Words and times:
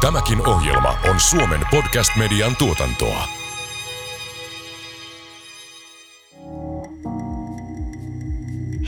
Tämäkin 0.00 0.48
ohjelma 0.48 0.98
on 1.10 1.20
Suomen 1.20 1.60
podcast-median 1.70 2.56
tuotantoa. 2.56 3.28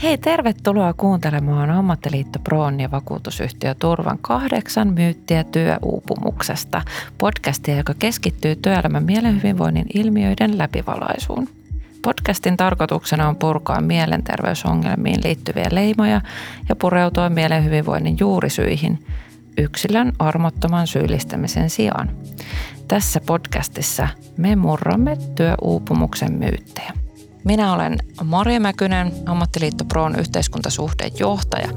Hei, 0.03 0.17
tervetuloa 0.17 0.93
kuuntelemaan 0.93 1.69
Ammattiliitto 1.69 2.39
Proon 2.39 2.79
ja 2.79 2.91
vakuutusyhtiö 2.91 3.75
Turvan 3.75 4.17
kahdeksan 4.21 4.93
myyttiä 4.93 5.43
työuupumuksesta. 5.43 6.81
Podcastia, 7.17 7.77
joka 7.77 7.93
keskittyy 7.99 8.55
työelämän 8.55 9.03
mielenhyvinvoinnin 9.03 9.85
ilmiöiden 9.93 10.57
läpivalaisuun. 10.57 11.47
Podcastin 12.01 12.57
tarkoituksena 12.57 13.27
on 13.27 13.35
purkaa 13.35 13.81
mielenterveysongelmiin 13.81 15.23
liittyviä 15.23 15.67
leimoja 15.71 16.21
ja 16.69 16.75
pureutua 16.75 17.29
mielenhyvinvoinnin 17.29 18.17
juurisyihin 18.19 19.05
yksilön 19.57 20.13
armottoman 20.19 20.87
syyllistämisen 20.87 21.69
sijaan. 21.69 22.17
Tässä 22.87 23.21
podcastissa 23.25 24.07
me 24.37 24.55
murramme 24.55 25.17
työuupumuksen 25.35 26.33
myyttejä. 26.33 26.93
Minä 27.43 27.73
olen 27.73 27.97
Maria 28.23 28.59
Mäkynen, 28.59 29.11
Ammattiliitto 29.25 29.85
Proon 29.85 30.19
yhteiskuntasuhteen 30.19 31.11
johtaja. 31.19 31.67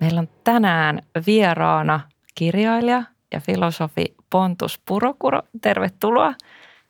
Meillä 0.00 0.20
on 0.20 0.28
tänään 0.44 1.02
vieraana 1.26 2.00
kirjailija 2.34 3.02
ja 3.32 3.40
filosofi 3.40 4.19
Pontus 4.30 4.80
Purokuro. 4.86 5.42
Tervetuloa. 5.62 6.34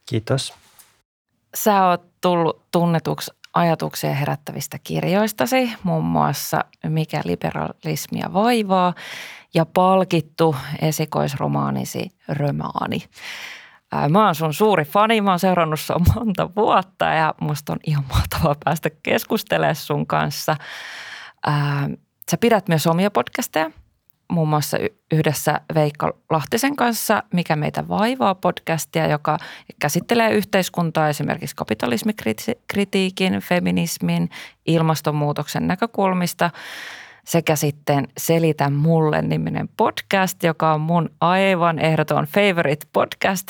Kiitos. 0.06 0.54
Sä 1.54 1.86
oot 1.86 2.02
tullut 2.20 2.62
tunnetuksi 2.72 3.30
ajatuksia 3.54 4.14
herättävistä 4.14 4.78
kirjoistasi, 4.84 5.72
muun 5.82 6.04
muassa 6.04 6.64
Mikä 6.88 7.20
liberalismia 7.24 8.32
vaivaa 8.32 8.94
ja 9.54 9.66
palkittu 9.66 10.56
esikoisromaanisi 10.82 12.08
Römaani. 12.28 13.04
Mä 14.08 14.26
oon 14.26 14.34
sun 14.34 14.54
suuri 14.54 14.84
fani, 14.84 15.20
mä 15.20 15.30
oon 15.30 15.38
seurannut 15.38 15.80
sua 15.80 16.00
monta 16.14 16.50
vuotta 16.56 17.04
ja 17.04 17.34
musta 17.40 17.72
on 17.72 17.78
ihan 17.86 18.04
mahtavaa 18.08 18.54
päästä 18.64 18.90
keskustelemaan 19.02 19.76
sun 19.76 20.06
kanssa. 20.06 20.56
Sä 22.30 22.36
pidät 22.40 22.68
myös 22.68 22.86
omia 22.86 23.10
podcasteja, 23.10 23.70
muun 24.30 24.48
muassa 24.48 24.78
yhdessä 25.12 25.60
Veikka 25.74 26.12
Lahtisen 26.30 26.76
kanssa 26.76 27.22
Mikä 27.32 27.56
meitä 27.56 27.88
vaivaa 27.88 28.34
podcastia, 28.34 29.06
joka 29.06 29.38
käsittelee 29.80 30.30
yhteiskuntaa 30.30 31.08
esimerkiksi 31.08 31.56
kapitalismikritiikin, 31.56 33.40
feminismin, 33.40 34.30
ilmastonmuutoksen 34.66 35.66
näkökulmista 35.66 36.50
sekä 37.24 37.56
sitten 37.56 38.08
Selitä 38.18 38.70
mulle 38.70 39.22
niminen 39.22 39.68
podcast, 39.76 40.42
joka 40.42 40.74
on 40.74 40.80
mun 40.80 41.10
aivan 41.20 41.78
ehdoton 41.78 42.24
favorite 42.24 42.86
podcast. 42.92 43.48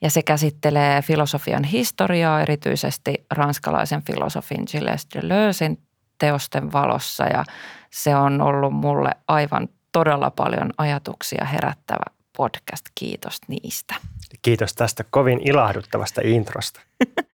Ja 0.00 0.10
se 0.10 0.22
käsittelee 0.22 1.02
filosofian 1.02 1.64
historiaa, 1.64 2.42
erityisesti 2.42 3.26
ranskalaisen 3.30 4.02
filosofin 4.02 4.64
Gilles 4.70 5.06
Deleuzein 5.14 5.78
teosten 6.18 6.72
valossa. 6.72 7.24
Ja 7.24 7.44
se 7.90 8.16
on 8.16 8.40
ollut 8.40 8.72
mulle 8.72 9.10
aivan 9.28 9.68
todella 9.92 10.30
paljon 10.30 10.70
ajatuksia 10.78 11.44
herättävä 11.44 12.04
podcast. 12.36 12.86
Kiitos 12.94 13.38
niistä. 13.48 13.94
Kiitos 14.42 14.74
tästä 14.74 15.04
kovin 15.10 15.40
ilahduttavasta 15.48 16.20
introsta. 16.24 16.80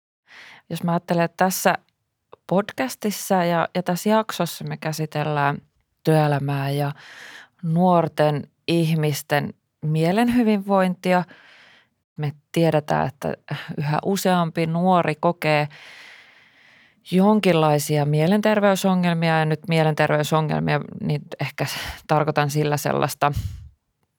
Jos 0.70 0.84
mä 0.84 0.92
ajattelen, 0.92 1.24
että 1.24 1.46
tässä 1.46 1.76
podcastissa 2.48 3.36
ja, 3.36 3.68
ja 3.76 3.84
tässä 3.84 4.10
jaksossa 4.10 4.64
me 4.64 4.78
käsitellään 4.78 5.58
työelämää 6.04 6.70
ja 6.70 6.92
nuorten 7.64 8.48
ihmisten 8.68 9.54
mielen 9.82 10.36
Me 12.18 12.34
tiedetään, 12.52 13.08
että 13.08 13.34
yhä 13.78 14.00
useampi 14.06 14.68
nuori 14.68 15.16
kokee– 15.20 15.68
jonkinlaisia 17.12 18.06
mielenterveysongelmia 18.06 19.40
ja 19.40 19.46
nyt 19.46 19.60
mielenterveysongelmia, 19.68 20.80
niin 21.02 21.22
ehkä 21.42 21.66
tarkoitan 22.08 22.50
sillä 22.50 22.78
sellaista 22.78 23.32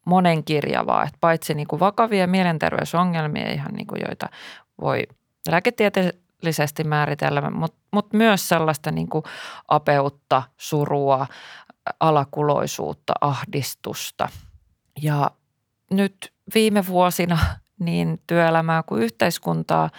monenkirjavaa, 0.07 1.03
että 1.03 1.19
paitsi 1.21 1.55
niin 1.55 1.69
kuin 1.69 1.81
vakavia 1.81 2.27
mielenterveysongelmia, 2.27 3.53
ihan 3.53 3.75
niin 3.75 3.87
kuin 3.87 4.01
joita 4.09 4.29
voi 4.81 5.03
lääketieteellisesti 5.51 6.85
määritellä, 6.85 7.51
mutta, 7.51 7.79
mutta 7.93 8.17
myös 8.17 8.49
sellaista 8.49 8.91
niin 8.91 9.09
kuin 9.09 9.25
apeutta, 9.69 10.43
surua, 10.57 11.27
alakuloisuutta, 12.01 13.13
ahdistusta. 13.21 14.29
Ja 15.03 15.31
nyt 15.91 16.33
viime 16.55 16.87
vuosina 16.87 17.39
niin 17.79 18.21
työelämää 18.27 18.83
kuin 18.83 19.03
yhteiskuntaa– 19.03 19.91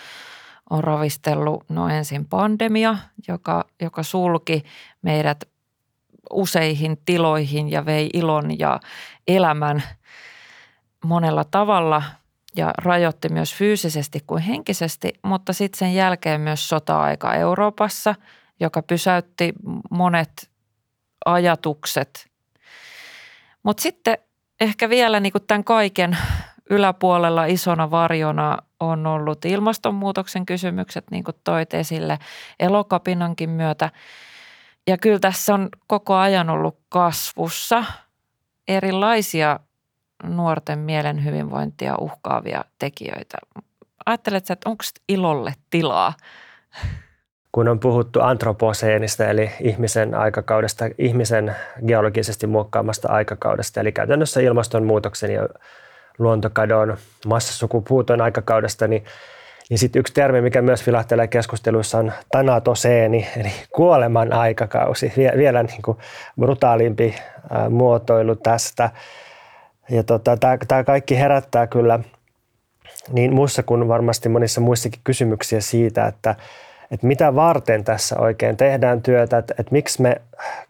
on 0.69 0.83
ravistellut 0.83 1.63
no 1.69 1.89
ensin 1.89 2.25
pandemia, 2.25 2.97
joka, 3.27 3.65
joka 3.81 4.03
sulki 4.03 4.63
meidät 5.01 5.43
useihin 6.33 6.97
tiloihin 7.05 7.71
ja 7.71 7.85
vei 7.85 8.09
ilon 8.13 8.59
ja 8.59 8.79
elämän 9.27 9.83
monella 11.05 11.43
tavalla 11.43 12.03
ja 12.55 12.73
rajoitti 12.77 13.29
myös 13.29 13.55
fyysisesti 13.55 14.23
kuin 14.27 14.43
henkisesti, 14.43 15.13
mutta 15.23 15.53
sitten 15.53 15.79
sen 15.79 15.93
jälkeen 15.93 16.41
myös 16.41 16.69
sota-aika 16.69 17.33
Euroopassa, 17.33 18.15
joka 18.59 18.81
pysäytti 18.81 19.53
monet 19.89 20.49
ajatukset. 21.25 22.27
Mutta 23.63 23.83
sitten 23.83 24.17
ehkä 24.61 24.89
vielä 24.89 25.19
niin 25.19 25.33
tämän 25.47 25.63
kaiken 25.63 26.17
yläpuolella 26.69 27.45
isona 27.45 27.91
varjona 27.91 28.57
on 28.79 29.07
ollut 29.07 29.45
ilmastonmuutoksen 29.45 30.45
kysymykset, 30.45 31.05
niin 31.11 31.23
kuin 31.23 31.35
toit 31.43 31.73
esille, 31.73 32.19
elokapinankin 32.59 33.49
myötä. 33.49 33.89
Ja 34.87 34.97
kyllä 34.97 35.19
tässä 35.19 35.53
on 35.53 35.69
koko 35.87 36.15
ajan 36.15 36.49
ollut 36.49 36.77
kasvussa 36.89 37.83
erilaisia 38.67 39.59
nuorten 40.23 40.79
mielen 40.79 41.25
hyvinvointia 41.25 41.95
uhkaavia 41.99 42.65
tekijöitä. 42.79 43.37
Ajatteletko, 44.05 44.53
että 44.53 44.69
onko 44.69 44.83
ilolle 45.09 45.53
tilaa? 45.69 46.13
Kun 47.51 47.67
on 47.67 47.79
puhuttu 47.79 48.21
antroposeenista, 48.21 49.25
eli 49.25 49.51
ihmisen 49.61 50.15
aikakaudesta, 50.15 50.85
ihmisen 50.97 51.55
geologisesti 51.87 52.47
muokkaamasta 52.47 53.11
aikakaudesta, 53.11 53.79
eli 53.79 53.91
käytännössä 53.91 54.41
ilmastonmuutoksen 54.41 55.33
ja 55.33 55.49
luontokadon, 56.17 56.97
massasukupuuton 57.25 58.21
aikakaudesta, 58.21 58.87
niin, 58.87 59.03
niin 59.69 59.77
sitten 59.77 59.99
yksi 59.99 60.13
termi, 60.13 60.41
mikä 60.41 60.61
myös 60.61 60.87
vilahtelee 60.87 61.27
keskusteluissa 61.27 61.97
on 61.97 62.11
tanatoseeni, 62.31 63.27
eli 63.37 63.51
kuoleman 63.75 64.33
aikakausi. 64.33 65.13
Vie, 65.17 65.31
vielä 65.37 65.63
niin 65.63 65.81
kuin 65.81 65.97
brutaalimpi 66.39 67.15
muotoilu 67.69 68.35
tästä. 68.35 68.89
Ja 69.89 70.03
tota, 70.03 70.37
tämä 70.67 70.83
kaikki 70.83 71.17
herättää 71.17 71.67
kyllä 71.67 71.99
niin 73.11 73.33
muussa 73.33 73.63
kuin 73.63 73.87
varmasti 73.87 74.29
monissa 74.29 74.61
muissakin 74.61 75.01
kysymyksiä 75.03 75.61
siitä, 75.61 76.07
että, 76.07 76.35
että 76.91 77.07
mitä 77.07 77.35
varten 77.35 77.83
tässä 77.83 78.19
oikein 78.19 78.57
tehdään 78.57 79.01
työtä, 79.01 79.37
että, 79.37 79.55
että 79.59 79.71
miksi 79.71 80.01
me 80.01 80.21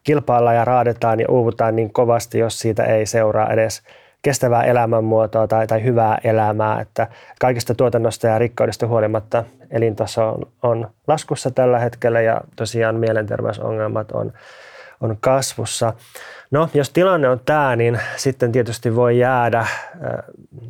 kilpaillaan 0.04 0.56
ja 0.56 0.66
raadetaan 0.66 1.20
ja 1.20 1.26
uuvutaan 1.30 1.76
niin 1.76 1.94
kovasti, 1.94 2.40
jos 2.40 2.60
siitä 2.60 2.84
ei 2.84 3.06
seuraa 3.06 3.54
edes– 3.54 3.82
kestävää 4.26 4.64
elämänmuotoa 4.64 5.48
tai, 5.48 5.68
tai 5.68 5.84
hyvää 5.84 6.18
elämää, 6.24 6.82
että 6.82 7.08
kaikista 7.40 7.76
tuotannosta 7.76 8.28
ja 8.28 8.40
rikkaudesta 8.40 8.88
huolimatta 8.88 9.44
elintaso 9.72 10.30
on, 10.30 10.48
on 10.64 10.88
laskussa 11.08 11.52
tällä 11.52 11.80
hetkellä 11.80 12.22
ja 12.22 12.42
tosiaan 12.56 12.96
mielenterveysongelmat 12.96 14.12
on, 14.12 14.34
on 15.02 15.18
kasvussa. 15.20 15.94
No, 16.52 16.70
jos 16.74 16.90
tilanne 16.90 17.30
on 17.30 17.40
tämä, 17.46 17.76
niin 17.76 18.00
sitten 18.16 18.52
tietysti 18.52 18.96
voi 18.96 19.20
jäädä 19.20 19.66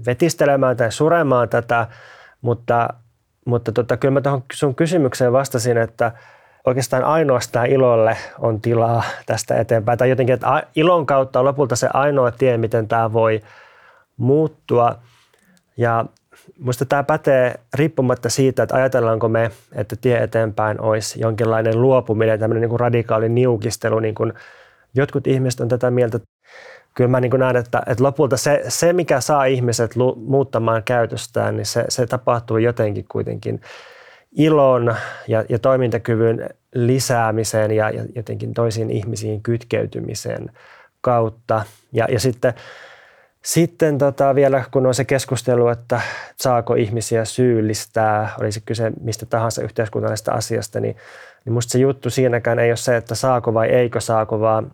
vetistelemään 0.06 0.77
tai 0.77 0.91
suremaan 0.91 1.50
tätä, 1.50 1.88
mutta, 2.41 2.89
mutta 3.45 3.71
tota, 3.71 3.97
kyllä 3.97 4.13
mä 4.13 4.21
tuohon 4.21 4.44
sun 4.53 4.75
kysymykseen 4.75 5.33
vastasin, 5.33 5.77
että– 5.77 6.12
oikeastaan 6.65 7.03
ainoastaan 7.03 7.65
ilolle 7.65 8.17
on 8.39 8.62
tilaa 8.62 9.03
tästä 9.25 9.56
eteenpäin. 9.56 9.97
Tai 9.97 10.09
jotenkin, 10.09 10.33
että 10.33 10.63
ilon 10.75 11.06
kautta 11.06 11.39
on 11.39 11.45
lopulta 11.45 11.75
se 11.75 11.89
ainoa 11.94 12.31
tie, 12.31 12.57
miten 12.57 12.88
tämä 12.88 13.13
voi 13.13 13.41
muuttua. 14.17 14.95
Ja 15.77 16.06
Minusta 16.59 16.85
tämä 16.85 17.03
pätee 17.03 17.59
riippumatta 17.73 18.29
siitä, 18.29 18.63
että 18.63 18.75
ajatellaanko 18.75 19.29
me, 19.29 19.51
että 19.75 19.95
tie 19.95 20.23
eteenpäin 20.23 20.81
olisi 20.81 21.19
jonkinlainen 21.19 21.81
luopuminen, 21.81 22.39
tämmöinen 22.39 22.62
niin 22.62 22.69
kuin 22.69 22.79
radikaali 22.79 23.29
niukistelu, 23.29 24.00
niin 24.00 24.15
kuin 24.15 24.33
jotkut 24.95 25.27
ihmiset 25.27 25.59
on 25.59 25.67
tätä 25.67 25.91
mieltä, 25.91 26.19
kyllä 26.94 27.07
mä 27.07 27.19
niin 27.19 27.31
näen, 27.38 27.56
että, 27.56 27.83
että 27.88 28.03
lopulta 28.03 28.38
se, 28.38 28.63
se, 28.67 28.94
mikä 28.94 29.21
saa 29.21 29.45
ihmiset 29.45 29.95
lu, 29.95 30.15
muuttamaan 30.15 30.83
käytöstään, 30.83 31.57
niin 31.57 31.65
se, 31.65 31.85
se 31.89 32.07
tapahtuu 32.07 32.57
jotenkin 32.57 33.06
kuitenkin 33.12 33.62
ilon 34.35 34.95
ja, 35.27 35.45
ja 35.49 35.59
toimintakyvyn 35.59 36.49
lisäämiseen 36.75 37.71
ja, 37.71 37.89
ja 37.89 38.05
jotenkin 38.15 38.53
toisiin 38.53 38.91
ihmisiin 38.91 39.43
kytkeytymisen 39.43 40.51
kautta. 41.01 41.63
Ja, 41.91 42.07
ja 42.09 42.19
sitten, 42.19 42.53
sitten 43.41 43.97
tota 43.97 44.35
vielä, 44.35 44.63
kun 44.71 44.85
on 44.85 44.93
se 44.93 45.05
keskustelu, 45.05 45.67
että 45.67 46.01
saako 46.37 46.73
ihmisiä 46.73 47.25
syyllistää, 47.25 48.29
olisi 48.39 48.61
kyse 48.65 48.91
mistä 49.01 49.25
tahansa 49.25 49.63
yhteiskunnallisesta 49.63 50.31
asiasta, 50.31 50.79
niin, 50.79 50.95
niin 51.45 51.53
musta 51.53 51.71
se 51.71 51.79
juttu 51.79 52.09
siinäkään 52.09 52.59
ei 52.59 52.69
ole 52.69 52.77
se, 52.77 52.97
että 52.97 53.15
saako 53.15 53.53
vai 53.53 53.67
eikö 53.67 54.01
saako, 54.01 54.39
vaan 54.39 54.71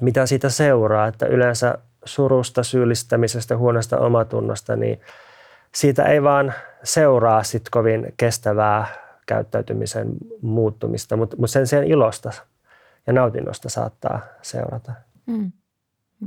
mitä 0.00 0.26
siitä 0.26 0.48
seuraa, 0.48 1.06
että 1.06 1.26
yleensä 1.26 1.78
surusta, 2.04 2.62
syyllistämisestä, 2.62 3.56
huonosta 3.56 3.98
omatunnosta, 3.98 4.76
niin 4.76 5.00
siitä 5.74 6.04
ei 6.04 6.22
vaan 6.22 6.54
seuraa 6.84 7.42
sit 7.42 7.68
kovin 7.70 8.14
kestävää 8.16 8.86
käyttäytymisen 9.26 10.06
muuttumista, 10.42 11.16
mutta, 11.16 11.36
mutta 11.36 11.52
sen 11.52 11.66
sijaan 11.66 11.86
ilosta 11.86 12.32
ja 13.06 13.12
nautinnosta 13.12 13.68
saattaa 13.68 14.20
seurata. 14.42 14.92
Mm. 15.26 15.52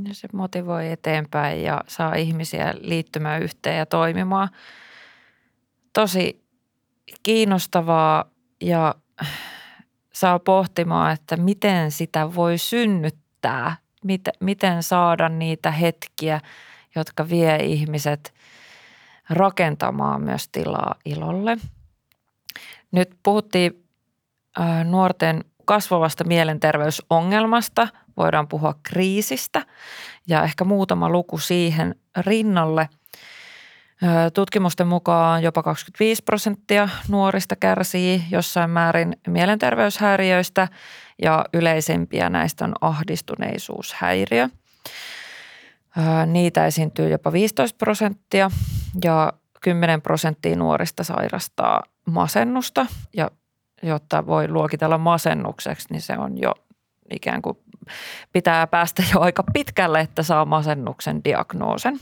Ja 0.07 0.13
se 0.13 0.27
motivoi 0.33 0.91
eteenpäin 0.91 1.63
ja 1.63 1.81
saa 1.87 2.15
ihmisiä 2.15 2.73
liittymään 2.79 3.41
yhteen 3.41 3.77
ja 3.77 3.85
toimimaan. 3.85 4.49
Tosi 5.93 6.45
kiinnostavaa 7.23 8.31
ja 8.61 8.95
saa 10.13 10.39
pohtimaan, 10.39 11.13
että 11.13 11.37
miten 11.37 11.91
sitä 11.91 12.35
voi 12.35 12.57
synnyttää, 12.57 13.75
miten 14.39 14.83
saada 14.83 15.29
niitä 15.29 15.71
hetkiä, 15.71 16.41
jotka 16.95 17.29
vie 17.29 17.55
ihmiset 17.55 18.33
rakentamaan 19.29 20.21
myös 20.21 20.49
tilaa 20.49 20.95
ilolle. 21.05 21.57
Nyt 22.91 23.17
puhuttiin 23.23 23.85
nuorten 24.83 25.43
kasvavasta 25.65 26.23
mielenterveysongelmasta, 26.23 27.87
voidaan 28.17 28.47
puhua 28.47 28.75
kriisistä 28.83 29.65
ja 30.27 30.43
ehkä 30.43 30.63
muutama 30.63 31.09
luku 31.09 31.37
siihen 31.37 31.95
rinnalle. 32.17 32.89
Tutkimusten 34.33 34.87
mukaan 34.87 35.43
jopa 35.43 35.63
25 35.63 36.23
prosenttia 36.23 36.89
nuorista 37.07 37.55
kärsii 37.55 38.23
jossain 38.31 38.69
määrin 38.69 39.17
mielenterveyshäiriöistä 39.27 40.67
ja 41.21 41.45
yleisempiä 41.53 42.29
näistä 42.29 42.65
on 42.65 42.73
ahdistuneisuushäiriö. 42.81 44.49
Niitä 46.25 46.65
esiintyy 46.65 47.09
jopa 47.09 47.31
15 47.31 47.77
prosenttia 47.77 48.51
ja 49.03 49.33
10 49.61 50.01
prosenttia 50.01 50.55
nuorista 50.55 51.03
sairastaa 51.03 51.83
masennusta 52.05 52.85
ja 53.13 53.31
jotta 53.83 54.25
voi 54.25 54.47
luokitella 54.47 54.97
masennukseksi, 54.97 55.87
niin 55.91 56.01
se 56.01 56.17
on 56.17 56.37
jo 56.37 56.53
ikään 57.13 57.41
kuin 57.41 57.57
pitää 58.33 58.67
päästä 58.67 59.03
jo 59.13 59.19
aika 59.19 59.43
pitkälle, 59.53 59.99
että 59.99 60.23
saa 60.23 60.45
masennuksen 60.45 61.23
diagnoosen. 61.23 61.99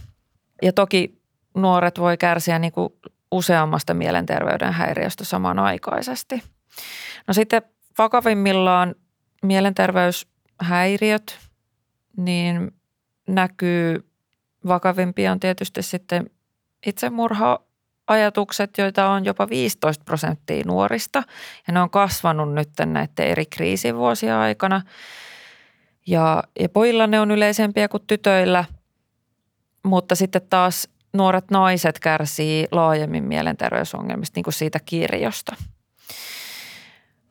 Ja 0.62 0.74
toki 0.74 1.22
nuoret 1.56 2.00
voi 2.00 2.18
kärsiä 2.18 2.60
niin 2.60 2.74
kuin 2.74 2.94
useammasta 3.32 3.94
mielenterveyden 3.94 4.74
häiriöstä 4.74 5.24
samanaikaisesti. 5.24 6.44
No 7.28 7.34
sitten 7.34 7.62
vakavimmillaan 7.98 8.96
mielenterveyshäiriöt, 9.44 11.40
niin 12.18 12.72
näkyy 13.28 14.10
vakavimpia 14.68 15.32
on 15.32 15.40
tietysti 15.40 15.82
sitten 15.82 16.30
itsemurha 16.86 17.60
ajatukset, 18.08 18.78
joita 18.78 19.10
on 19.10 19.26
jopa 19.26 19.50
15 19.50 20.04
prosenttia 20.06 20.64
nuorista 20.66 21.24
ja 21.68 21.74
ne 21.74 21.82
on 21.82 21.90
kasvanut 21.90 22.54
nyt 22.54 22.70
näiden 22.86 23.28
eri 23.28 23.46
kriisivuosien 23.46 24.36
aikana. 24.36 24.82
Ja, 26.08 26.44
ja 26.60 26.70
pojilla 26.70 27.08
ne 27.08 27.20
on 27.20 27.32
yleisempiä 27.32 27.88
kuin 27.88 28.04
tytöillä, 28.08 28.66
mutta 29.84 30.16
sitten 30.16 30.42
taas 30.50 30.90
nuoret 31.14 31.52
naiset 31.52 32.00
kärsii 32.00 32.68
laajemmin 32.72 33.24
mielenterveysongelmista, 33.24 34.38
niin 34.38 34.44
kuin 34.44 34.54
siitä 34.54 34.80
kirjosta. 34.86 35.56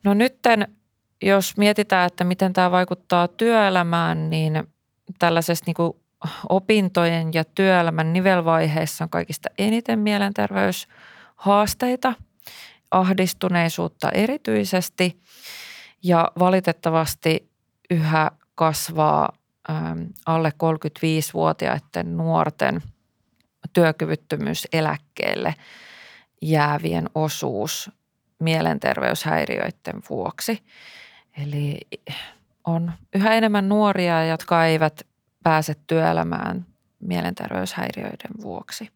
No 0.04 0.14
nytten, 0.14 0.68
jos 1.22 1.56
mietitään, 1.56 2.06
että 2.06 2.24
miten 2.24 2.52
tämä 2.52 2.70
vaikuttaa 2.70 3.28
työelämään, 3.28 4.30
niin 4.30 4.64
tällaisessa 5.18 5.64
niin 5.66 5.74
kuin 5.74 6.01
opintojen 6.48 7.30
ja 7.34 7.44
työelämän 7.44 8.12
nivelvaiheessa 8.12 9.04
on 9.04 9.10
kaikista 9.10 9.48
eniten 9.58 9.98
mielenterveyshaasteita, 9.98 12.14
ahdistuneisuutta 12.90 14.10
erityisesti 14.10 15.20
ja 16.02 16.32
valitettavasti 16.38 17.50
yhä 17.90 18.30
kasvaa 18.54 19.32
alle 20.26 20.50
35-vuotiaiden 20.50 22.16
nuorten 22.16 22.82
työkyvyttömyyseläkkeelle 23.72 25.54
jäävien 26.42 27.10
osuus 27.14 27.90
mielenterveyshäiriöiden 28.38 30.02
vuoksi. 30.10 30.62
Eli 31.42 31.80
on 32.64 32.92
yhä 33.14 33.34
enemmän 33.34 33.68
nuoria, 33.68 34.26
jotka 34.26 34.66
eivät 34.66 35.06
pääse 35.42 35.74
työelämään 35.86 36.66
mielenterveyshäiriöiden 37.00 38.30
vuoksi. 38.42 38.88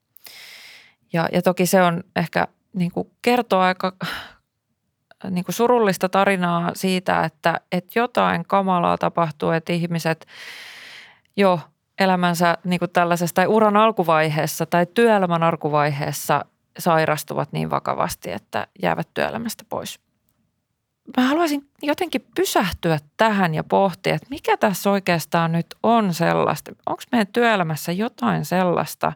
Ja, 1.13 1.29
ja 1.33 1.43
toki 1.43 1.67
se 1.67 1.83
on 1.83 2.05
ehkä 2.17 2.49
niin 2.73 2.91
kuin 2.91 3.11
kertoo 3.23 3.61
aika 3.61 3.93
niin 5.31 5.45
kuin 5.45 5.55
surullista 5.55 6.09
tarinaa 6.09 6.71
siitä, 6.75 7.25
että, 7.25 7.61
että 7.73 7.99
jotain 7.99 8.45
kamalaa 8.47 8.99
tapahtuu, 8.99 9.51
että 9.51 9.73
ihmiset 9.73 10.27
jo 11.37 11.61
elämänsä 11.99 12.59
niin 12.65 12.79
kuin 12.79 12.91
tällaisessa 12.91 13.35
tai 13.35 13.47
uran 13.47 13.77
alkuvaiheessa 13.77 14.67
tai 14.67 14.87
työelämän 14.95 15.43
alkuvaiheessa 15.43 16.45
sairastuvat 16.79 17.53
niin 17.53 17.71
vakavasti, 17.71 18.33
että 18.33 18.67
jäävät 18.83 19.09
työelämästä 19.15 19.65
pois 19.69 20.06
mä 21.17 21.23
haluaisin 21.23 21.69
jotenkin 21.83 22.27
pysähtyä 22.35 22.99
tähän 23.17 23.55
ja 23.55 23.65
pohtia, 23.65 24.15
että 24.15 24.27
mikä 24.31 24.57
tässä 24.57 24.91
oikeastaan 24.91 25.53
nyt 25.53 25.67
on 25.83 26.15
sellaista. 26.15 26.73
Onko 26.87 27.03
meidän 27.13 27.27
työelämässä 27.27 27.93
jotain 27.93 28.45
sellaista, 28.45 29.13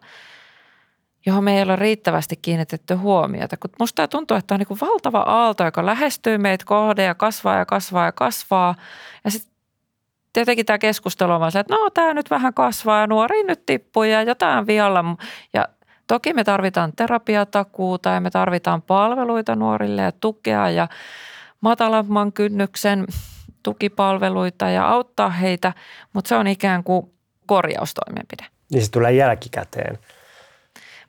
johon 1.25 1.43
me 1.43 1.57
ei 1.57 1.63
ole 1.63 1.75
riittävästi 1.75 2.35
kiinnitetty 2.35 2.95
huomiota. 2.95 3.57
Kun 3.57 3.69
musta 3.79 4.07
tuntuu, 4.07 4.37
että 4.37 4.53
on 4.53 4.59
niin 4.59 4.79
valtava 4.81 5.19
aalto, 5.19 5.63
joka 5.63 5.85
lähestyy 5.85 6.37
meitä 6.37 6.65
kohde 6.65 7.03
ja 7.03 7.15
kasvaa 7.15 7.57
ja 7.57 7.65
kasvaa 7.65 8.05
ja 8.05 8.11
kasvaa. 8.11 8.75
Ja 9.23 9.31
sitten 9.31 9.53
tietenkin 10.33 10.65
tämä 10.65 10.77
keskustelu 10.77 11.31
on 11.31 11.39
vaan 11.39 11.51
se, 11.51 11.59
että 11.59 11.75
no 11.75 11.89
tämä 11.89 12.13
nyt 12.13 12.29
vähän 12.29 12.53
kasvaa 12.53 12.99
ja 12.99 13.07
nuori 13.07 13.43
nyt 13.43 13.65
tippuu 13.65 14.03
ja 14.03 14.23
jotain 14.23 14.67
vialla. 14.67 15.05
Ja 15.53 15.67
toki 16.07 16.33
me 16.33 16.43
tarvitaan 16.43 16.93
terapiatakuuta 16.95 18.09
ja 18.09 18.21
me 18.21 18.29
tarvitaan 18.29 18.81
palveluita 18.81 19.55
nuorille 19.55 20.01
ja 20.01 20.11
tukea 20.11 20.69
ja– 20.69 20.87
matalamman 21.61 22.33
kynnyksen 22.33 23.05
tukipalveluita 23.63 24.69
ja 24.69 24.87
auttaa 24.87 25.29
heitä, 25.29 25.73
mutta 26.13 26.29
se 26.29 26.35
on 26.35 26.47
ikään 26.47 26.83
kuin 26.83 27.13
korjaustoimenpide. 27.45 28.45
Niin 28.71 28.85
se 28.85 28.91
tulee 28.91 29.11
jälkikäteen. 29.11 29.97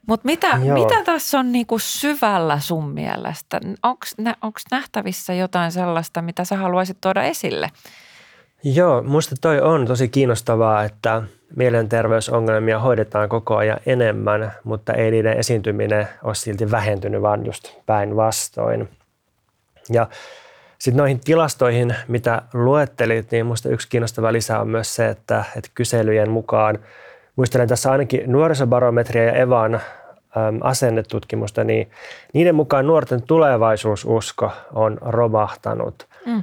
Mutta 0.06 0.26
mitä, 0.26 0.56
mitä 0.56 1.04
tässä 1.04 1.38
on 1.38 1.52
niinku 1.52 1.78
syvällä 1.78 2.58
sun 2.58 2.88
mielestä? 2.88 3.60
Onko 3.82 4.58
nähtävissä 4.70 5.34
jotain 5.34 5.72
sellaista, 5.72 6.22
mitä 6.22 6.44
sä 6.44 6.56
haluaisit 6.56 7.00
tuoda 7.00 7.22
esille? 7.22 7.70
Joo, 8.64 9.02
musta 9.02 9.34
toi 9.40 9.60
on 9.60 9.86
tosi 9.86 10.08
kiinnostavaa, 10.08 10.84
että 10.84 11.22
mielenterveysongelmia 11.56 12.78
hoidetaan 12.78 13.28
koko 13.28 13.56
ajan 13.56 13.78
enemmän, 13.86 14.52
mutta 14.64 14.92
ei 14.92 15.10
niiden 15.10 15.38
esiintyminen 15.38 16.08
ole 16.22 16.34
silti 16.34 16.70
vähentynyt, 16.70 17.22
vaan 17.22 17.46
just 17.46 17.72
päinvastoin. 17.86 18.88
Ja 19.90 20.08
sitten 20.82 20.96
noihin 20.98 21.20
tilastoihin, 21.20 21.96
mitä 22.08 22.42
luettelit, 22.54 23.30
niin 23.30 23.46
minusta 23.46 23.68
yksi 23.68 23.88
kiinnostava 23.88 24.32
lisä 24.32 24.60
on 24.60 24.68
myös 24.68 24.94
se, 24.94 25.08
että, 25.08 25.44
että 25.56 25.70
kyselyjen 25.74 26.30
mukaan, 26.30 26.78
muistelen 27.36 27.68
tässä 27.68 27.92
ainakin 27.92 28.32
nuorisobarometria 28.32 29.24
ja 29.24 29.32
Evan 29.32 29.74
äm, 29.74 29.80
asennetutkimusta, 30.60 31.64
niin 31.64 31.90
niiden 32.32 32.54
mukaan 32.54 32.86
nuorten 32.86 33.22
tulevaisuususko 33.22 34.52
on 34.72 34.98
romahtanut. 35.00 36.06
Mm. 36.26 36.42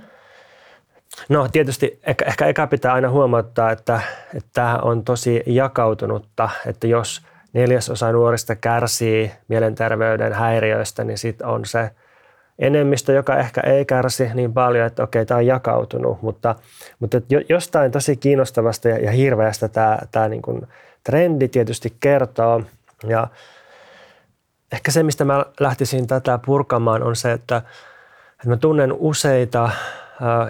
No 1.29 1.47
tietysti 1.51 1.99
ehkä, 2.03 2.25
ehkä 2.25 2.45
eka 2.45 2.67
pitää 2.67 2.93
aina 2.93 3.09
huomauttaa, 3.09 3.71
että, 3.71 4.01
että 4.35 4.49
tämä 4.53 4.79
on 4.81 5.03
tosi 5.03 5.43
jakautunutta, 5.45 6.49
että 6.65 6.87
jos 6.87 7.21
neljäsosa 7.53 8.11
nuorista 8.11 8.55
kärsii 8.55 9.31
mielenterveyden 9.47 10.33
häiriöistä, 10.33 11.03
niin 11.03 11.17
sitten 11.17 11.47
on 11.47 11.65
se– 11.65 11.89
enemmistö, 12.59 13.13
joka 13.13 13.37
ehkä 13.37 13.61
ei 13.61 13.85
kärsi 13.85 14.29
niin 14.33 14.53
paljon, 14.53 14.87
että 14.87 15.03
okei, 15.03 15.25
tämä 15.25 15.37
on 15.37 15.45
jakautunut, 15.45 16.21
mutta, 16.21 16.55
mutta 16.99 17.17
jostain 17.49 17.91
tosi 17.91 18.17
kiinnostavasta 18.17 18.89
ja, 18.89 18.97
ja 18.97 19.11
hirveästä 19.11 19.67
tämä, 19.67 19.97
tämä 20.11 20.27
niin 20.27 20.41
kuin 20.41 20.67
trendi 21.03 21.47
tietysti 21.47 21.93
kertoo. 21.99 22.61
Ja 23.07 23.27
ehkä 24.71 24.91
se, 24.91 25.03
mistä 25.03 25.25
mä 25.25 25.45
lähtisin 25.59 26.07
tätä 26.07 26.39
purkamaan, 26.45 27.03
on 27.03 27.15
se, 27.15 27.31
että, 27.31 27.57
että 28.31 28.49
mä 28.49 28.57
tunnen 28.57 28.93
useita 28.93 29.69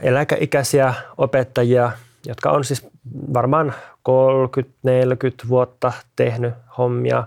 eläkeikäisiä 0.02 0.94
opettajia, 1.18 1.92
jotka 2.26 2.52
on 2.52 2.64
siis 2.64 2.88
varmaan 3.34 3.74
30-40 4.10 5.50
vuotta 5.50 5.92
tehnyt 6.16 6.54
hommia 6.78 7.24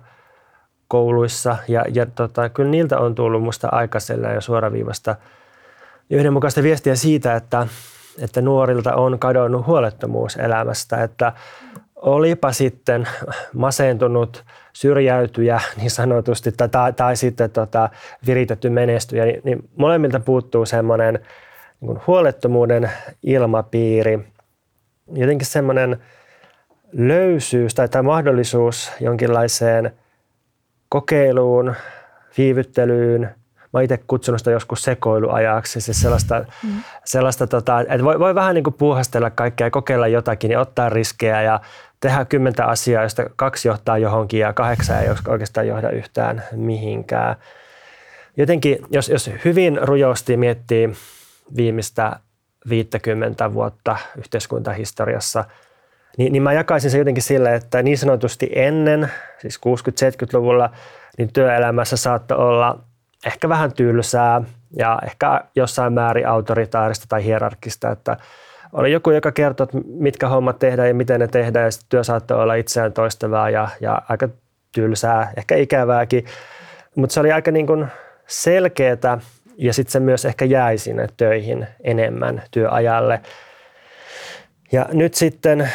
kouluissa. 0.92 1.56
Ja, 1.68 1.84
ja 1.94 2.06
tota, 2.06 2.48
kyllä 2.48 2.70
niiltä 2.70 2.98
on 2.98 3.14
tullut 3.14 3.42
musta 3.42 3.68
aika 3.72 3.98
ja 4.34 4.40
suoraviivasta 4.40 5.16
yhdenmukaista 6.10 6.62
viestiä 6.62 6.94
siitä, 6.94 7.36
että, 7.36 7.66
että 8.18 8.40
nuorilta 8.40 8.94
on 8.94 9.18
kadonnut 9.18 9.66
huolettomuus 9.66 10.36
elämästä. 10.36 11.02
Että 11.02 11.32
olipa 11.96 12.52
sitten 12.52 13.08
masentunut 13.54 14.44
syrjäytyjä 14.72 15.60
niin 15.76 15.90
sanotusti 15.90 16.52
tai, 16.52 16.68
tai, 16.68 16.92
tai 16.92 17.16
sitten 17.16 17.50
tota, 17.50 17.88
viritetty 18.26 18.70
menestyjä, 18.70 19.24
niin, 19.24 19.40
niin 19.44 19.68
molemmilta 19.76 20.20
puuttuu 20.20 20.66
semmoinen 20.66 21.18
niin 21.80 22.00
huolettomuuden 22.06 22.90
ilmapiiri, 23.22 24.18
jotenkin 25.14 25.46
semmoinen 25.46 26.02
löysyys 26.92 27.74
tai, 27.74 27.88
tai 27.88 28.02
mahdollisuus 28.02 28.92
jonkinlaiseen 29.00 29.92
kokeiluun, 30.92 31.74
viivyttelyyn. 32.38 33.34
Mä 33.72 33.80
itse 33.80 33.98
kutsunut 34.06 34.40
sitä 34.40 34.50
joskus 34.50 34.82
sekoiluajaksi, 34.82 35.80
siis 35.80 36.00
sellaista, 36.00 36.44
mm. 36.62 36.82
sellaista 37.04 37.46
tota, 37.46 37.80
että 37.80 38.04
voi, 38.04 38.18
voi 38.18 38.34
vähän 38.34 38.54
niin 38.54 38.64
kuin 38.64 38.74
puuhastella 38.74 39.30
kaikkea 39.30 39.66
ja 39.66 39.70
kokeilla 39.70 40.08
jotakin 40.08 40.50
ja 40.50 40.60
ottaa 40.60 40.88
riskejä 40.88 41.42
ja 41.42 41.60
tehdä 42.00 42.24
kymmentä 42.24 42.66
asiaa, 42.66 43.02
josta 43.02 43.30
kaksi 43.36 43.68
johtaa 43.68 43.98
johonkin 43.98 44.40
ja 44.40 44.52
kahdeksan 44.52 45.02
ei 45.02 45.08
oikeastaan 45.28 45.68
johda 45.68 45.90
yhtään 45.90 46.44
mihinkään. 46.52 47.36
Jotenkin, 48.36 48.78
jos, 48.90 49.08
jos 49.08 49.30
hyvin 49.44 49.78
rujosti 49.82 50.36
miettii 50.36 50.92
viimeistä 51.56 52.16
50 52.68 53.52
vuotta 53.52 53.96
yhteiskuntahistoriassa, 54.18 55.44
niin, 56.18 56.32
niin 56.32 56.42
mä 56.42 56.52
jakaisin 56.52 56.90
se 56.90 56.98
jotenkin 56.98 57.22
sille, 57.22 57.54
että 57.54 57.82
niin 57.82 57.98
sanotusti 57.98 58.50
ennen, 58.54 59.10
siis 59.38 59.60
60-70-luvulla, 59.66 60.70
niin 61.18 61.32
työelämässä 61.32 61.96
saattoi 61.96 62.38
olla 62.38 62.78
ehkä 63.26 63.48
vähän 63.48 63.72
tylsää 63.72 64.42
ja 64.78 64.98
ehkä 65.04 65.44
jossain 65.54 65.92
määrin 65.92 66.28
autoritaarista 66.28 67.06
tai 67.08 67.24
hierarkista, 67.24 67.90
että 67.90 68.16
oli 68.72 68.92
joku, 68.92 69.10
joka 69.10 69.32
kertoi, 69.32 69.66
mitkä 69.84 70.28
hommat 70.28 70.58
tehdään 70.58 70.88
ja 70.88 70.94
miten 70.94 71.20
ne 71.20 71.28
tehdään, 71.28 71.64
ja 71.64 71.70
työ 71.88 72.04
saattoi 72.04 72.42
olla 72.42 72.54
itseään 72.54 72.92
toistavaa 72.92 73.50
ja, 73.50 73.68
ja 73.80 74.02
aika 74.08 74.28
tylsää, 74.74 75.32
ehkä 75.36 75.56
ikävääkin, 75.56 76.24
mutta 76.94 77.14
se 77.14 77.20
oli 77.20 77.32
aika 77.32 77.50
niin 77.50 77.66
kuin 77.66 77.86
selkeätä 78.26 79.18
ja 79.56 79.72
sitten 79.72 79.92
se 79.92 80.00
myös 80.00 80.24
ehkä 80.24 80.44
jäi 80.44 80.78
sinne 80.78 81.06
töihin 81.16 81.66
enemmän 81.84 82.42
työajalle. 82.50 83.20
Ja 84.72 84.86
nyt 84.92 85.14
sitten 85.14 85.70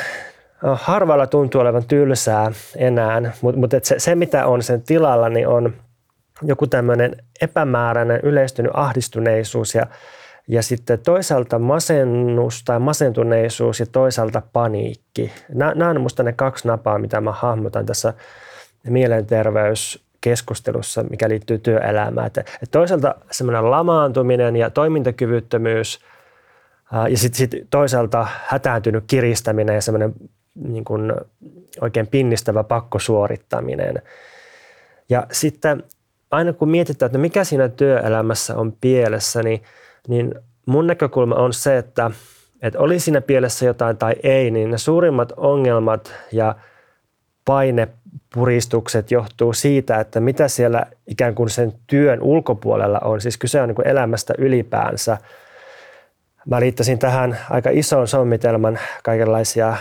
harvalla 0.61 1.27
tuntuu 1.27 1.61
olevan 1.61 1.85
tylsää 1.87 2.51
enää, 2.75 3.21
mutta 3.41 3.59
mut 3.59 3.71
se, 3.83 3.99
se 3.99 4.15
mitä 4.15 4.47
on 4.47 4.63
sen 4.63 4.81
tilalla, 4.81 5.29
niin 5.29 5.47
on 5.47 5.73
joku 6.41 6.67
tämmöinen 6.67 7.15
epämääräinen 7.41 8.19
yleistynyt 8.23 8.71
ahdistuneisuus 8.73 9.75
ja, 9.75 9.87
ja 10.47 10.63
sitten 10.63 10.99
toisaalta 10.99 11.59
masennus 11.59 12.63
tai 12.63 12.79
masentuneisuus 12.79 13.79
ja 13.79 13.85
toisaalta 13.85 14.41
paniikki. 14.53 15.31
Nämä, 15.53 15.89
on 15.89 15.95
minusta 15.95 16.23
ne 16.23 16.33
kaksi 16.33 16.67
napaa, 16.67 16.99
mitä 16.99 17.21
mä 17.21 17.31
hahmotan 17.31 17.85
tässä 17.85 18.13
mielenterveys 18.87 20.07
keskustelussa, 20.21 21.03
mikä 21.03 21.29
liittyy 21.29 21.57
työelämään. 21.57 22.27
Että, 22.27 22.41
että 22.41 22.71
toisaalta 22.71 23.15
semmoinen 23.31 23.71
lamaantuminen 23.71 24.55
ja 24.55 24.69
toimintakyvyttömyys 24.69 25.99
ja 27.09 27.17
sitten 27.17 27.37
sit 27.37 27.51
toisaalta 27.69 28.27
hätääntynyt 28.45 29.03
kiristäminen 29.07 29.75
ja 29.75 29.81
semmoinen 29.81 30.13
niin 30.61 30.85
kuin 30.85 31.13
oikein 31.81 32.07
pinnistävä 32.07 32.63
pakkosuorittaminen. 32.63 34.01
Ja 35.09 35.27
sitten 35.31 35.83
aina 36.31 36.53
kun 36.53 36.69
mietitään, 36.69 37.07
että 37.07 37.17
mikä 37.17 37.43
siinä 37.43 37.69
työelämässä 37.69 38.55
on 38.55 38.73
pielessä, 38.81 39.43
niin, 39.43 39.63
niin 40.07 40.35
mun 40.65 40.87
näkökulma 40.87 41.35
on 41.35 41.53
se, 41.53 41.77
että, 41.77 42.11
että 42.61 42.79
oli 42.79 42.99
siinä 42.99 43.21
pielessä 43.21 43.65
jotain 43.65 43.97
tai 43.97 44.15
ei, 44.23 44.51
niin 44.51 44.71
ne 44.71 44.77
suurimmat 44.77 45.33
ongelmat 45.37 46.13
ja 46.31 46.55
painepuristukset 47.45 49.11
johtuu 49.11 49.53
siitä, 49.53 49.99
että 49.99 50.19
mitä 50.19 50.47
siellä 50.47 50.85
ikään 51.07 51.35
kuin 51.35 51.49
sen 51.49 51.73
työn 51.87 52.21
ulkopuolella 52.21 52.99
on. 52.99 53.21
Siis 53.21 53.37
kyse 53.37 53.61
on 53.61 53.67
niin 53.67 53.75
kuin 53.75 53.87
elämästä 53.87 54.33
ylipäänsä. 54.37 55.17
Mä 56.45 56.59
liittäisin 56.59 56.99
tähän 56.99 57.37
aika 57.49 57.69
isoon 57.73 58.07
sommitelman 58.07 58.79
kaikenlaisia 59.03 59.77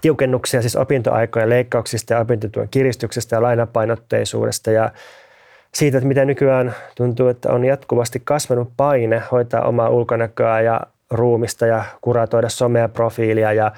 tiukennuksia, 0.00 0.60
siis 0.60 0.76
opintoaikojen 0.76 1.50
leikkauksista 1.50 2.14
ja 2.14 2.20
opintotuen 2.20 2.68
kiristyksestä 2.70 3.36
ja 3.36 3.42
lainapainotteisuudesta 3.42 4.70
ja 4.70 4.90
siitä, 5.74 5.98
että 5.98 6.08
miten 6.08 6.26
nykyään 6.26 6.74
tuntuu, 6.94 7.28
että 7.28 7.52
on 7.52 7.64
jatkuvasti 7.64 8.22
kasvanut 8.24 8.72
paine 8.76 9.22
hoitaa 9.32 9.62
omaa 9.62 9.88
ulkonäköä 9.88 10.60
ja 10.60 10.80
ruumista 11.10 11.66
ja 11.66 11.84
kuratoida 12.00 12.48
somea 12.48 12.88
profiilia 12.88 13.52
ja 13.52 13.72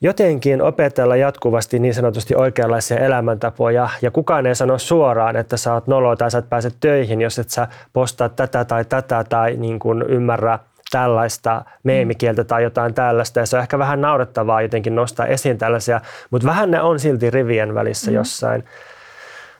jotenkin 0.00 0.62
opetella 0.62 1.16
jatkuvasti 1.16 1.78
niin 1.78 1.94
sanotusti 1.94 2.34
oikeanlaisia 2.34 2.98
elämäntapoja. 2.98 3.88
Ja 4.02 4.10
kukaan 4.10 4.46
ei 4.46 4.54
sano 4.54 4.78
suoraan, 4.78 5.36
että 5.36 5.56
sä 5.56 5.74
oot 5.74 5.86
nolo 5.86 6.16
tai 6.16 6.30
sä 6.30 6.38
et 6.38 6.48
pääse 6.48 6.70
töihin, 6.80 7.20
jos 7.20 7.38
et 7.38 7.50
sä 7.50 7.68
postaa 7.92 8.28
tätä 8.28 8.64
tai 8.64 8.84
tätä 8.84 9.24
tai 9.28 9.56
niin 9.56 9.78
kuin 9.78 10.02
ymmärrä 10.02 10.58
tällaista 10.92 11.64
meemikieltä 11.82 12.44
tai 12.44 12.62
jotain 12.62 12.94
tällaista. 12.94 13.40
Ja 13.40 13.46
se 13.46 13.56
on 13.56 13.62
ehkä 13.62 13.78
vähän 13.78 14.00
naurettavaa 14.00 14.62
jotenkin 14.62 14.94
nostaa 14.94 15.26
esiin 15.26 15.58
tällaisia, 15.58 16.00
mutta 16.30 16.48
vähän 16.48 16.70
ne 16.70 16.82
on 16.82 17.00
silti 17.00 17.30
rivien 17.30 17.74
välissä 17.74 18.10
mm. 18.10 18.14
jossain. 18.14 18.64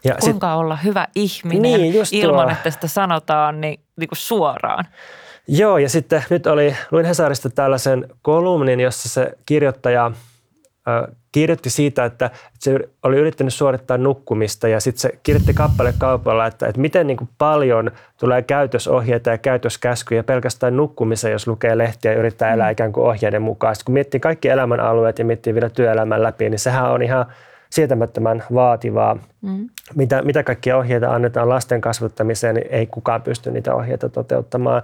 Ja 0.04 0.14
Kuinka 0.20 0.46
sit, 0.46 0.58
olla 0.58 0.76
hyvä 0.76 1.08
ihminen 1.14 1.62
niin, 1.62 1.94
ilman, 2.12 2.46
tuo. 2.46 2.52
että 2.52 2.70
sitä 2.70 2.88
sanotaan 2.88 3.60
niin, 3.60 3.80
niin 3.96 4.08
kuin 4.08 4.18
suoraan. 4.18 4.84
Joo, 5.48 5.78
ja 5.78 5.88
sitten 5.88 6.24
nyt 6.30 6.46
oli, 6.46 6.76
luin 6.90 7.06
Hesarista 7.06 7.50
tällaisen 7.50 8.08
kolumnin, 8.22 8.80
jossa 8.80 9.08
se 9.08 9.32
kirjoittaja– 9.46 10.10
kirjoitti 11.32 11.70
siitä, 11.70 12.04
että 12.04 12.30
se 12.58 12.78
oli 13.02 13.16
yrittänyt 13.16 13.54
suorittaa 13.54 13.98
nukkumista 13.98 14.68
ja 14.68 14.80
sitten 14.80 15.00
se 15.00 15.18
kirjoitti 15.22 15.54
kappale 15.54 15.94
kaupalla, 15.98 16.46
että, 16.46 16.66
että 16.66 16.80
miten 16.80 17.06
niin 17.06 17.16
kuin 17.16 17.30
paljon 17.38 17.90
tulee 18.20 18.42
käytösohjeita 18.42 19.30
ja 19.30 19.38
käytöskäskyjä 19.38 20.22
pelkästään 20.22 20.76
nukkumiseen, 20.76 21.32
jos 21.32 21.46
lukee 21.46 21.78
lehtiä 21.78 22.12
ja 22.12 22.18
yrittää 22.18 22.52
elää 22.52 22.68
mm. 22.68 22.72
ikään 22.72 22.92
kuin 22.92 23.06
ohjeiden 23.06 23.42
mukaan. 23.42 23.74
Sitten 23.74 23.84
kun 23.84 23.92
miettii 23.92 24.20
kaikki 24.20 24.48
elämän 24.48 24.80
alueet 24.80 25.18
ja 25.18 25.24
miettii 25.24 25.54
vielä 25.54 25.70
työelämän 25.70 26.22
läpi, 26.22 26.50
niin 26.50 26.58
sehän 26.58 26.90
on 26.90 27.02
ihan 27.02 27.26
sietämättömän 27.70 28.44
vaativaa. 28.54 29.18
Mm. 29.42 29.68
Mitä, 29.94 30.22
mitä 30.22 30.42
kaikkia 30.42 30.76
ohjeita 30.76 31.14
annetaan 31.14 31.48
lasten 31.48 31.80
kasvattamiseen, 31.80 32.54
niin 32.54 32.66
ei 32.70 32.86
kukaan 32.86 33.22
pysty 33.22 33.50
niitä 33.50 33.74
ohjeita 33.74 34.08
toteuttamaan. 34.08 34.82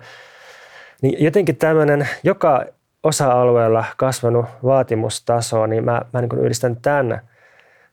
Niin 1.03 1.25
jotenkin 1.25 1.57
tämmöinen 1.57 2.09
joka 2.23 2.65
osa-alueella 3.03 3.85
kasvanut 3.97 4.47
vaatimustaso, 4.65 5.67
niin 5.67 5.85
mä, 5.85 6.03
mä 6.13 6.21
niin 6.21 6.45
yhdistän 6.45 6.77
tämän, 6.77 7.21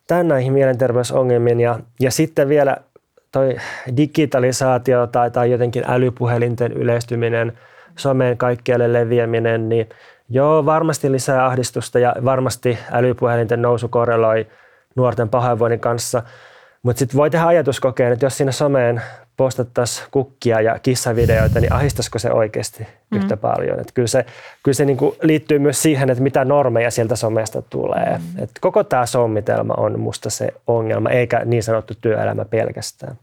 tämän 0.07 0.27
näihin 0.27 0.53
mielenterveysongelmiin. 0.53 1.59
Ja, 1.59 1.79
ja 2.00 2.12
sitten 2.12 2.50
vielä 2.50 2.77
toi 3.31 3.55
digitalisaatio 3.97 5.07
tai, 5.07 5.31
tai 5.31 5.51
jotenkin 5.51 5.83
älypuhelinten 5.88 6.71
yleistyminen, 6.71 7.57
someen 7.97 8.38
kaikkialle 8.38 8.93
leviäminen, 8.93 9.69
niin 9.69 9.89
joo, 10.29 10.65
varmasti 10.65 11.12
lisää 11.12 11.45
ahdistusta 11.45 12.00
ja 12.00 12.15
varmasti 12.25 12.79
älypuhelinten 12.91 13.62
nousu 13.62 13.88
korreloi 13.88 14.47
nuorten 14.95 15.29
pahoinvoinnin 15.29 15.79
kanssa. 15.79 16.24
Mutta 16.83 17.00
sitten 17.00 17.17
voi 17.17 17.29
tehdä 17.29 17.45
ajatuskokeen, 17.45 18.13
että 18.13 18.25
jos 18.25 18.38
siinä 18.38 18.51
someen 18.51 19.01
postattaisiin 19.37 20.07
kukkia 20.11 20.61
ja 20.61 20.79
kissavideoita, 20.79 21.59
niin 21.59 21.73
ahistaisiko 21.73 22.19
se 22.19 22.31
oikeasti 22.31 22.87
mm. 23.11 23.17
yhtä 23.17 23.37
paljon? 23.37 23.79
Et 23.79 23.91
kyllä 23.91 24.07
se, 24.07 24.25
kyllä 24.63 24.75
se 24.75 24.85
niin 24.85 24.97
kuin 24.97 25.15
liittyy 25.21 25.59
myös 25.59 25.81
siihen, 25.81 26.09
että 26.09 26.23
mitä 26.23 26.45
normeja 26.45 26.91
sieltä 26.91 27.15
somesta 27.15 27.61
tulee. 27.61 28.17
Mm. 28.17 28.43
Et 28.43 28.51
koko 28.61 28.83
tämä 28.83 29.05
sommitelma 29.05 29.73
on 29.77 29.99
musta 29.99 30.29
se 30.29 30.47
ongelma, 30.67 31.09
eikä 31.09 31.41
niin 31.45 31.63
sanottu 31.63 31.93
työelämä 32.01 32.45
pelkästään. 32.45 33.15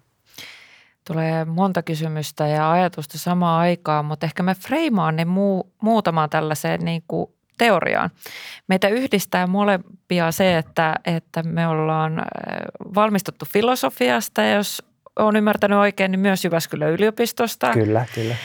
Tulee 1.06 1.44
monta 1.44 1.82
kysymystä 1.82 2.46
ja 2.46 2.70
ajatusta 2.70 3.18
samaan 3.18 3.60
aikaan, 3.60 4.04
mutta 4.04 4.26
ehkä 4.26 4.42
me 4.42 4.54
freimaan 4.54 5.16
ne 5.16 5.24
muu, 5.24 5.72
muutamaan 5.82 6.30
tällaiseen 6.30 6.80
niin 6.80 7.02
kuin 7.08 7.30
teoriaan. 7.58 8.10
Meitä 8.68 8.88
yhdistää 8.88 9.46
molempia 9.46 10.32
se, 10.32 10.58
että, 10.58 10.94
että 11.04 11.42
me 11.42 11.68
ollaan 11.68 12.22
valmistuttu 12.94 13.44
filosofiasta 13.44 14.42
ja 14.42 14.54
jos 14.54 14.82
olen 15.18 15.36
ymmärtänyt 15.36 15.78
oikein, 15.78 16.10
niin 16.10 16.20
myös 16.20 16.44
Jyväskylän 16.44 16.90
yliopistosta. 16.90 17.72
Kyllä, 17.72 18.06
kyllä. 18.14 18.36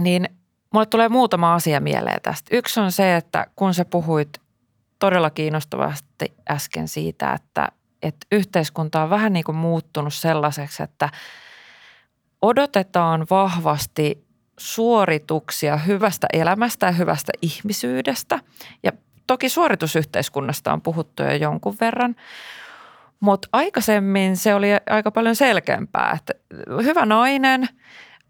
Niin 0.00 0.28
mulle 0.72 0.86
tulee 0.86 1.08
muutama 1.08 1.54
asia 1.54 1.80
mieleen 1.80 2.22
tästä. 2.22 2.56
Yksi 2.56 2.80
on 2.80 2.92
se, 2.92 3.16
että 3.16 3.46
kun 3.56 3.74
sä 3.74 3.84
puhuit 3.84 4.28
todella 4.98 5.30
kiinnostavasti 5.30 6.34
äsken 6.50 6.88
siitä, 6.88 7.32
että, 7.32 7.68
että 8.02 8.26
yhteiskunta 8.32 9.02
on 9.02 9.10
vähän 9.10 9.32
niin 9.32 9.44
kuin 9.44 9.56
muuttunut 9.56 10.14
sellaiseksi, 10.14 10.82
että 10.82 11.08
odotetaan 12.42 13.26
vahvasti 13.30 14.26
suorituksia 14.58 15.76
hyvästä 15.76 16.26
elämästä 16.32 16.86
ja 16.86 16.92
hyvästä 16.92 17.32
ihmisyydestä. 17.42 18.38
Ja 18.82 18.92
toki 19.26 19.48
suoritusyhteiskunnasta 19.48 20.72
on 20.72 20.82
puhuttu 20.82 21.22
jo 21.22 21.32
jonkun 21.32 21.76
verran, 21.80 22.16
mutta 23.20 23.48
aikaisemmin 23.52 24.36
se 24.36 24.54
oli 24.54 24.68
aika 24.90 25.10
paljon 25.10 25.36
selkeämpää, 25.36 26.18
että 26.20 26.34
hyvä 26.82 27.06
nainen– 27.06 27.68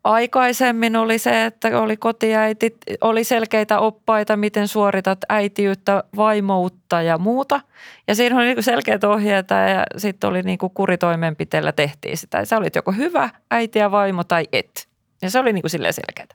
Aikaisemmin 0.06 0.96
oli 0.96 1.18
se, 1.18 1.44
että 1.44 1.80
oli 1.80 1.96
kotiäiti, 1.96 2.76
oli 3.00 3.24
selkeitä 3.24 3.78
oppaita, 3.78 4.36
miten 4.36 4.68
suoritat 4.68 5.18
äitiyttä, 5.28 6.04
vaimoutta 6.16 7.02
ja 7.02 7.18
muuta. 7.18 7.60
Ja 8.08 8.14
siinä 8.14 8.36
oli 8.36 8.44
niinku 8.44 8.62
selkeät 8.62 9.04
ohjeita 9.04 9.54
ja 9.54 9.84
sitten 9.96 10.30
oli 10.30 10.42
niinku 10.42 10.68
kuritoimenpiteellä 10.68 11.72
tehtiin 11.72 12.16
sitä. 12.16 12.44
Sä 12.44 12.56
olit 12.56 12.74
joko 12.74 12.92
hyvä 12.92 13.30
äiti 13.50 13.78
ja 13.78 13.90
vaimo 13.90 14.24
tai 14.24 14.44
et. 14.52 14.88
Ja 15.22 15.30
se 15.30 15.38
oli 15.38 15.52
niinku 15.52 15.68
silleen 15.68 15.94
selkeää. 15.94 16.26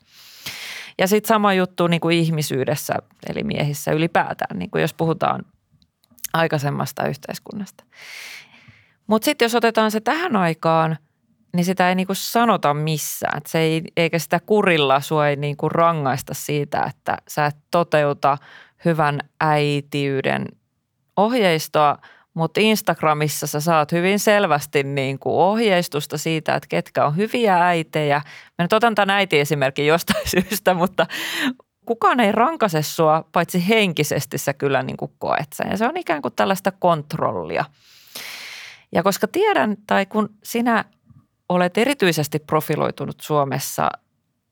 Ja 1.00 1.08
sitten 1.08 1.27
sama 1.27 1.53
juttu 1.53 1.88
niinku 1.88 2.10
ihmisyydessä, 2.10 2.93
eli 3.29 3.43
miehissä 3.43 3.91
ylipäätään, 3.91 4.60
niinku 4.60 4.77
jos 4.77 4.93
puhutaan 4.93 5.46
aikaisemmasta 6.33 7.07
yhteiskunnasta. 7.07 7.83
Mutta 9.07 9.25
sitten 9.25 9.45
jos 9.45 9.55
otetaan 9.55 9.91
se 9.91 10.00
tähän 10.00 10.35
aikaan– 10.35 10.97
niin 11.55 11.65
sitä 11.65 11.89
ei 11.89 11.95
niinku 11.95 12.13
sanota 12.15 12.73
missään. 12.73 13.38
Et 13.38 13.45
se 13.45 13.59
ei, 13.59 13.81
eikä 13.97 14.19
sitä 14.19 14.39
kurilla 14.39 15.01
sua 15.01 15.27
ei 15.27 15.35
niinku 15.35 15.69
rangaista 15.69 16.33
siitä, 16.33 16.83
että 16.89 17.17
sä 17.27 17.45
et 17.45 17.55
toteuta 17.71 18.38
hyvän 18.85 19.19
äitiyden 19.41 20.45
ohjeistoa, 21.17 21.97
mutta 22.33 22.59
Instagramissa 22.61 23.47
sä 23.47 23.59
saat 23.59 23.91
hyvin 23.91 24.19
selvästi 24.19 24.83
niin 24.83 25.19
kuin 25.19 25.35
ohjeistusta 25.35 26.17
siitä, 26.17 26.55
että 26.55 26.67
ketkä 26.69 27.05
on 27.05 27.17
hyviä 27.17 27.65
äitejä. 27.65 28.21
Mä 28.57 28.63
nyt 28.63 28.73
otan 28.73 28.95
tämän 28.95 29.09
äiti-esimerkin 29.09 29.88
jostain 29.88 30.29
syystä, 30.35 30.73
mutta 30.73 31.05
kukaan 31.91 32.19
ei 32.19 32.31
rankase 32.31 32.81
sua, 32.81 33.25
paitsi 33.31 33.67
henkisesti 33.69 34.38
sä 34.38 34.53
kyllä 34.53 34.83
niin 34.83 34.98
kuin 34.98 35.12
koet 35.19 35.53
sen. 35.53 35.71
Ja 35.71 35.77
se 35.77 35.88
on 35.88 35.98
ikään 35.98 36.21
kuin 36.21 36.33
tällaista 36.36 36.71
kontrollia. 36.71 37.65
Ja 38.91 39.03
koska 39.03 39.27
tiedän, 39.27 39.77
tai 39.88 40.05
kun 40.05 40.29
sinä 40.43 40.86
olet 41.50 41.77
erityisesti 41.77 42.39
profiloitunut 42.39 43.21
Suomessa 43.21 43.91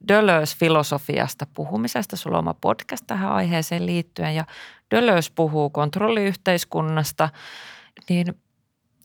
Dölös-filosofiasta 0.07 1.47
puhumisesta. 1.53 2.15
Sulla 2.15 2.37
on 2.37 2.43
oma 2.43 2.53
podcast 2.53 3.03
tähän 3.07 3.31
aiheeseen 3.31 3.85
liittyen 3.85 4.35
ja 4.35 4.45
Dölös 4.95 5.31
puhuu 5.31 5.69
kontrolliyhteiskunnasta. 5.69 7.29
Niin 8.09 8.41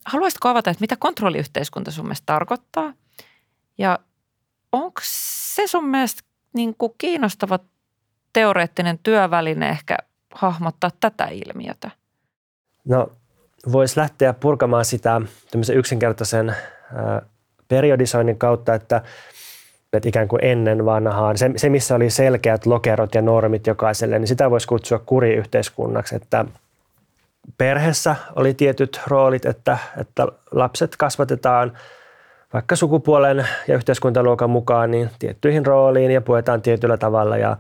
haluaisitko 0.07 0.49
avata, 0.49 0.71
että 0.71 0.81
mitä 0.81 0.97
kontrolliyhteiskunta 0.97 1.91
sun 1.91 2.05
mielestä 2.05 2.27
tarkoittaa? 2.27 2.93
Ja 3.79 3.99
onko 4.73 5.01
se 5.05 5.67
sun 5.67 5.89
mielestä 5.89 6.23
niin 6.55 6.75
kuin 6.79 6.93
kiinnostava 6.99 7.59
teoreettinen 8.35 8.99
työväline 9.03 9.69
ehkä 9.69 9.97
hahmottaa 10.35 10.91
tätä 11.01 11.29
ilmiötä? 11.31 11.91
No 12.85 13.09
voisi 13.73 14.01
lähteä 14.01 14.33
purkamaan 14.33 14.85
sitä 14.85 15.21
yksinkertaisen 15.75 16.57
periodisoinnin 17.69 18.39
kautta, 18.39 18.75
että, 18.75 19.03
että 19.93 20.09
ikään 20.09 20.29
kuin 20.29 20.45
ennen 20.45 20.85
vanhaan, 20.85 21.39
se, 21.39 21.51
se 21.57 21.69
missä 21.69 21.95
oli 21.95 22.11
selkeät 22.11 22.67
lokerot 22.67 23.15
ja 23.15 23.23
normit 23.23 23.67
jokaiselle, 23.67 24.19
niin 24.19 24.29
sitä 24.29 24.51
voisi 24.51 24.69
kutsua 24.69 24.99
kuriyhteiskunnaksi, 24.99 26.17
että 26.17 26.45
perheessä 27.59 28.17
oli 28.37 28.55
tietyt 28.55 29.01
roolit, 29.07 29.47
että, 29.47 29.79
että 30.01 30.27
lapset 30.53 30.97
kasvatetaan 30.97 31.79
vaikka 32.53 32.77
sukupuolen 32.77 33.49
ja 33.69 33.75
yhteiskuntaluokan 33.75 34.51
mukaan 34.51 34.91
niin 34.91 35.11
tiettyihin 35.19 35.67
rooliin 35.67 36.11
ja 36.11 36.21
puetaan 36.21 36.63
tietyllä 36.63 36.97
tavalla 36.97 37.37
ja 37.37 37.57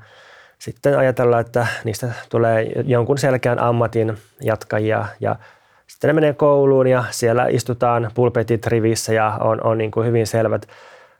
sitten 0.64 0.98
ajatellaan, 0.98 1.40
että 1.40 1.66
niistä 1.84 2.12
tulee 2.28 2.72
jonkun 2.84 3.18
selkeän 3.18 3.58
ammatin 3.58 4.18
jatkajia 4.40 5.06
ja 5.20 5.36
sitten 5.86 6.08
ne 6.08 6.12
menee 6.12 6.32
kouluun 6.32 6.86
ja 6.86 7.04
siellä 7.10 7.46
istutaan 7.48 8.10
pulpetit 8.14 8.66
rivissä 8.66 9.12
ja 9.12 9.38
on, 9.40 9.64
on 9.64 9.78
niin 9.78 9.90
kuin 9.90 10.06
hyvin 10.06 10.26
selvät 10.26 10.68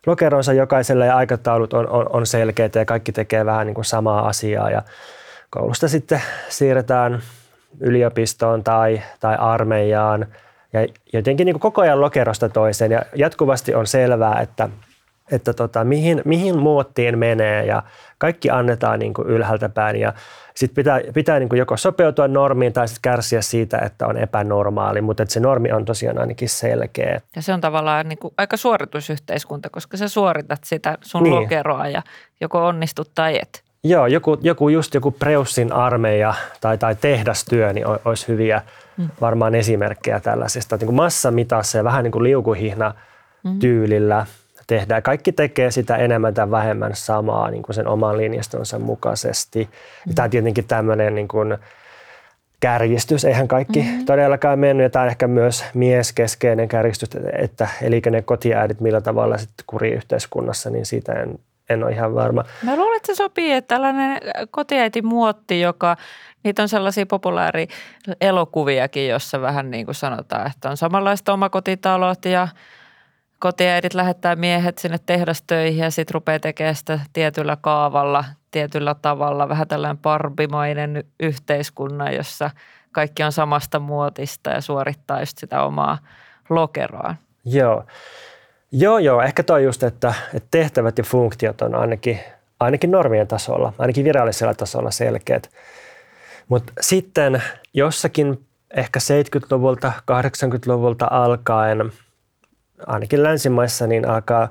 lokeronsa 0.07 0.53
jokaiselle 0.53 1.07
ja 1.07 1.17
aikataulut 1.17 1.73
on, 1.73 1.89
on, 1.89 2.07
on 2.11 2.27
selkeitä 2.27 2.79
ja 2.79 2.85
kaikki 2.85 3.13
tekee 3.13 3.47
vähän 3.47 3.67
niin 3.67 3.75
kuin 3.75 3.85
samaa 3.85 4.29
asiaa. 4.29 4.71
Ja 4.71 4.83
koulusta 5.51 5.89
sitten 5.89 6.23
siirretään 6.49 7.23
yliopistoon 7.81 8.65
tai, 8.65 9.03
tai 9.21 9.37
armeijaan 9.39 10.27
ja 10.73 10.87
jotenkin 11.13 11.45
niin 11.45 11.55
kuin 11.55 11.61
koko 11.61 11.83
ajan 11.83 12.01
lokerosta 12.01 12.49
toiseen. 12.49 12.93
Ja 12.93 13.03
jatkuvasti 13.15 13.75
on 13.75 13.87
selvää, 13.87 14.41
että, 14.41 14.69
että 15.33 15.53
tota, 15.53 15.85
mihin, 15.85 16.23
mihin 16.25 16.59
muottiin 16.59 17.19
menee 17.19 17.67
ja 17.67 17.83
kaikki 18.25 18.51
annetaan 18.51 18.99
niin 18.99 19.15
kuin 19.15 19.29
ylhäältä 19.29 19.69
päin 19.69 19.97
ja 19.97 20.13
sitten 20.55 20.75
pitää, 20.75 21.01
pitää 21.15 21.39
niin 21.39 21.49
kuin 21.49 21.59
joko 21.59 21.77
sopeutua 21.77 22.29
normiin 22.29 22.73
tai 22.73 22.89
sitten 22.89 23.03
kärsiä 23.03 23.43
siitä, 23.43 23.79
että 23.79 24.07
on 24.07 24.17
epänormaali, 24.17 25.01
mutta 25.01 25.23
että 25.23 25.33
se 25.33 25.41
normi 25.41 25.73
on 25.73 25.85
tosiaan 25.85 26.19
ainakin 26.19 26.49
selkeä. 26.49 27.21
Ja 27.37 27.43
se 27.43 27.53
on 27.53 27.61
tavallaan 27.61 28.09
niin 28.09 28.19
kuin 28.19 28.35
aika 28.39 28.57
suoritusyhteiskunta, 28.57 29.71
koska 29.71 29.97
sä 29.97 30.09
suoritat 30.09 30.65
sitä 30.65 30.99
sun 31.03 31.23
niin. 31.23 31.35
lokeroa 31.35 31.89
ja 31.89 32.03
joko 32.41 32.67
onnistut 32.67 33.11
tai 33.15 33.39
et. 33.43 33.63
Joo, 33.85 34.07
joku, 34.07 34.39
joku 34.41 34.69
just 34.69 34.95
joku 34.95 35.11
Preussin 35.11 35.73
armeija 35.73 36.35
tai, 36.61 36.79
tai 36.79 36.95
tehdastyö 36.95 37.73
niin 37.73 37.87
olisi 38.05 38.29
hyviä 38.29 38.63
mm. 38.97 39.09
varmaan 39.21 39.55
esimerkkejä 39.55 40.21
tällaisesta. 40.21 40.77
Niin 40.77 40.87
kuin 40.87 40.97
massamitassa 40.97 41.79
ja 41.79 41.85
vähän 41.85 42.05
niin 42.05 42.13
kuin 42.13 42.25
liukuhihna 42.25 42.95
mm. 43.45 43.59
Tehdään. 44.66 45.03
Kaikki 45.03 45.33
tekee 45.33 45.70
sitä 45.70 45.96
enemmän 45.96 46.35
tai 46.35 46.50
vähemmän 46.50 46.90
samaa 46.94 47.50
niin 47.50 47.62
kuin 47.62 47.74
sen 47.74 47.88
oman 47.88 48.16
linjastonsa 48.16 48.79
mukaisesti. 48.79 49.68
Mm. 50.07 50.14
Tämä 50.14 50.24
on 50.24 50.31
tietenkin 50.31 50.64
tämmöinen 50.64 51.14
niin 51.14 51.29
kuin 51.29 51.59
kärjistys. 52.61 53.24
Eihän 53.24 53.48
kaikki 53.48 53.81
mm-hmm. 53.81 54.05
todellakaan 54.05 54.59
mennyt. 54.59 54.85
Ja 54.85 54.90
tämä 54.90 55.03
on 55.03 55.09
ehkä 55.09 55.29
myös 55.29 55.64
mieskeskeinen 55.74 56.68
kärjistys, 56.68 57.09
että 57.38 57.68
eli 57.83 58.03
ne 58.11 58.22
kotiäidit 58.22 58.81
millä 58.81 59.00
tavalla 59.00 59.38
sitten 59.38 59.64
kuriyhteiskunnassa, 59.66 60.70
niin 60.70 60.87
siitä 60.87 61.12
en, 61.12 61.38
en 61.70 61.85
ole 61.85 61.92
ihan 61.92 62.14
varma. 62.14 62.44
Mä 62.62 62.77
luulen, 62.77 62.96
että 62.96 63.07
se 63.07 63.14
sopii, 63.16 63.53
että 63.53 63.74
tällainen 63.74 64.20
muotti, 65.03 65.61
joka 65.61 65.96
Niitä 66.44 66.62
on 66.62 66.68
sellaisia 66.68 67.07
populaari 67.07 67.68
elokuviakin, 68.20 69.09
jossa 69.09 69.40
vähän 69.40 69.70
niin 69.70 69.85
kuin 69.85 69.94
sanotaan, 69.94 70.50
että 70.50 70.70
on 70.70 70.77
samanlaista 70.77 71.33
omakotitalot 71.33 72.24
ja 72.24 72.48
kotiäidit 73.45 73.95
lähettää 73.95 74.37
miehet 74.37 74.79
sinne 74.79 74.99
tehdastöihin 75.07 75.85
ja 75.85 75.91
sitten 75.91 76.15
rupeaa 76.15 76.39
tekemään 76.39 76.75
sitä 76.75 77.01
tietyllä 77.13 77.57
kaavalla, 77.61 78.25
tietyllä 78.51 78.95
tavalla. 79.03 79.49
Vähän 79.49 79.69
tällainen 79.69 79.99
parbimainen 79.99 81.05
yhteiskunnan, 81.21 82.15
jossa 82.15 82.51
kaikki 82.93 83.23
on 83.23 83.33
samasta 83.33 83.79
muotista 83.79 84.51
ja 84.51 84.61
suorittaa 84.61 85.21
just 85.21 85.39
sitä 85.39 85.63
omaa 85.63 85.99
lokeroaan. 86.49 87.17
Joo. 87.45 87.85
Joo, 88.73 88.99
joo. 88.99 89.23
Ehkä 89.23 89.43
toi 89.43 89.65
just, 89.65 89.83
että, 89.83 90.15
että 90.35 90.49
tehtävät 90.51 90.99
ja 90.99 91.05
funktiot 91.05 91.63
on 91.63 91.75
ainakin, 91.75 92.21
ainakin 92.61 92.91
normien 92.91 93.27
tasolla, 93.27 93.73
ainakin 93.79 94.05
virallisella 94.05 94.55
tasolla 94.55 94.91
selkeät. 94.91 95.51
Mutta 96.49 96.73
sitten 96.81 97.43
jossakin 97.75 98.47
ehkä 98.77 99.01
70-luvulta, 99.01 99.93
80-luvulta 100.11 101.09
alkaen– 101.11 101.93
ainakin 102.87 103.23
länsimaissa 103.23 103.87
niin 103.87 104.09
alkaa 104.09 104.49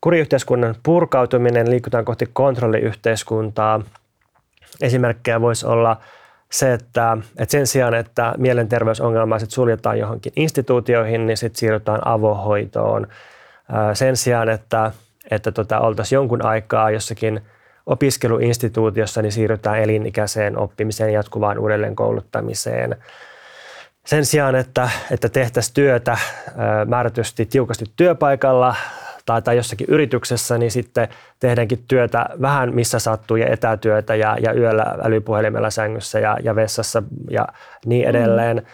kuriyhteiskunnan 0.00 0.74
purkautuminen, 0.82 1.70
liikutaan 1.70 2.04
kohti 2.04 2.30
kontrolliyhteiskuntaa. 2.32 3.80
Esimerkkejä 4.80 5.40
voisi 5.40 5.66
olla 5.66 6.00
se, 6.50 6.72
että, 6.72 7.18
että 7.38 7.52
sen 7.52 7.66
sijaan, 7.66 7.94
että 7.94 8.34
mielenterveysongelmaiset 8.38 9.50
suljetaan 9.50 9.98
johonkin 9.98 10.32
instituutioihin, 10.36 11.26
niin 11.26 11.36
sitten 11.36 11.58
siirrytään 11.58 12.06
avohoitoon. 12.06 13.06
Sen 13.94 14.16
sijaan, 14.16 14.48
että, 14.48 14.92
että 15.30 15.52
tota, 15.52 15.80
oltaisiin 15.80 16.16
jonkun 16.16 16.44
aikaa 16.44 16.90
jossakin 16.90 17.40
opiskeluinstituutiossa, 17.86 19.22
niin 19.22 19.32
siirrytään 19.32 19.78
elinikäiseen 19.78 20.58
oppimiseen, 20.58 21.12
jatkuvaan 21.12 21.58
uudelleenkouluttamiseen– 21.58 22.96
sen 24.06 24.26
sijaan, 24.26 24.54
että, 24.54 24.90
että 25.10 25.28
tehtäisiin 25.28 25.74
työtä 25.74 26.18
määrätysti 26.86 27.46
tiukasti 27.46 27.84
työpaikalla 27.96 28.74
tai, 29.26 29.42
tai 29.42 29.56
jossakin 29.56 29.86
yrityksessä, 29.90 30.58
niin 30.58 30.70
sitten 30.70 31.08
tehdäänkin 31.40 31.84
työtä 31.88 32.26
vähän 32.40 32.74
missä 32.74 32.98
sattuu 32.98 33.36
ja 33.36 33.46
etätyötä 33.46 34.14
ja, 34.14 34.36
ja 34.40 34.52
yöllä 34.52 34.98
älypuhelimella 35.02 35.70
sängyssä 35.70 36.18
ja, 36.18 36.36
ja 36.42 36.54
vessassa 36.56 37.02
ja 37.30 37.48
niin 37.86 38.08
edelleen. 38.08 38.56
Mm. 38.56 38.66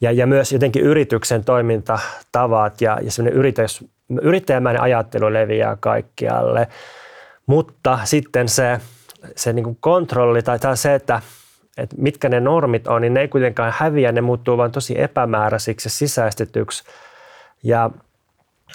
Ja, 0.00 0.12
ja 0.12 0.26
myös 0.26 0.52
jotenkin 0.52 0.82
yrityksen 0.82 1.44
toimintatavat 1.44 2.80
ja, 2.80 2.98
ja 3.02 3.10
semmoinen 3.10 3.38
yritys, 3.38 3.84
yrittäjämäinen 4.22 4.82
ajattelu 4.82 5.32
leviää 5.32 5.76
kaikkialle, 5.80 6.68
mutta 7.46 7.98
sitten 8.04 8.48
se, 8.48 8.80
se 9.36 9.52
niin 9.52 9.64
kuin 9.64 9.76
kontrolli 9.80 10.42
tai, 10.42 10.58
tai 10.58 10.76
se, 10.76 10.94
että, 10.94 11.20
että 11.78 11.96
mitkä 11.98 12.28
ne 12.28 12.40
normit 12.40 12.88
on, 12.88 13.02
niin 13.02 13.14
ne 13.14 13.20
ei 13.20 13.28
kuitenkaan 13.28 13.72
häviä, 13.76 14.12
ne 14.12 14.20
muuttuu 14.20 14.56
vain 14.56 14.72
tosi 14.72 15.00
epämääräisiksi 15.00 15.86
ja 15.86 15.90
sisäistetyksi. 15.90 16.84
Ja, 17.62 17.90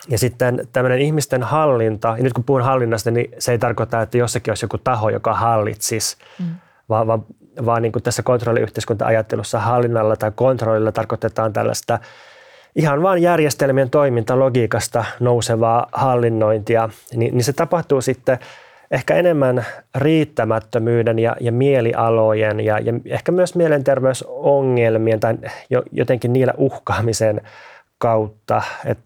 ja 0.09 0.17
sitten 0.17 0.67
tämmöinen 0.73 0.99
ihmisten 0.99 1.43
hallinta, 1.43 2.15
ja 2.17 2.23
nyt 2.23 2.33
kun 2.33 2.43
puhun 2.43 2.61
hallinnasta, 2.61 3.11
niin 3.11 3.31
se 3.39 3.51
ei 3.51 3.59
tarkoita, 3.59 4.01
että 4.01 4.17
jossakin 4.17 4.51
olisi 4.51 4.65
joku 4.65 4.77
taho, 4.77 5.09
joka 5.09 5.33
hallitsisi, 5.33 6.17
mm. 6.39 6.45
vaan, 6.89 7.07
vaan, 7.07 7.25
vaan 7.65 7.81
niin 7.81 7.91
kuin 7.91 8.03
tässä 8.03 8.23
kontrolliyhteiskunta-ajattelussa 8.23 9.59
hallinnalla 9.59 10.15
tai 10.15 10.31
kontrollilla 10.35 10.91
tarkoitetaan 10.91 11.53
tällaista 11.53 11.99
ihan 12.75 13.01
vain 13.01 13.21
järjestelmien 13.21 13.89
toimintalogiikasta 13.89 15.05
nousevaa 15.19 15.87
hallinnointia, 15.91 16.89
niin, 17.13 17.33
niin 17.33 17.43
se 17.43 17.53
tapahtuu 17.53 18.01
sitten 18.01 18.39
ehkä 18.91 19.15
enemmän 19.15 19.65
riittämättömyyden 19.95 21.19
ja, 21.19 21.35
ja 21.39 21.51
mielialojen 21.51 22.59
ja, 22.59 22.79
ja 22.79 22.93
ehkä 23.05 23.31
myös 23.31 23.55
mielenterveysongelmien 23.55 25.19
tai 25.19 25.37
jotenkin 25.91 26.33
niillä 26.33 26.53
uhkaamisen 26.57 27.41
kautta. 27.97 28.61
Et, 28.85 28.97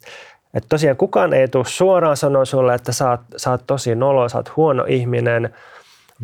et 0.53 0.65
tosiaan 0.69 0.97
kukaan 0.97 1.33
ei 1.33 1.47
tule 1.47 1.65
suoraan 1.65 2.17
sanoa 2.17 2.45
sulle, 2.45 2.73
että 2.73 2.91
sä 2.91 3.09
oot, 3.09 3.21
sä 3.37 3.51
oot 3.51 3.63
tosi 3.67 3.95
nolo, 3.95 4.29
sä 4.29 4.37
oot 4.37 4.55
huono 4.55 4.85
ihminen, 4.87 5.53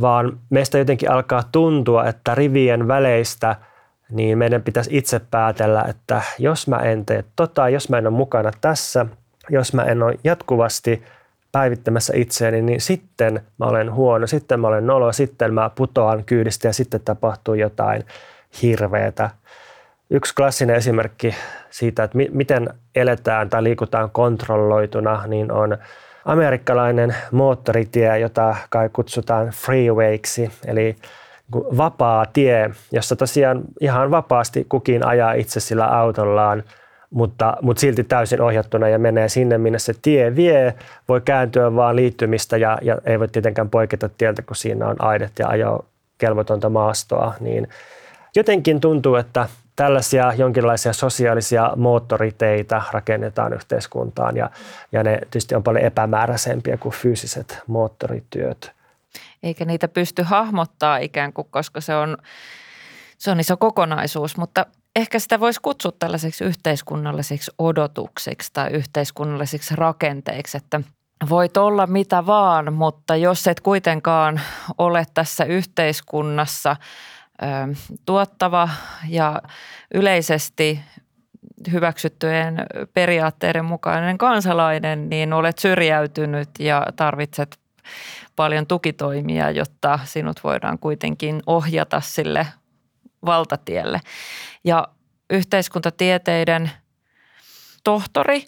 vaan 0.01 0.39
meistä 0.49 0.77
jotenkin 0.77 1.11
alkaa 1.11 1.43
tuntua, 1.51 2.05
että 2.05 2.35
rivien 2.35 2.87
väleistä– 2.87 3.55
niin 4.09 4.37
meidän 4.37 4.63
pitäisi 4.63 4.97
itse 4.97 5.21
päätellä, 5.31 5.85
että 5.89 6.21
jos 6.39 6.67
mä 6.67 6.75
en 6.75 7.05
tee 7.05 7.23
tota, 7.35 7.69
jos 7.69 7.89
mä 7.89 7.97
en 7.97 8.07
ole 8.07 8.15
mukana 8.15 8.51
tässä, 8.61 9.05
jos 9.49 9.73
mä 9.73 9.83
en 9.83 10.03
ole 10.03 10.19
jatkuvasti 10.23 11.03
päivittämässä 11.51 12.13
itseäni, 12.15 12.61
niin 12.61 12.81
sitten 12.81 13.41
mä 13.59 13.65
olen 13.65 13.93
huono, 13.93 14.27
sitten 14.27 14.59
mä 14.59 14.67
olen 14.67 14.87
nolo, 14.87 15.13
sitten 15.13 15.53
mä 15.53 15.69
putoan 15.75 16.23
kyydistä 16.25 16.67
ja 16.67 16.73
sitten 16.73 17.01
tapahtuu 17.05 17.53
jotain 17.53 18.03
hirveätä. 18.61 19.29
Yksi 20.09 20.35
klassinen 20.35 20.75
esimerkki 20.75 21.35
siitä, 21.69 22.03
että 22.03 22.17
miten 22.31 22.69
eletään 22.95 23.49
tai 23.49 23.63
liikutaan 23.63 24.11
kontrolloituna, 24.11 25.27
niin 25.27 25.51
on 25.51 25.77
amerikkalainen 26.25 27.15
moottoritie, 27.31 28.19
jota 28.19 28.55
kai 28.69 28.89
kutsutaan 28.93 29.47
freewayksi, 29.47 30.51
eli 30.65 30.95
vapaa 31.53 32.25
tie, 32.25 32.69
jossa 32.91 33.15
tosiaan 33.15 33.61
ihan 33.81 34.11
vapaasti 34.11 34.65
kukin 34.69 35.05
ajaa 35.05 35.33
itse 35.33 35.59
sillä 35.59 35.85
autollaan, 35.85 36.63
mutta, 37.09 37.57
mutta 37.61 37.81
silti 37.81 38.03
täysin 38.03 38.41
ohjattuna 38.41 38.89
ja 38.89 38.99
menee 38.99 39.29
sinne, 39.29 39.57
minne 39.57 39.79
se 39.79 39.93
tie 40.01 40.35
vie. 40.35 40.73
Voi 41.07 41.21
kääntyä 41.21 41.75
vaan 41.75 41.95
liittymistä 41.95 42.57
ja, 42.57 42.77
ja 42.81 42.97
ei 43.05 43.19
voi 43.19 43.27
tietenkään 43.27 43.69
poiketa 43.69 44.09
tieltä, 44.09 44.41
kun 44.41 44.55
siinä 44.55 44.87
on 44.87 44.95
aidet 44.99 45.31
ja 45.39 45.47
ajo 45.47 45.85
kelvotonta 46.17 46.69
maastoa. 46.69 47.33
Niin 47.39 47.67
jotenkin 48.35 48.81
tuntuu, 48.81 49.15
että 49.15 49.49
tällaisia 49.75 50.33
jonkinlaisia 50.37 50.93
sosiaalisia 50.93 51.73
moottoriteitä 51.75 52.81
rakennetaan 52.91 53.53
yhteiskuntaan 53.53 54.37
ja, 54.37 54.49
ja 54.91 55.03
ne 55.03 55.17
tietysti 55.17 55.55
on 55.55 55.63
paljon 55.63 55.85
epämääräisempiä 55.85 56.77
kuin 56.77 56.93
fyysiset 56.93 57.59
moottorityöt 57.67 58.79
eikä 59.43 59.65
niitä 59.65 59.87
pysty 59.87 60.23
hahmottaa 60.23 60.97
ikään 60.97 61.33
kuin, 61.33 61.47
koska 61.51 61.81
se 61.81 61.95
on, 61.95 62.17
se 63.19 63.31
on 63.31 63.39
iso 63.39 63.57
kokonaisuus, 63.57 64.37
mutta 64.37 64.65
ehkä 64.95 65.19
sitä 65.19 65.39
voisi 65.39 65.59
kutsua 65.61 65.91
tällaiseksi 65.99 66.43
yhteiskunnallisiksi 66.43 67.51
odotuksiksi 67.57 68.49
tai 68.53 68.69
yhteiskunnallisiksi 68.71 69.75
rakenteiksi, 69.75 70.57
että 70.57 70.81
voit 71.29 71.57
olla 71.57 71.87
mitä 71.87 72.25
vaan, 72.25 72.73
mutta 72.73 73.15
jos 73.15 73.47
et 73.47 73.59
kuitenkaan 73.59 74.41
ole 74.77 75.05
tässä 75.13 75.43
yhteiskunnassa 75.43 76.75
ö, 77.41 77.45
tuottava 78.05 78.69
ja 79.07 79.41
yleisesti 79.93 80.79
hyväksyttyjen 81.71 82.65
periaatteiden 82.93 83.65
mukainen 83.65 84.17
kansalainen, 84.17 85.09
niin 85.09 85.33
olet 85.33 85.59
syrjäytynyt 85.59 86.49
ja 86.59 86.85
tarvitset 86.95 87.59
paljon 88.35 88.67
tukitoimia, 88.67 89.51
jotta 89.51 89.99
sinut 90.03 90.43
voidaan 90.43 90.79
kuitenkin 90.79 91.43
ohjata 91.45 92.01
sille 92.01 92.47
valtatielle. 93.25 93.99
Ja 94.63 94.87
yhteiskuntatieteiden 95.29 96.71
tohtori, 97.83 98.45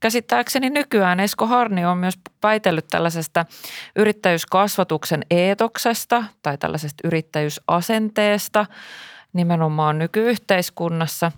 käsittääkseni 0.00 0.70
nykyään 0.70 1.20
Esko 1.20 1.46
Harni 1.46 1.84
on 1.84 1.98
myös 1.98 2.18
väitellyt 2.42 2.86
tällaisesta 2.90 3.46
yrittäjyyskasvatuksen 3.96 5.22
eetoksesta 5.30 6.24
tai 6.42 6.58
tällaisesta 6.58 7.08
yrittäjyysasenteesta 7.08 8.66
nimenomaan 9.32 9.98
nykyyhteiskunnassa. 9.98 11.32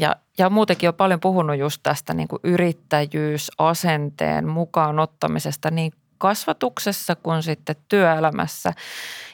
Ja, 0.00 0.16
ja 0.38 0.50
muutenkin 0.50 0.88
on 0.88 0.94
paljon 0.94 1.20
puhunut 1.20 1.58
just 1.58 1.80
tästä 1.82 2.14
niin 2.14 2.28
kuin 2.28 2.40
yrittäjyysasenteen 2.44 4.48
mukaan 4.48 4.98
ottamisesta 4.98 5.70
niin 5.70 5.92
kasvatuksessa 6.18 7.16
kuin 7.16 7.42
sitten 7.42 7.76
työelämässä 7.88 8.72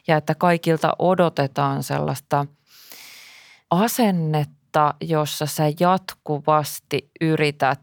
ja 0.08 0.16
että 0.16 0.34
kaikilta 0.34 0.92
odotetaan 0.98 1.82
sellaista 1.82 2.46
asennetta, 3.70 4.94
jossa 5.00 5.46
sä 5.46 5.64
jatkuvasti 5.80 7.10
yrität 7.20 7.80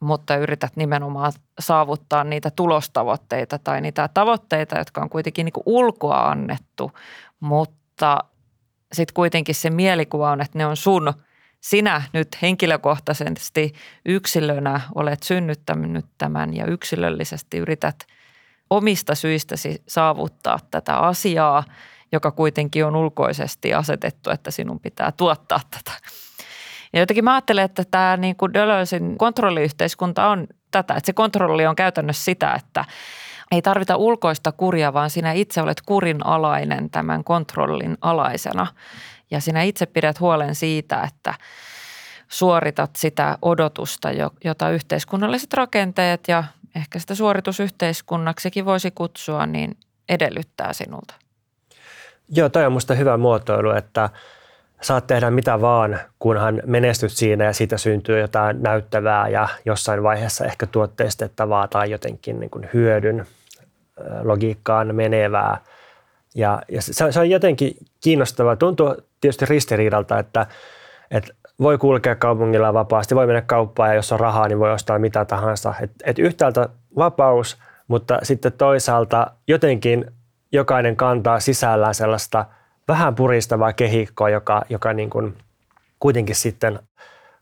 mutta 0.00 0.36
yrität 0.36 0.76
nimenomaan 0.76 1.32
saavuttaa 1.60 2.24
niitä 2.24 2.50
tulostavoitteita 2.50 3.58
tai 3.58 3.80
niitä 3.80 4.08
tavoitteita, 4.14 4.78
jotka 4.78 5.00
on 5.00 5.10
kuitenkin 5.10 5.44
niin 5.44 5.62
ulkoa 5.66 6.28
annettu, 6.30 6.92
mutta 7.40 8.18
sitten 8.92 9.14
kuitenkin 9.14 9.54
se 9.54 9.70
mielikuva 9.70 10.30
on, 10.30 10.40
että 10.40 10.58
ne 10.58 10.66
on 10.66 10.76
sun– 10.76 11.12
sinä 11.60 12.02
nyt 12.12 12.28
henkilökohtaisesti 12.42 13.74
yksilönä 14.06 14.80
olet 14.94 15.22
synnyttänyt 15.22 16.06
tämän 16.18 16.56
ja 16.56 16.66
yksilöllisesti 16.66 17.58
yrität 17.58 18.06
omista 18.70 19.14
syistäsi 19.14 19.82
saavuttaa 19.88 20.58
tätä 20.70 20.96
asiaa, 20.96 21.64
joka 22.12 22.30
kuitenkin 22.30 22.84
on 22.84 22.96
ulkoisesti 22.96 23.74
asetettu, 23.74 24.30
että 24.30 24.50
sinun 24.50 24.80
pitää 24.80 25.12
tuottaa 25.12 25.60
tätä. 25.70 25.92
Ja 26.92 27.00
jotenkin 27.00 27.24
mä 27.24 27.34
ajattelen, 27.34 27.64
että 27.64 27.84
tämä 27.90 28.16
niin 28.16 28.36
kuin 28.36 28.52
Deleuzein 28.52 29.18
kontrolliyhteiskunta 29.18 30.28
on 30.28 30.46
tätä, 30.70 30.94
että 30.94 31.06
se 31.06 31.12
kontrolli 31.12 31.66
on 31.66 31.76
käytännössä 31.76 32.24
sitä, 32.24 32.54
että 32.54 32.84
ei 33.50 33.62
tarvita 33.62 33.96
ulkoista 33.96 34.52
kuria, 34.52 34.92
vaan 34.92 35.10
sinä 35.10 35.32
itse 35.32 35.62
olet 35.62 35.82
kurin 35.86 36.26
alainen 36.26 36.90
tämän 36.90 37.24
kontrollin 37.24 37.98
alaisena 38.00 38.66
ja 39.30 39.40
sinä 39.40 39.62
itse 39.62 39.86
pidät 39.86 40.20
huolen 40.20 40.54
siitä, 40.54 41.02
että 41.02 41.34
suoritat 42.28 42.96
sitä 42.96 43.38
odotusta, 43.42 44.08
jota 44.44 44.70
yhteiskunnalliset 44.70 45.52
rakenteet 45.52 46.28
ja 46.28 46.44
ehkä 46.76 46.98
sitä 46.98 47.14
suoritusyhteiskunnaksikin 47.14 48.64
voisi 48.64 48.90
kutsua, 48.90 49.46
niin 49.46 49.76
edellyttää 50.08 50.72
sinulta. 50.72 51.14
Joo, 52.28 52.48
toi 52.48 52.66
on 52.66 52.72
minusta 52.72 52.94
hyvä 52.94 53.16
muotoilu, 53.16 53.70
että 53.70 54.10
saat 54.80 55.06
tehdä 55.06 55.30
mitä 55.30 55.60
vaan, 55.60 56.00
kunhan 56.18 56.62
menestyt 56.66 57.12
siinä 57.12 57.44
ja 57.44 57.52
siitä 57.52 57.78
syntyy 57.78 58.20
jotain 58.20 58.62
näyttävää 58.62 59.28
ja 59.28 59.48
jossain 59.64 60.02
vaiheessa 60.02 60.44
ehkä 60.44 60.66
tuotteistettavaa 60.66 61.68
tai 61.68 61.90
jotenkin 61.90 62.40
niin 62.40 62.50
kuin 62.50 62.68
hyödyn 62.74 63.26
logiikkaan 64.22 64.94
menevää. 64.94 65.60
Ja, 66.34 66.62
ja 66.68 66.82
se, 66.82 67.12
se 67.12 67.20
on 67.20 67.30
jotenkin 67.30 67.76
kiinnostavaa. 68.00 68.56
Tuntuu 68.56 68.96
tietysti 69.20 69.46
ristiriidalta, 69.46 70.18
että, 70.18 70.46
että 71.10 71.34
voi 71.60 71.78
kulkea 71.78 72.14
kaupungilla 72.14 72.74
vapaasti, 72.74 73.14
voi 73.14 73.26
mennä 73.26 73.42
kauppaan 73.42 73.88
ja 73.88 73.94
jos 73.94 74.12
on 74.12 74.20
rahaa, 74.20 74.48
niin 74.48 74.58
voi 74.58 74.72
ostaa 74.72 74.98
mitä 74.98 75.24
tahansa. 75.24 75.74
Et, 75.82 75.90
et 76.04 76.18
yhtäältä 76.18 76.68
vapaus, 76.96 77.58
mutta 77.88 78.18
sitten 78.22 78.52
toisaalta 78.52 79.30
jotenkin 79.46 80.12
jokainen 80.52 80.96
kantaa 80.96 81.40
sisällään 81.40 81.94
sellaista 81.94 82.44
vähän 82.88 83.14
puristavaa 83.14 83.72
kehikkoa, 83.72 84.30
joka, 84.30 84.62
joka 84.68 84.92
niin 84.92 85.10
kuin 85.10 85.36
kuitenkin 86.00 86.36
sitten 86.36 86.78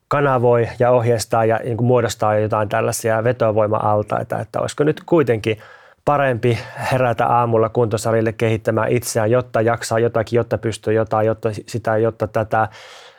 kanavoi 0.09 0.69
ja 0.79 0.91
ohjeistaa 0.91 1.45
ja 1.45 1.61
niin 1.65 1.77
kuin 1.77 1.87
muodostaa 1.87 2.39
jotain 2.39 2.69
tällaisia 2.69 3.25
vetovoima-altaita, 3.25 4.41
että 4.41 4.61
olisiko 4.61 4.85
nyt 4.85 5.03
kuitenkin– 5.07 5.59
parempi 6.07 6.59
herätä 6.93 7.27
aamulla 7.27 7.69
kuntosalille 7.69 8.33
kehittämään 8.33 8.93
itseään, 8.93 9.31
jotta 9.31 9.61
jaksaa 9.61 9.99
jotakin, 9.99 10.37
jotta 10.37 10.59
pystyy 10.59 10.95
jotain, 10.95 11.27
jotta 11.27 11.49
sitä, 11.67 11.97
jotta 11.97 12.27
tätä. 12.27 12.69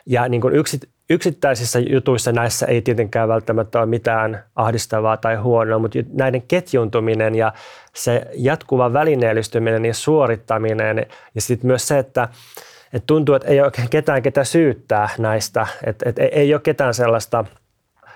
Ja 0.06 0.30
niin 0.30 0.42
kuin 0.42 0.56
yksi, 0.56 0.80
yksittäisissä 1.10 1.80
jutuissa 1.80 2.32
näissä 2.32 2.66
ei 2.66 2.82
tietenkään 2.82 3.30
välttämättä 3.30 3.80
ole 3.80 3.86
mitään 3.86 4.44
ahdistavaa 4.56 5.18
tai 5.18 5.36
huonoa, 5.36 5.80
mutta 5.80 6.00
näiden 6.14 6.42
ketjuntuminen 6.42 7.36
ja 7.36 7.54
se 7.94 8.28
jatkuva 8.34 8.94
välineellistyminen 8.94 9.86
ja 9.86 9.94
suorittaminen 9.94 11.06
ja 11.36 11.42
sitten 11.42 11.68
myös 11.68 11.88
se, 11.88 12.00
että 12.00 12.28
et 12.94 13.04
tuntuu, 13.06 13.36
että 13.36 13.48
ei 13.48 13.62
ole 13.62 13.72
ketään, 13.90 14.22
ketä 14.22 14.44
syyttää 14.44 15.10
näistä, 15.18 15.68
että 15.86 16.10
et 16.10 16.16
ei 16.32 16.54
ole 16.54 16.62
ketään 16.62 16.94
sellaista 16.94 17.46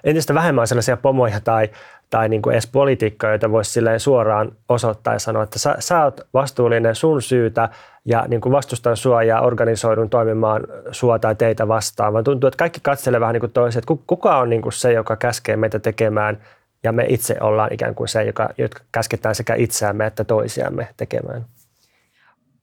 entistä 0.04 0.34
vähemmän 0.34 0.68
sellaisia 0.68 0.98
pomoja 0.98 1.40
tai, 1.40 1.70
tai 2.10 2.30
niin 2.30 2.42
kuin 2.42 2.54
edes 2.54 2.68
poliitikkoja, 2.68 3.32
joita 3.32 3.52
voisi 3.52 3.80
suoraan 3.98 4.52
osoittaa 4.70 5.14
ja 5.14 5.20
sanoa, 5.20 5.44
että 5.44 5.60
sä, 5.60 5.76
sä 5.80 6.04
oot 6.04 6.22
vastuullinen 6.34 6.96
sun 6.96 7.22
syytä 7.22 7.70
ja 8.06 8.26
niin 8.28 8.42
kuin 8.42 8.52
vastustan 8.52 8.98
sua 8.98 9.24
ja 9.24 9.42
organisoidun 9.42 10.10
toimimaan 10.10 10.62
sua 10.92 11.20
tai 11.20 11.36
teitä 11.36 11.68
vastaan, 11.68 12.14
vaan 12.14 12.24
tuntuu, 12.24 12.48
että 12.48 12.58
kaikki 12.58 12.80
katselee 12.84 13.20
vähän 13.20 13.34
niin 13.34 13.40
kuin 13.40 13.52
toiset, 13.52 13.84
että 13.84 14.04
kuka 14.08 14.38
on 14.38 14.50
niin 14.50 14.62
kuin 14.62 14.74
se, 14.74 14.94
joka 14.94 15.16
käskee 15.16 15.58
meitä 15.58 15.80
tekemään 15.80 16.42
ja 16.84 16.92
me 16.92 17.06
itse 17.10 17.38
ollaan 17.42 17.74
ikään 17.74 17.96
kuin 17.96 18.08
se, 18.08 18.24
joka, 18.24 18.50
jotka 18.58 18.84
käsketään 18.92 19.36
sekä 19.36 19.56
itseämme 19.56 20.06
että 20.06 20.24
toisiamme 20.24 20.88
tekemään 20.98 21.46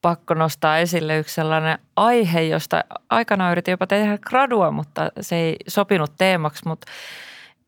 pakko 0.02 0.34
nostaa 0.34 0.78
esille 0.78 1.18
yksi 1.18 1.34
sellainen 1.34 1.78
aihe, 1.96 2.42
josta 2.42 2.84
aikana 3.10 3.52
yritin 3.52 3.72
jopa 3.72 3.86
tehdä 3.86 4.18
gradua, 4.18 4.70
mutta 4.70 5.10
se 5.20 5.36
ei 5.36 5.56
sopinut 5.68 6.12
teemaksi. 6.18 6.68
Mutta 6.68 6.86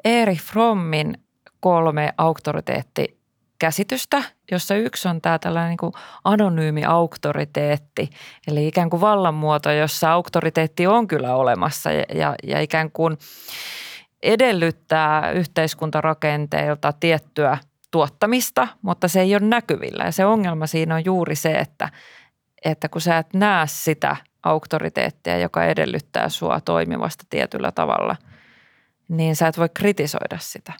Erich 0.04 0.42
Frommin 0.42 1.14
kolme 1.60 2.12
auktoriteettikäsitystä, 2.18 4.22
jossa 4.50 4.74
yksi 4.74 5.08
on 5.08 5.20
tämä 5.20 5.38
tällainen 5.38 5.68
niin 5.68 5.78
kuin 5.78 5.92
anonyymi 6.24 6.84
auktoriteetti, 6.84 8.10
eli 8.48 8.66
ikään 8.66 8.90
kuin 8.90 9.00
vallanmuoto, 9.00 9.70
jossa 9.70 10.12
auktoriteetti 10.12 10.86
on 10.86 11.08
kyllä 11.08 11.34
olemassa 11.34 11.92
ja, 11.92 12.04
ja, 12.14 12.34
ja 12.42 12.60
ikään 12.60 12.90
kuin 12.90 13.18
edellyttää 14.22 15.30
yhteiskuntarakenteilta 15.30 16.92
tiettyä 16.92 17.58
tuottamista, 17.90 18.68
mutta 18.82 19.08
se 19.08 19.20
ei 19.20 19.34
ole 19.34 19.46
näkyvillä. 19.46 20.04
Ja 20.04 20.12
se 20.12 20.24
ongelma 20.24 20.66
siinä 20.66 20.94
on 20.94 21.04
juuri 21.04 21.36
se, 21.36 21.52
että 21.52 21.88
että 22.64 22.88
kun 22.88 23.00
sä 23.00 23.18
et 23.18 23.34
näe 23.34 23.66
sitä 23.66 24.16
auktoriteettia, 24.42 25.38
joka 25.38 25.64
edellyttää 25.64 26.28
sua 26.28 26.60
toimivasta 26.60 27.24
tietyllä 27.30 27.72
tavalla, 27.72 28.16
niin 29.08 29.36
sä 29.36 29.48
et 29.48 29.58
voi 29.58 29.68
kritisoida 29.74 30.38
sitä. 30.38 30.72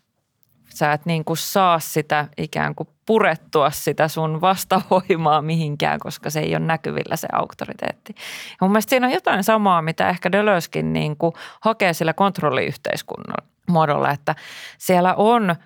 Sä 0.81 0.93
et 0.93 1.07
niin 1.07 1.25
kuin 1.25 1.37
saa 1.37 1.79
sitä 1.79 2.29
ikään 2.37 2.75
kuin 2.75 2.89
purettua 3.07 3.71
sitä 3.71 4.09
sun 4.09 4.41
vastavoimaa 4.41 5.43
mihinkään, 5.43 6.01
koska 6.01 6.31
se 6.31 6.41
ei 6.41 6.57
ole 6.57 6.65
näkyvillä 6.65 7.17
se 7.17 7.29
auktoriteetti. 7.33 8.15
Ja 8.17 8.57
mun 8.61 8.71
mielestä 8.71 8.91
siinä 8.91 9.07
on 9.07 9.13
jotain 9.13 9.45
samaa, 9.45 9.83
mitä 9.83 10.09
ehkä 10.09 10.33
Delöskin 10.33 10.93
niin 10.93 11.17
kuin 11.17 11.33
hakee 11.61 11.93
sillä 11.93 12.13
kontrolliyhteiskunnan 12.13 13.49
muodolla, 13.69 14.11
että 14.11 14.35
siellä 14.79 15.15
on 15.15 15.57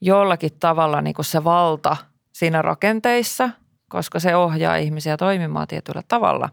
jollakin 0.00 0.52
tavalla 0.60 1.00
niin 1.00 1.14
kuin 1.14 1.24
se 1.24 1.44
valta 1.44 1.96
siinä 2.32 2.62
rakenteissa– 2.62 3.50
koska 3.88 4.20
se 4.20 4.36
ohjaa 4.36 4.76
ihmisiä 4.76 5.16
toimimaan 5.16 5.66
tietyllä 5.66 6.02
tavalla. 6.08 6.48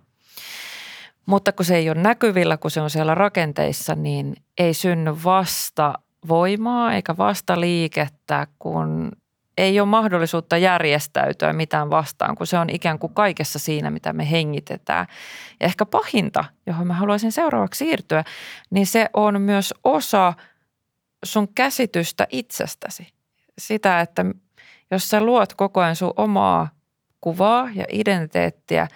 Mutta 1.25 1.51
kun 1.51 1.65
se 1.65 1.75
ei 1.75 1.89
ole 1.89 2.01
näkyvillä, 2.01 2.57
kun 2.57 2.71
se 2.71 2.81
on 2.81 2.89
siellä 2.89 3.15
rakenteissa, 3.15 3.95
niin 3.95 4.35
ei 4.57 4.73
synny 4.73 5.17
vasta 5.23 5.93
voimaa 6.27 6.93
eikä 6.93 7.17
vasta 7.17 7.59
liikettä, 7.59 8.47
kun 8.59 9.11
ei 9.57 9.79
ole 9.79 9.87
mahdollisuutta 9.87 10.57
järjestäytyä 10.57 11.53
mitään 11.53 11.89
vastaan, 11.89 12.35
kun 12.35 12.47
se 12.47 12.57
on 12.57 12.69
ikään 12.69 12.99
kuin 12.99 13.13
kaikessa 13.13 13.59
siinä, 13.59 13.89
mitä 13.89 14.13
me 14.13 14.31
hengitetään. 14.31 15.07
Ja 15.59 15.65
ehkä 15.65 15.85
pahinta, 15.85 16.45
johon 16.65 16.87
mä 16.87 16.93
haluaisin 16.93 17.31
seuraavaksi 17.31 17.77
siirtyä, 17.77 18.23
niin 18.69 18.87
se 18.87 19.09
on 19.13 19.41
myös 19.41 19.73
osa 19.83 20.33
sun 21.25 21.53
käsitystä 21.53 22.27
itsestäsi. 22.29 23.07
Sitä, 23.57 24.01
että 24.01 24.25
jos 24.91 25.09
sä 25.09 25.21
luot 25.21 25.53
koko 25.53 25.81
ajan 25.81 25.95
sun 25.95 26.13
omaa 26.15 26.69
kuvaa 27.21 27.69
ja 27.75 27.85
identiteettiä 27.89 28.87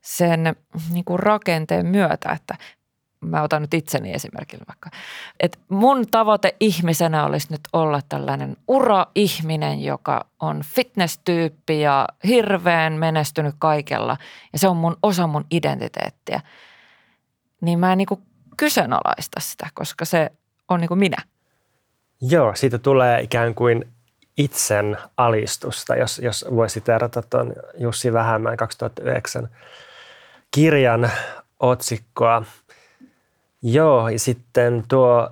sen 0.00 0.56
niin 0.92 1.04
kuin 1.04 1.18
rakenteen 1.18 1.86
myötä, 1.86 2.32
että 2.32 2.54
mä 3.24 3.42
otan 3.42 3.62
nyt 3.62 3.74
itseni 3.74 4.14
esimerkillä 4.14 4.64
vaikka, 4.68 4.90
että 5.40 5.58
mun 5.68 6.06
tavoite 6.10 6.56
ihmisenä 6.60 7.24
olisi 7.24 7.46
nyt 7.50 7.60
olla 7.72 8.00
tällainen 8.08 8.56
ura-ihminen, 8.68 9.84
joka 9.84 10.26
on 10.40 10.62
fitness-tyyppi 10.64 11.80
ja 11.80 12.08
hirveän 12.26 12.92
menestynyt 12.92 13.54
kaikella 13.58 14.16
ja 14.52 14.58
se 14.58 14.68
on 14.68 14.76
mun 14.76 14.96
osa 15.02 15.26
mun 15.26 15.44
identiteettiä. 15.50 16.40
Niin 17.60 17.78
mä 17.78 17.92
en 17.92 17.98
niin 17.98 18.08
kyseenalaista 18.56 19.40
sitä, 19.40 19.68
koska 19.74 20.04
se 20.04 20.30
on 20.68 20.80
niin 20.80 20.88
kuin 20.88 20.98
minä. 20.98 21.16
Joo, 22.20 22.54
siitä 22.54 22.78
tulee 22.78 23.20
ikään 23.20 23.54
kuin 23.54 23.84
itsen 24.38 24.96
alistusta, 25.16 25.96
jos, 25.96 26.18
jos 26.18 26.44
voi 26.50 26.70
siteerata 26.70 27.22
tuon 27.22 27.52
Jussi 27.78 28.12
Vähämään 28.12 28.56
2009 28.56 29.48
kirjan 30.50 31.10
otsikkoa. 31.60 32.42
Joo, 33.66 34.08
ja 34.08 34.18
sitten 34.18 34.84
tuo 34.88 35.30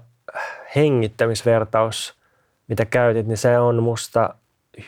hengittämisvertaus, 0.77 2.15
mitä 2.69 2.85
käytit, 2.85 3.27
niin 3.27 3.37
se 3.37 3.59
on 3.59 3.83
musta 3.83 4.35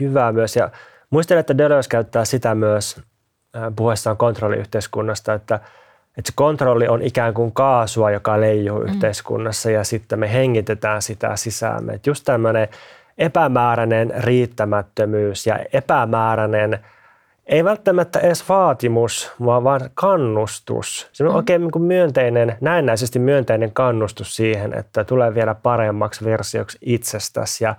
hyvä 0.00 0.32
myös. 0.32 0.56
Ja 0.56 0.70
muistelen, 1.10 1.40
että 1.40 1.58
Deleuze 1.58 1.88
käyttää 1.88 2.24
sitä 2.24 2.54
myös 2.54 3.00
puhuessaan 3.76 4.16
kontrolliyhteiskunnasta, 4.16 5.34
että, 5.34 5.54
että 6.18 6.30
se 6.30 6.32
kontrolli 6.34 6.88
on 6.88 7.02
ikään 7.02 7.34
kuin 7.34 7.52
kaasua, 7.52 8.10
joka 8.10 8.40
leijuu 8.40 8.78
mm. 8.78 8.84
yhteiskunnassa 8.84 9.70
ja 9.70 9.84
sitten 9.84 10.18
me 10.18 10.32
hengitetään 10.32 11.02
sitä 11.02 11.36
sisäämme. 11.36 11.92
Että 11.92 12.10
just 12.10 12.24
tämmöinen 12.24 12.68
epämääräinen 13.18 14.12
riittämättömyys 14.18 15.46
ja 15.46 15.58
epämääräinen, 15.72 16.78
ei 17.46 17.64
välttämättä 17.64 18.18
edes 18.18 18.48
vaatimus, 18.48 19.32
vaan 19.44 19.64
vaan 19.64 19.90
kannustus. 19.94 21.08
Se 21.12 21.24
on 21.24 21.30
mm. 21.30 21.36
oikein 21.36 21.60
niin 21.60 21.82
myönteinen, 21.82 22.56
näennäisesti 22.60 23.18
myönteinen 23.18 23.72
kannustus 23.72 24.36
siihen, 24.36 24.78
että 24.78 25.04
tulee 25.04 25.34
vielä 25.34 25.54
paremmaksi 25.54 26.24
versioksi 26.24 26.78
itsestäsi 26.80 27.64
ja, 27.64 27.74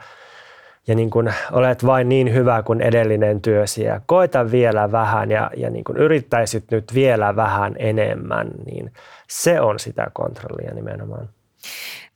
ja 0.88 0.96
niin 0.96 1.10
kuin 1.10 1.34
olet 1.52 1.86
vain 1.86 2.10
niin 2.10 2.34
hyvä 2.34 2.64
kuin 2.64 2.82
edellinen 2.82 3.42
työsi 3.42 3.84
ja 3.84 4.02
koita 4.06 4.52
vielä 4.52 4.92
vähän 4.92 5.32
ja, 5.32 5.52
ja 5.58 5.70
niin 5.70 5.84
kuin 5.84 5.98
yrittäisit 5.98 6.64
nyt 6.72 6.94
vielä 6.94 7.36
vähän 7.36 7.76
enemmän, 7.80 8.48
niin 8.66 8.92
se 9.28 9.62
on 9.62 9.80
sitä 9.80 10.08
kontrollia 10.14 10.74
nimenomaan. 10.74 11.30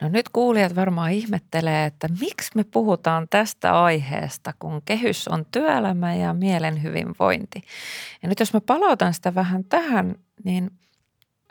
No 0.01 0.09
nyt 0.09 0.29
kuulijat 0.29 0.75
varmaan 0.75 1.11
ihmettelee, 1.11 1.85
että 1.85 2.07
miksi 2.19 2.51
me 2.55 2.63
puhutaan 2.63 3.27
tästä 3.29 3.83
aiheesta, 3.83 4.53
kun 4.59 4.81
kehys 4.85 5.27
on 5.27 5.45
työelämä 5.51 6.15
ja 6.15 6.33
mielen 6.33 6.83
hyvinvointi. 6.83 7.63
Ja 8.23 8.29
nyt 8.29 8.39
jos 8.39 8.53
mä 8.53 8.61
palautan 8.61 9.13
sitä 9.13 9.35
vähän 9.35 9.63
tähän, 9.63 10.15
niin 10.43 10.71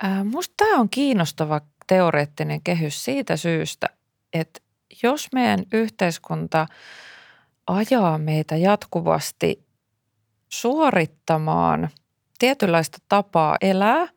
ää, 0.03 0.25
musta 0.25 0.55
tämä 0.57 0.81
on 0.81 0.89
kiinnostava 0.89 1.61
teoreettinen 1.87 2.61
kehys 2.63 3.05
siitä 3.05 3.37
syystä, 3.37 3.87
että 4.33 4.61
jos 5.03 5.29
meidän 5.33 5.65
yhteiskunta 5.73 6.67
ajaa 7.67 8.19
meitä 8.19 8.57
jatkuvasti 8.57 9.65
suorittamaan 10.49 11.89
tietynlaista 12.39 12.99
tapaa 13.09 13.57
elää, 13.61 14.09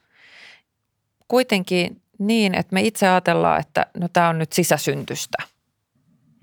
kuitenkin 1.28 2.02
niin, 2.21 2.55
että 2.55 2.73
me 2.73 2.81
itse 2.81 3.07
ajatellaan, 3.07 3.60
että 3.60 3.86
no 3.97 4.07
tämä 4.13 4.29
on 4.29 4.39
nyt 4.39 4.53
sisäsyntystä. 4.53 5.38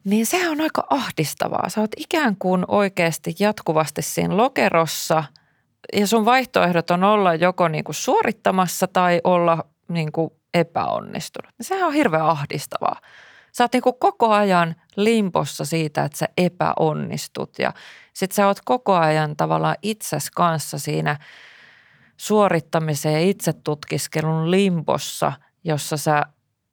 Niin 0.05 0.27
se 0.27 0.49
on 0.49 0.61
aika 0.61 0.87
ahdistavaa. 0.91 1.69
Sä 1.69 1.81
oot 1.81 1.91
ikään 1.97 2.37
kuin 2.37 2.65
oikeasti 2.69 3.35
jatkuvasti 3.39 4.03
siinä 4.03 4.37
lokerossa 4.37 5.25
ja 5.93 6.07
sun 6.07 6.25
vaihtoehdot 6.25 6.91
on 6.91 7.05
olla 7.05 7.35
joko 7.35 7.69
niin 7.69 7.85
kuin 7.85 7.95
suorittamassa 7.95 8.87
tai 8.87 9.21
olla 9.25 9.65
niin 9.89 10.13
kuin 10.13 10.31
epäonnistunut. 10.55 11.55
Sehän 11.61 11.87
on 11.87 11.93
hirveän 11.93 12.27
ahdistavaa. 12.27 13.01
Sä 13.53 13.65
oot 13.65 13.73
niin 13.73 13.83
kuin 13.83 13.97
koko 13.99 14.33
ajan 14.33 14.75
limpossa 14.97 15.65
siitä, 15.65 16.05
että 16.05 16.19
sä 16.19 16.29
epäonnistut 16.39 17.59
ja 17.59 17.73
sit 18.15 18.33
sä 18.33 18.47
oot 18.47 18.59
koko 18.65 18.95
ajan 18.95 19.37
tavallaan 19.37 19.77
itses 19.83 20.31
kanssa 20.31 20.79
siinä 20.79 21.17
suorittamisen 22.17 23.13
ja 23.13 23.21
itsetutkiskelun 23.21 24.51
limpossa– 24.51 25.33
jossa 25.65 25.97
sä 25.97 26.23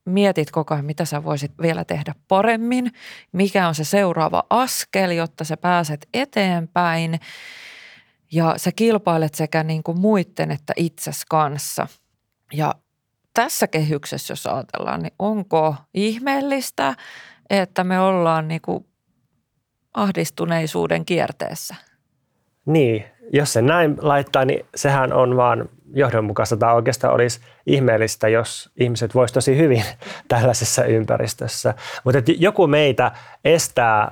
mietit 0.05 0.51
koko 0.51 0.73
ajan, 0.73 0.85
mitä 0.85 1.05
sä 1.05 1.23
voisit 1.23 1.51
vielä 1.61 1.85
tehdä 1.85 2.15
paremmin, 2.27 2.91
mikä 3.31 3.67
on 3.67 3.75
se 3.75 3.83
seuraava 3.83 4.43
askel, 4.49 5.11
jotta 5.11 5.43
sä 5.43 5.57
pääset 5.57 6.07
eteenpäin 6.13 7.19
ja 8.31 8.53
sä 8.57 8.71
kilpailet 8.71 9.33
sekä 9.33 9.63
niin 9.63 9.83
kuin 9.83 9.99
muiden 9.99 10.51
että 10.51 10.73
itses 10.75 11.25
kanssa. 11.29 11.87
Ja 12.53 12.75
tässä 13.33 13.67
kehyksessä, 13.67 14.31
jos 14.31 14.47
ajatellaan, 14.47 14.99
niin 15.01 15.13
onko 15.19 15.75
ihmeellistä, 15.93 16.95
että 17.49 17.83
me 17.83 17.99
ollaan 17.99 18.47
niin 18.47 18.61
kuin 18.61 18.85
ahdistuneisuuden 19.93 21.05
kierteessä? 21.05 21.75
Niin, 22.65 23.05
jos 23.33 23.53
se 23.53 23.61
näin 23.61 23.97
laittaa, 24.01 24.45
niin 24.45 24.65
sehän 24.75 25.13
on 25.13 25.37
vaan 25.37 25.69
johdonmukaista 25.93 26.57
tai 26.57 26.75
oikeastaan 26.75 27.13
olisi 27.13 27.39
ihmeellistä, 27.65 28.27
jos 28.27 28.69
ihmiset 28.79 29.15
voisivat 29.15 29.33
tosi 29.33 29.57
hyvin 29.57 29.83
tällaisessa 30.27 30.83
ympäristössä. 30.83 31.73
Mutta 32.03 32.31
joku 32.37 32.67
meitä 32.67 33.11
estää 33.45 34.11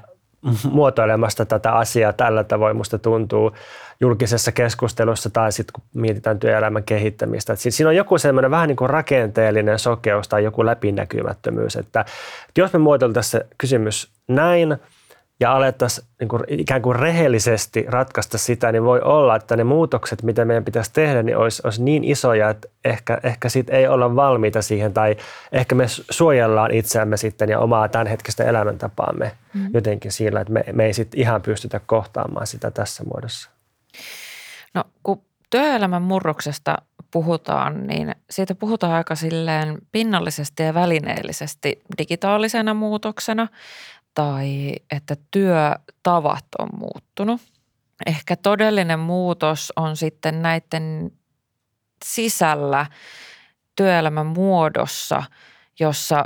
muotoilemasta 0.71 1.45
tätä 1.45 1.71
asiaa 1.71 2.13
tällä 2.13 2.43
tavoin, 2.43 2.77
musta 2.77 2.99
tuntuu 2.99 3.51
julkisessa 3.99 4.51
keskustelussa 4.51 5.29
tai 5.29 5.51
sitten 5.51 5.73
kun 5.73 5.83
mietitään 6.01 6.39
työelämän 6.39 6.83
kehittämistä. 6.83 7.53
Että 7.53 7.71
siinä 7.71 7.89
on 7.89 7.95
joku 7.95 8.17
semmoinen 8.17 8.51
vähän 8.51 8.67
niin 8.67 8.75
kuin 8.75 8.89
rakenteellinen 8.89 9.79
sokeus 9.79 10.27
tai 10.27 10.43
joku 10.43 10.65
läpinäkymättömyys, 10.65 11.75
että, 11.75 12.01
että 12.47 12.61
jos 12.61 12.73
me 12.73 12.79
muotoiltaisiin 12.79 13.31
se 13.41 13.47
kysymys 13.57 14.11
näin– 14.27 14.77
ja 15.43 15.55
alettaisiin 15.55 16.07
niin 16.19 16.27
kuin 16.27 16.43
ikään 16.47 16.81
kuin 16.81 16.95
rehellisesti 16.95 17.85
ratkaista 17.87 18.37
sitä, 18.37 18.71
niin 18.71 18.83
voi 18.83 19.01
olla, 19.01 19.35
että 19.35 19.55
ne 19.55 19.63
muutokset, 19.63 20.23
mitä 20.23 20.45
meidän 20.45 20.65
pitäisi 20.65 20.93
tehdä, 20.93 21.23
niin 21.23 21.37
olisi, 21.37 21.61
olisi 21.65 21.83
niin 21.83 22.03
isoja, 22.03 22.49
että 22.49 22.67
ehkä, 22.85 23.17
ehkä 23.23 23.49
sit 23.49 23.69
ei 23.69 23.87
olla 23.87 24.15
valmiita 24.15 24.61
siihen 24.61 24.93
tai 24.93 25.15
ehkä 25.51 25.75
me 25.75 25.85
suojellaan 25.87 26.71
itseämme 26.71 27.17
sitten 27.17 27.49
ja 27.49 27.59
omaa 27.59 27.87
tämänhetkistä 27.87 28.43
elämäntapaamme 28.43 29.31
mm. 29.53 29.69
jotenkin 29.73 30.11
sillä, 30.11 30.41
että 30.41 30.53
me, 30.53 30.63
me 30.71 30.85
ei 30.85 30.93
sitten 30.93 31.19
ihan 31.19 31.41
pystytä 31.41 31.81
kohtaamaan 31.85 32.47
sitä 32.47 32.71
tässä 32.71 33.03
muodossa. 33.03 33.49
No 34.73 34.83
kun 35.03 35.21
työelämän 35.49 36.01
murroksesta 36.01 36.77
puhutaan, 37.11 37.87
niin 37.87 38.15
siitä 38.29 38.55
puhutaan 38.55 38.93
aika 38.93 39.15
silleen 39.15 39.77
pinnallisesti 39.91 40.63
ja 40.63 40.73
välineellisesti 40.73 41.81
digitaalisena 41.97 42.73
muutoksena 42.73 43.47
tai 44.13 44.75
että 44.91 45.15
työtavat 45.31 46.45
on 46.59 46.69
muuttunut. 46.77 47.41
Ehkä 48.05 48.35
todellinen 48.35 48.99
muutos 48.99 49.73
on 49.75 49.97
sitten 49.97 50.41
näiden 50.41 51.11
sisällä 52.05 52.85
työelämän 53.75 54.25
muodossa, 54.25 55.23
jossa 55.79 56.23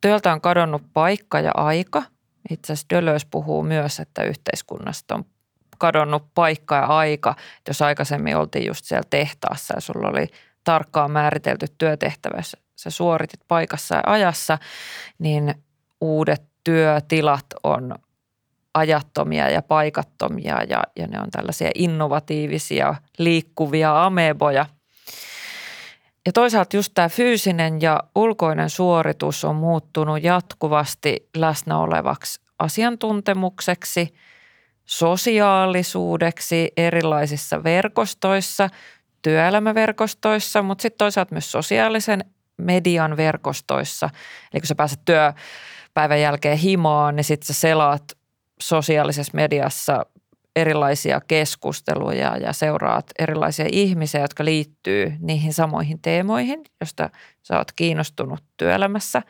työltä 0.00 0.32
on 0.32 0.40
kadonnut 0.40 0.82
paikka 0.92 1.40
ja 1.40 1.50
aika. 1.54 2.02
Itse 2.50 2.72
asiassa 2.72 2.86
Dölös 2.90 3.24
puhuu 3.24 3.62
myös, 3.62 4.00
että 4.00 4.22
yhteiskunnasta 4.22 5.14
on 5.14 5.24
kadonnut 5.78 6.34
paikka 6.34 6.76
ja 6.76 6.86
aika. 6.86 7.36
Jos 7.68 7.82
aikaisemmin 7.82 8.36
oltiin 8.36 8.66
just 8.66 8.84
siellä 8.84 9.06
tehtaassa 9.10 9.74
ja 9.74 9.80
sulla 9.80 10.08
oli 10.08 10.26
tarkkaan 10.64 11.10
määritelty 11.10 11.66
työtehtävä, 11.78 12.42
sä 12.76 12.90
suoritit 12.90 13.40
paikassa 13.48 13.94
ja 13.94 14.02
ajassa, 14.06 14.58
niin 15.18 15.54
uudet 16.00 16.49
työtilat 16.70 17.46
on 17.64 17.94
ajattomia 18.74 19.50
ja 19.50 19.62
paikattomia 19.62 20.62
ja, 20.68 20.82
ja 20.96 21.06
ne 21.06 21.20
on 21.20 21.30
tällaisia 21.30 21.70
innovatiivisia 21.74 22.94
liikkuvia 23.18 24.04
ameboja. 24.04 24.66
Ja 26.26 26.32
toisaalta 26.32 26.76
just 26.76 26.92
tämä 26.94 27.08
fyysinen 27.08 27.82
ja 27.82 28.00
ulkoinen 28.14 28.70
suoritus 28.70 29.44
on 29.44 29.56
muuttunut 29.56 30.22
jatkuvasti 30.22 31.28
läsnä 31.36 31.78
olevaksi 31.78 32.40
asiantuntemukseksi, 32.58 34.14
sosiaalisuudeksi 34.84 36.72
erilaisissa 36.76 37.64
verkostoissa, 37.64 38.68
työelämäverkostoissa, 39.22 40.62
mutta 40.62 40.82
sitten 40.82 40.98
toisaalta 40.98 41.34
myös 41.34 41.52
sosiaalisen 41.52 42.24
median 42.56 43.16
verkostoissa. 43.16 44.10
Eli 44.52 44.60
kun 44.60 44.66
sä 44.66 44.74
pääset 44.74 45.00
työ, 45.04 45.32
päivän 45.94 46.20
jälkeen 46.20 46.58
himaan, 46.58 47.16
niin 47.16 47.24
sitten 47.24 47.46
sä 47.46 47.60
selaat 47.60 48.02
sosiaalisessa 48.60 49.32
mediassa 49.34 50.06
erilaisia 50.56 51.20
keskusteluja 51.20 52.36
ja 52.36 52.52
seuraat 52.52 53.06
erilaisia 53.18 53.66
ihmisiä, 53.72 54.20
jotka 54.20 54.44
liittyy 54.44 55.12
niihin 55.18 55.52
samoihin 55.52 56.02
teemoihin, 56.02 56.64
joista 56.80 57.10
sä 57.42 57.58
oot 57.58 57.72
kiinnostunut 57.72 58.44
työelämässä. 58.56 59.22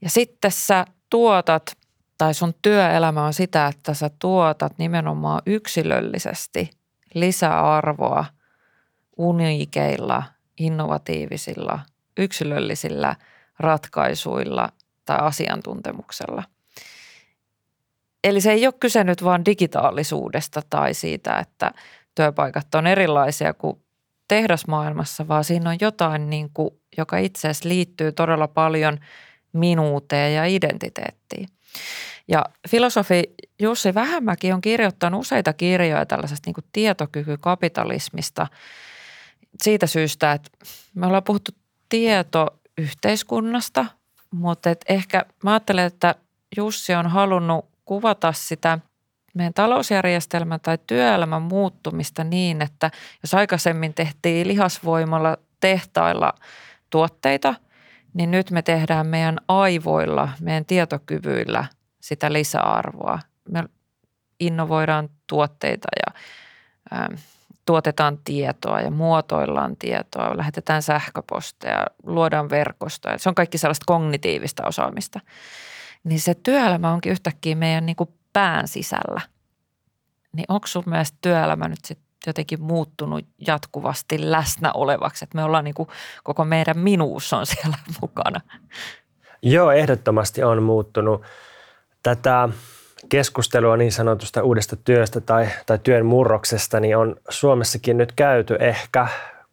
Ja 0.00 0.10
sitten 0.10 0.50
sä 0.50 0.84
tuotat, 1.10 1.76
tai 2.18 2.34
sun 2.34 2.54
työelämä 2.62 3.24
on 3.24 3.34
sitä, 3.34 3.66
että 3.66 3.94
sä 3.94 4.10
tuotat 4.18 4.78
nimenomaan 4.78 5.42
yksilöllisesti 5.46 6.70
lisäarvoa 7.14 8.24
uniikeilla, 9.16 10.22
innovatiivisilla, 10.58 11.80
yksilöllisillä 12.16 13.16
ratkaisuilla– 13.58 14.68
tai 15.04 15.18
asiantuntemuksella. 15.20 16.42
Eli 18.24 18.40
se 18.40 18.52
ei 18.52 18.66
ole 18.66 18.74
kyse 18.80 19.04
nyt 19.04 19.24
vaan 19.24 19.44
digitaalisuudesta 19.44 20.62
tai 20.70 20.94
siitä, 20.94 21.38
että 21.38 21.70
työpaikat 22.14 22.74
on 22.74 22.86
erilaisia 22.86 23.54
kuin 23.54 23.82
tehdasmaailmassa, 24.28 25.28
vaan 25.28 25.44
siinä 25.44 25.70
on 25.70 25.76
jotain, 25.80 26.30
niin 26.30 26.50
kuin, 26.54 26.70
joka 26.98 27.18
itse 27.18 27.48
asiassa 27.48 27.68
liittyy 27.68 28.12
todella 28.12 28.48
paljon 28.48 28.98
minuuteen 29.52 30.34
ja 30.34 30.44
identiteettiin. 30.44 31.48
Ja 32.28 32.44
filosofi 32.68 33.24
Jussi 33.60 33.94
Vähämäki 33.94 34.52
on 34.52 34.60
kirjoittanut 34.60 35.20
useita 35.20 35.52
kirjoja 35.52 36.06
tällaisesta 36.06 36.50
niin 36.50 36.64
tietokykykapitalismista 36.72 38.46
siitä 39.62 39.86
syystä, 39.86 40.32
että 40.32 40.50
me 40.94 41.06
ollaan 41.06 41.24
puhuttu 41.24 41.50
tietoyhteiskunnasta, 41.88 43.86
mutta 44.34 44.70
ehkä 44.88 45.24
mä 45.42 45.52
ajattelen, 45.52 45.84
että 45.84 46.14
Jussi 46.56 46.94
on 46.94 47.06
halunnut 47.06 47.68
kuvata 47.84 48.32
sitä 48.32 48.78
meidän 49.34 49.54
talousjärjestelmän 49.54 50.60
tai 50.60 50.78
työelämän 50.86 51.42
muuttumista 51.42 52.24
niin, 52.24 52.62
että 52.62 52.90
jos 53.22 53.34
aikaisemmin 53.34 53.94
tehtiin 53.94 54.48
lihasvoimalla 54.48 55.36
tehtailla 55.60 56.32
tuotteita, 56.90 57.54
niin 58.14 58.30
nyt 58.30 58.50
me 58.50 58.62
tehdään 58.62 59.06
meidän 59.06 59.38
aivoilla, 59.48 60.28
meidän 60.40 60.64
tietokyvyillä 60.64 61.64
sitä 62.00 62.32
lisäarvoa. 62.32 63.18
Me 63.48 63.64
innovoidaan 64.40 65.08
tuotteita 65.26 65.88
ja 66.06 66.20
ähm, 66.98 67.14
tuotetaan 67.66 68.18
tietoa 68.24 68.80
ja 68.80 68.90
muotoillaan 68.90 69.76
tietoa, 69.76 70.36
lähetetään 70.36 70.82
sähköposteja, 70.82 71.86
luodaan 72.02 72.50
verkostoja. 72.50 73.18
Se 73.18 73.28
on 73.28 73.34
kaikki 73.34 73.58
sellaista 73.58 73.84
kognitiivista 73.86 74.66
osaamista. 74.66 75.20
Niin 76.04 76.20
se 76.20 76.34
työelämä 76.34 76.92
onkin 76.92 77.12
yhtäkkiä 77.12 77.54
meidän 77.54 77.86
niin 77.86 77.96
kuin 77.96 78.10
pään 78.32 78.68
sisällä. 78.68 79.20
Niin 80.32 80.44
onko 80.48 80.66
sun 80.66 80.82
mielestä 80.86 81.18
työelämä 81.20 81.68
nyt 81.68 81.84
sitten 81.84 82.06
jotenkin 82.26 82.62
muuttunut 82.62 83.26
jatkuvasti 83.46 84.30
läsnä 84.30 84.72
olevaksi, 84.72 85.24
että 85.24 85.36
me 85.36 85.44
ollaan 85.44 85.64
niin 85.64 85.74
kuin, 85.74 85.88
koko 86.24 86.44
meidän 86.44 86.78
minuus 86.78 87.32
on 87.32 87.46
siellä 87.56 87.76
mukana? 88.00 88.40
Joo, 89.42 89.70
ehdottomasti 89.70 90.42
on 90.42 90.62
muuttunut. 90.62 91.22
Tätä 92.02 92.48
keskustelua 93.08 93.76
niin 93.76 93.92
sanotusta 93.92 94.42
uudesta 94.42 94.76
työstä 94.76 95.20
tai, 95.20 95.48
tai 95.66 95.78
työn 95.82 96.06
murroksesta, 96.06 96.80
niin 96.80 96.96
on 96.96 97.16
Suomessakin 97.28 97.96
nyt 97.96 98.12
käyty 98.12 98.56
ehkä 98.60 99.06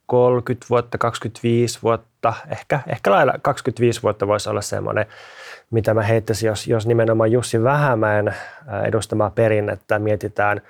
30 0.05 0.65
vuotta, 0.69 0.97
25 0.97 1.79
vuotta, 1.83 2.33
ehkä, 2.49 2.79
ehkä 2.87 3.11
lailla 3.11 3.33
25 3.41 4.03
vuotta 4.03 4.27
voisi 4.27 4.49
olla 4.49 4.61
semmoinen, 4.61 5.05
mitä 5.71 5.93
mä 5.93 6.01
heittäisin, 6.01 6.47
jos, 6.47 6.67
jos 6.67 6.87
nimenomaan 6.87 7.31
Jussi 7.31 7.63
Vähämäen 7.63 8.35
edustamaa 8.83 9.29
perinnettä 9.29 9.99
mietitään. 9.99 10.61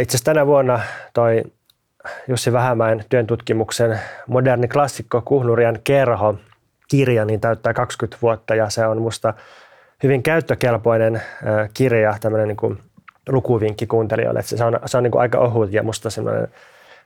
Itse 0.00 0.16
asiassa 0.16 0.24
tänä 0.24 0.46
vuonna 0.46 0.80
toi 1.12 1.42
Jussi 2.28 2.52
Vähämäen 2.52 3.04
työn 3.08 3.26
tutkimuksen 3.26 4.00
moderni 4.26 4.68
klassikko 4.68 5.22
Kuhnurian 5.24 5.78
kerho 5.84 6.38
kirja 6.88 7.24
niin 7.24 7.40
täyttää 7.40 7.74
20 7.74 8.18
vuotta 8.22 8.54
ja 8.54 8.70
se 8.70 8.86
on 8.86 9.02
musta– 9.02 9.34
hyvin 10.04 10.22
käyttökelpoinen 10.22 11.22
kirja, 11.74 12.16
tämmöinen 12.20 12.48
niin 12.48 12.56
kuin 12.56 12.78
lukuvinkki 13.28 13.86
kuuntelijoille. 13.86 14.40
Että 14.40 14.56
se 14.56 14.64
on, 14.64 14.80
se 14.86 14.96
on 14.96 15.02
niin 15.02 15.10
kuin 15.10 15.22
aika 15.22 15.38
ohut 15.38 15.72
ja 15.72 15.82
musta 15.82 16.10
semmoinen, 16.10 16.48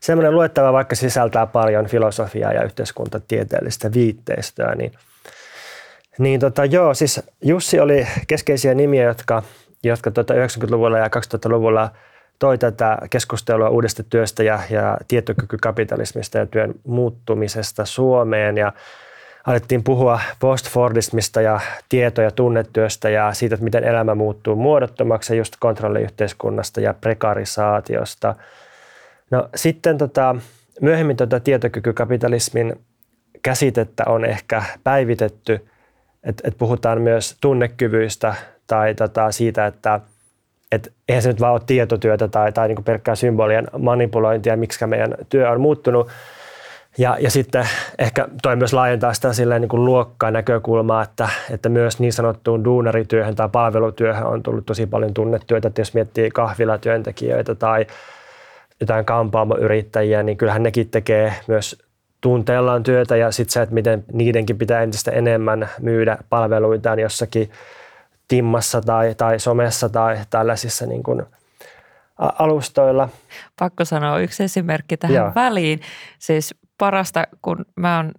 semmoinen 0.01 0.35
luettava, 0.35 0.73
vaikka 0.73 0.97
sisältää 0.97 1.47
paljon 1.47 1.87
filosofiaa 1.87 2.53
ja 2.53 2.63
yhteiskuntatieteellistä 2.63 3.93
viitteistöä, 3.93 4.75
niin 4.75 4.93
niin 6.19 6.41
tota, 6.41 6.65
joo, 6.65 6.95
siis 6.95 7.21
Jussi 7.43 7.81
oli 7.81 8.07
keskeisiä 8.27 8.75
nimiä, 8.75 9.05
jotka, 9.05 9.43
jotka 9.83 10.11
tota 10.11 10.35
90-luvulla 10.35 10.99
ja 10.99 11.09
2000-luvulla 11.09 11.91
toi 12.39 12.59
tätä 12.59 12.99
keskustelua 13.11 13.69
uudesta 13.69 14.03
työstä 14.03 14.43
ja, 14.43 14.61
ja 14.71 14.99
tietokykykapitalismista 15.09 16.39
ja 16.39 16.47
työn 16.47 16.75
muuttumisesta 16.87 17.85
Suomeen. 17.85 18.57
Ja 18.57 18.73
alettiin 19.47 19.85
puhua 19.85 20.21
postfordismista 20.41 21.41
ja 21.41 21.61
tieto- 21.89 22.23
ja 22.23 22.31
tunnetyöstä 22.31 23.09
ja 23.09 23.33
siitä, 23.33 23.55
että 23.55 23.65
miten 23.65 23.85
elämä 23.85 24.15
muuttuu 24.15 24.57
muodottomaksi 24.57 25.37
just 25.37 25.55
kontrolliyhteiskunnasta 25.61 26.81
ja 26.81 26.95
prekarisaatiosta. 26.95 28.35
No 29.31 29.49
sitten 29.55 29.99
tota, 29.99 30.37
myöhemmin 30.81 31.17
tota 31.17 31.41
tietokykykapitalismin 31.41 32.77
käsitettä 33.43 34.05
on 34.07 34.25
ehkä 34.25 34.63
päivitetty, 34.85 35.69
että 36.23 36.49
et 36.49 36.59
puhutaan 36.59 37.01
myös 37.01 37.37
tunnekyvyistä 37.41 38.35
tai 38.67 38.95
tota 38.95 39.33
siitä, 39.33 39.67
että 39.67 40.01
et 40.73 40.93
eihän 41.09 41.23
se 41.23 41.29
nyt 41.29 41.41
vaan 41.41 41.53
ole 41.53 41.61
tietotyötä 41.67 42.29
tai, 42.29 42.53
tai 42.53 42.69
niin 42.69 42.85
pelkkää 42.85 43.15
symbolien 43.15 43.67
manipulointia, 43.79 44.57
miksi 44.57 44.87
meidän 44.87 45.15
työ 45.29 45.51
on 45.51 45.61
muuttunut, 45.61 46.09
Ja, 46.99 47.17
ja 47.21 47.31
sitten 47.31 47.69
ehkä 47.99 48.29
toi 48.43 48.57
myös 48.57 48.73
laajentaa 48.73 49.15
sitä 49.15 49.33
silleen 49.33 49.61
niin 49.61 49.69
kuin 49.69 49.85
luokkaa 49.85 50.31
näkökulmaa, 50.31 51.03
että, 51.03 51.29
että 51.51 51.69
myös 51.69 52.01
niin 52.01 52.13
sanottuun 52.13 52.65
duunarityöhön 52.65 53.35
tai 53.35 53.49
palvelutyöhön 53.49 54.27
on 54.27 54.43
tullut 54.43 54.67
tosi 54.67 54.87
paljon 54.87 55.15
tunnetyötä. 55.15 55.69
Että 55.69 55.81
jos 55.81 55.95
miettii 55.95 56.31
kahvilatyöntekijöitä 56.31 57.55
tai 57.55 57.87
jotain 58.81 59.05
kampaamoyrittäjiä, 59.05 60.23
niin 60.23 60.37
kyllähän 60.39 60.63
nekin 60.63 60.89
tekee 60.91 61.35
myös 61.47 61.83
tunteellaan 62.21 62.83
työtä 62.83 63.17
ja 63.17 63.33
sitten 63.33 63.53
se, 63.53 63.63
että 63.63 63.75
miten 63.75 64.05
niidenkin 64.13 64.59
pitää 64.59 64.83
entistä 64.83 65.11
enemmän 65.11 65.69
myydä 65.81 66.19
palveluitaan 66.31 66.99
jossakin 66.99 67.51
timmassa 68.29 68.81
tai, 68.81 69.15
tai 69.15 69.39
somessa 69.39 69.89
tai 69.89 70.19
tällaisissa 70.31 70.87
niin 70.87 71.03
kuin 71.03 71.23
alustoilla. 72.19 73.09
Pakko 73.59 73.85
sanoa 73.85 74.19
yksi 74.19 74.45
esimerkki 74.45 74.97
tähän 74.97 75.17
Joo. 75.17 75.33
väliin. 75.35 75.81
Siis 76.19 76.55
parasta, 76.79 77.25
kun 77.43 77.65
mä 77.77 77.97
oon 77.97 78.13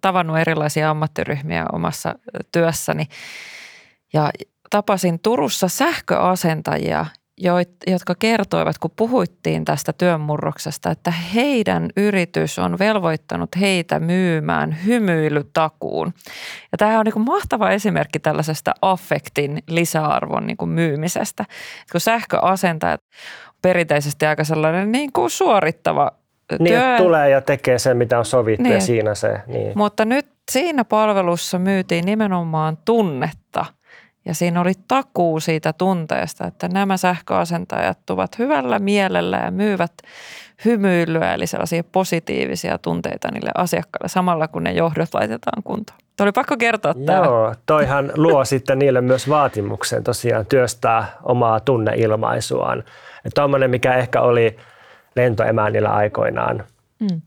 tavannut 0.00 0.38
erilaisia 0.38 0.90
ammattiryhmiä 0.90 1.66
omassa 1.72 2.14
työssäni 2.52 3.04
ja 4.12 4.30
tapasin 4.70 5.20
Turussa 5.20 5.68
sähköasentajia, 5.68 7.06
jotka 7.86 8.14
kertoivat, 8.14 8.78
kun 8.78 8.90
puhuittiin 8.96 9.64
tästä 9.64 9.92
työnmurroksesta, 9.92 10.90
että 10.90 11.10
heidän 11.10 11.88
yritys 11.96 12.58
on 12.58 12.78
velvoittanut 12.78 13.50
heitä 13.60 14.00
myymään 14.00 14.76
hymyilytakuun. 14.86 16.14
Ja 16.72 16.78
tämä 16.78 16.98
on 16.98 17.04
niin 17.04 17.24
mahtava 17.26 17.70
esimerkki 17.70 18.18
tällaisesta 18.18 18.74
affektin 18.82 19.62
lisäarvon 19.68 20.46
niin 20.46 20.56
kuin 20.56 20.68
myymisestä. 20.68 21.44
Kun 21.92 22.00
sähköasentajat 22.00 23.00
perinteisesti 23.62 24.26
aika 24.26 24.44
sellainen 24.44 24.92
niin 24.92 25.12
kuin 25.12 25.30
suorittava 25.30 26.19
niin, 26.58 26.74
työ. 26.74 26.96
tulee 26.98 27.30
ja 27.30 27.40
tekee 27.40 27.78
sen, 27.78 27.96
mitä 27.96 28.18
on 28.18 28.24
sovittu 28.24 28.62
niin. 28.62 28.74
ja 28.74 28.80
siinä 28.80 29.14
se. 29.14 29.40
Niin. 29.46 29.72
Mutta 29.74 30.04
nyt 30.04 30.26
siinä 30.50 30.84
palvelussa 30.84 31.58
myytiin 31.58 32.06
nimenomaan 32.06 32.78
tunnetta– 32.84 33.66
ja 34.24 34.34
siinä 34.34 34.60
oli 34.60 34.72
takuu 34.88 35.40
siitä 35.40 35.72
tunteesta, 35.72 36.46
että 36.46 36.68
nämä 36.68 36.96
sähköasentajat 36.96 38.10
ovat 38.10 38.38
hyvällä 38.38 38.78
mielellä 38.78 39.36
ja 39.36 39.50
myyvät 39.50 39.92
hymyilyä, 40.64 41.34
eli 41.34 41.46
sellaisia 41.46 41.84
positiivisia 41.92 42.78
tunteita 42.78 43.28
niille 43.30 43.50
asiakkaille 43.54 44.08
samalla, 44.08 44.48
kun 44.48 44.64
ne 44.64 44.72
johdot 44.72 45.14
laitetaan 45.14 45.62
kuntoon. 45.62 45.98
Tuo 46.16 46.24
oli 46.24 46.32
pakko 46.32 46.56
kertoa 46.56 46.94
tämä. 47.06 47.24
Joo, 47.24 47.54
toihan 47.66 48.12
luo 48.16 48.44
sitten 48.54 48.78
niille 48.78 49.00
myös 49.00 49.28
vaatimuksen 49.28 50.04
tosiaan 50.04 50.46
työstää 50.46 51.04
omaa 51.22 51.60
tunneilmaisuaan. 51.60 52.84
Tuommoinen, 53.34 53.70
mikä 53.70 53.94
ehkä 53.94 54.20
oli 54.20 54.56
lentoemännillä 55.20 55.90
aikoinaan. 55.90 56.64
Mm 57.00 57.20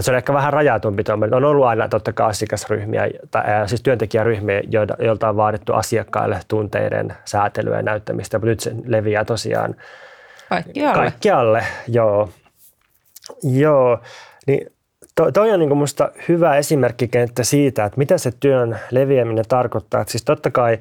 se 0.00 0.10
on 0.10 0.16
ehkä 0.16 0.32
vähän 0.32 0.52
rajatumpi. 0.52 1.02
On 1.32 1.44
ollut 1.44 1.66
aina 1.66 1.88
totta 1.88 2.12
kai 2.12 2.30
asiakasryhmiä, 2.30 3.08
tai, 3.30 3.44
siis 3.66 3.82
työntekijäryhmiä, 3.82 4.62
joilta 4.98 5.28
on 5.28 5.36
vaadittu 5.36 5.72
asiakkaille 5.72 6.40
tunteiden 6.48 7.14
säätelyä 7.24 7.76
ja 7.76 7.82
näyttämistä, 7.82 8.38
mutta 8.38 8.46
nyt 8.46 8.60
se 8.60 8.72
leviää 8.84 9.24
tosiaan 9.24 9.74
kaikkialle. 10.48 10.94
kaikkialle 10.94 11.64
joo. 11.88 12.30
joo. 13.42 13.98
Niin 14.46 14.72
to, 15.14 15.32
toi 15.32 15.52
on 15.52 15.58
niin 15.58 15.68
minusta 15.68 16.12
hyvä 16.28 16.56
esimerkkikenttä 16.56 17.44
siitä, 17.44 17.84
että 17.84 17.98
mitä 17.98 18.18
se 18.18 18.32
työn 18.40 18.78
leviäminen 18.90 19.44
tarkoittaa. 19.48 20.00
Että 20.00 20.10
siis 20.10 20.24
totta 20.24 20.50
kai 20.50 20.78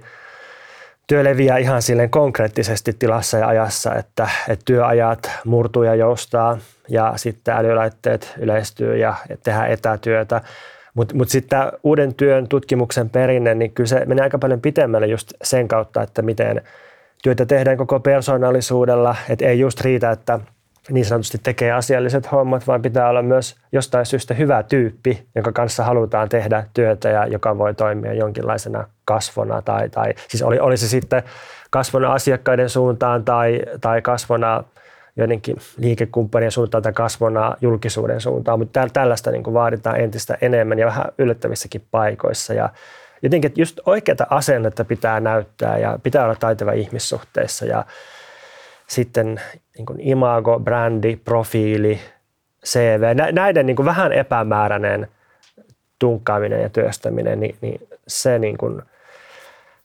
työ 1.08 1.24
leviää 1.24 1.58
ihan 1.58 1.82
silleen 1.82 2.10
konkreettisesti 2.10 2.94
tilassa 3.00 3.38
ja 3.38 3.48
ajassa, 3.48 3.96
että, 3.96 4.30
että 4.50 4.66
työajat 4.66 5.32
murtuu 5.46 5.84
ja 5.84 5.96
joustaa 5.96 6.58
ja 6.90 7.14
sitten 7.16 7.56
älylaitteet 7.56 8.34
yleistyy 8.38 8.98
ja 8.98 9.16
tehdään 9.44 9.72
etätyötä. 9.72 10.42
Mutta 10.94 11.16
mut 11.16 11.30
sitten 11.30 11.60
uuden 11.84 12.14
työn 12.14 12.48
tutkimuksen 12.48 13.10
perinne, 13.10 13.56
niin 13.56 13.72
kyllä 13.72 13.88
se 13.88 14.06
menee 14.06 14.24
aika 14.24 14.38
paljon 14.38 14.62
pitemmälle 14.62 15.08
just 15.08 15.34
sen 15.44 15.68
kautta, 15.68 16.02
että 16.02 16.22
miten 16.22 16.62
työtä 17.24 17.46
tehdään 17.46 17.78
koko 17.78 18.00
persoonallisuudella. 18.00 19.16
Että 19.30 19.46
ei 19.46 19.60
just 19.60 19.82
riitä, 19.82 20.12
että 20.12 20.40
niin 20.90 21.06
sanotusti 21.06 21.38
tekee 21.44 21.72
asialliset 21.72 22.32
hommat, 22.32 22.68
vaan 22.68 22.82
pitää 22.82 23.10
olla 23.10 23.22
myös 23.22 23.56
jostain 23.72 24.06
syystä 24.06 24.34
hyvä 24.34 24.64
tyyppi, 24.64 25.28
jonka 25.36 25.52
kanssa 25.52 25.84
halutaan 25.84 26.30
tehdä 26.30 26.66
työtä 26.74 27.10
ja 27.10 27.28
joka 27.28 27.58
voi 27.58 27.74
toimia 27.74 28.14
jonkinlaisena 28.14 28.88
kasvona 29.06 29.62
tai, 29.62 29.90
tai 29.90 30.14
siis 30.28 30.44
oli, 30.44 30.60
oli 30.60 30.78
se 30.78 30.88
sitten 30.88 31.24
kasvona 31.70 32.14
asiakkaiden 32.14 32.70
suuntaan 32.70 33.26
tai, 33.26 33.62
tai 33.82 34.02
kasvona 34.02 34.64
joidenkin 35.18 35.56
liikekumppanien 35.78 36.52
suuntaan 36.52 36.84
tai 36.84 36.94
kasvona 36.94 37.56
julkisuuden 37.62 38.22
suuntaan, 38.22 38.60
mutta 38.60 38.88
tällaista 38.94 39.32
niin 39.32 39.54
vaaditaan 39.54 40.00
entistä 40.00 40.38
enemmän 40.42 40.80
ja 40.80 40.86
vähän 40.86 41.06
yllättävissäkin 41.18 41.88
paikoissa. 41.92 42.54
Ja 42.54 42.70
jotenkin 43.22 43.52
just 43.56 43.80
oikeata 43.86 44.28
asennetta 44.30 44.86
pitää 44.86 45.20
näyttää 45.20 45.78
ja 45.78 46.00
pitää 46.04 46.24
olla 46.24 46.36
taitava 46.36 46.72
ihmissuhteissa. 46.72 47.66
Ja 47.66 47.86
sitten 48.88 49.42
niin 49.78 49.86
kuin 49.86 50.00
imago, 50.00 50.60
brändi, 50.60 51.16
profiili, 51.16 52.00
CV, 52.66 53.04
näiden 53.32 53.66
niin 53.66 53.76
kuin 53.76 53.86
vähän 53.86 54.14
epämääräinen 54.14 55.08
tunkkaaminen 56.00 56.62
ja 56.62 56.70
työstäminen, 56.70 57.40
niin, 57.40 57.56
niin 57.62 57.88
se, 58.08 58.40
niin 58.40 58.58
kuin, 58.58 58.82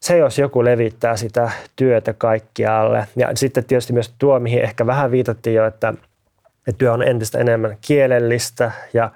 se 0.00 0.16
jos 0.16 0.38
joku 0.38 0.64
levittää 0.64 1.16
sitä 1.16 1.50
työtä 1.76 2.12
kaikkialle. 2.12 3.06
Ja 3.16 3.28
sitten 3.34 3.64
tietysti 3.64 3.92
myös 3.92 4.14
tuo, 4.18 4.40
mihin 4.40 4.62
ehkä 4.62 4.86
vähän 4.86 5.10
viitattiin 5.10 5.56
jo, 5.56 5.66
että, 5.66 5.94
että 6.68 6.78
työ 6.78 6.92
on 6.92 7.02
entistä 7.02 7.38
enemmän 7.38 7.76
kielellistä 7.80 8.72
ja 8.92 9.10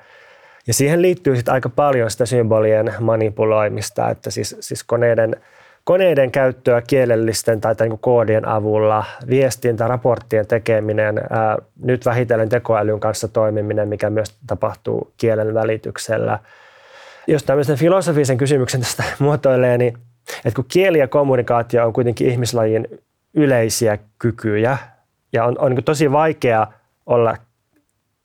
ja 0.68 0.74
siihen 0.74 1.02
liittyy 1.02 1.36
sitten 1.36 1.54
aika 1.54 1.68
paljon 1.68 2.10
sitä 2.10 2.26
symbolien 2.26 2.94
manipuloimista, 3.00 4.10
että 4.10 4.30
siis, 4.30 4.56
siis 4.60 4.84
koneiden– 4.84 5.36
koneiden 5.86 6.30
käyttöä 6.30 6.82
kielellisten 6.82 7.60
tai, 7.60 7.74
niin 7.80 7.98
koodien 7.98 8.48
avulla, 8.48 9.04
viestintä, 9.28 9.88
raporttien 9.88 10.46
tekeminen, 10.46 11.20
ää, 11.30 11.56
nyt 11.82 12.04
vähitellen 12.04 12.48
tekoälyn 12.48 13.00
kanssa 13.00 13.28
toimiminen, 13.28 13.88
mikä 13.88 14.10
myös 14.10 14.34
tapahtuu 14.46 15.12
kielen 15.16 15.54
välityksellä. 15.54 16.38
Jos 17.26 17.42
tämmöisen 17.44 17.76
filosofisen 17.76 18.36
kysymyksen 18.36 18.80
tästä 18.80 19.04
muotoilee, 19.18 19.78
niin 19.78 19.98
että 20.44 20.56
kun 20.56 20.64
kieli 20.68 20.98
ja 20.98 21.08
kommunikaatio 21.08 21.86
on 21.86 21.92
kuitenkin 21.92 22.30
ihmislajin 22.30 22.88
yleisiä 23.34 23.98
kykyjä 24.18 24.78
ja 25.32 25.44
on, 25.44 25.58
on 25.58 25.74
niin 25.74 25.84
tosi 25.84 26.12
vaikea 26.12 26.66
olla 27.06 27.36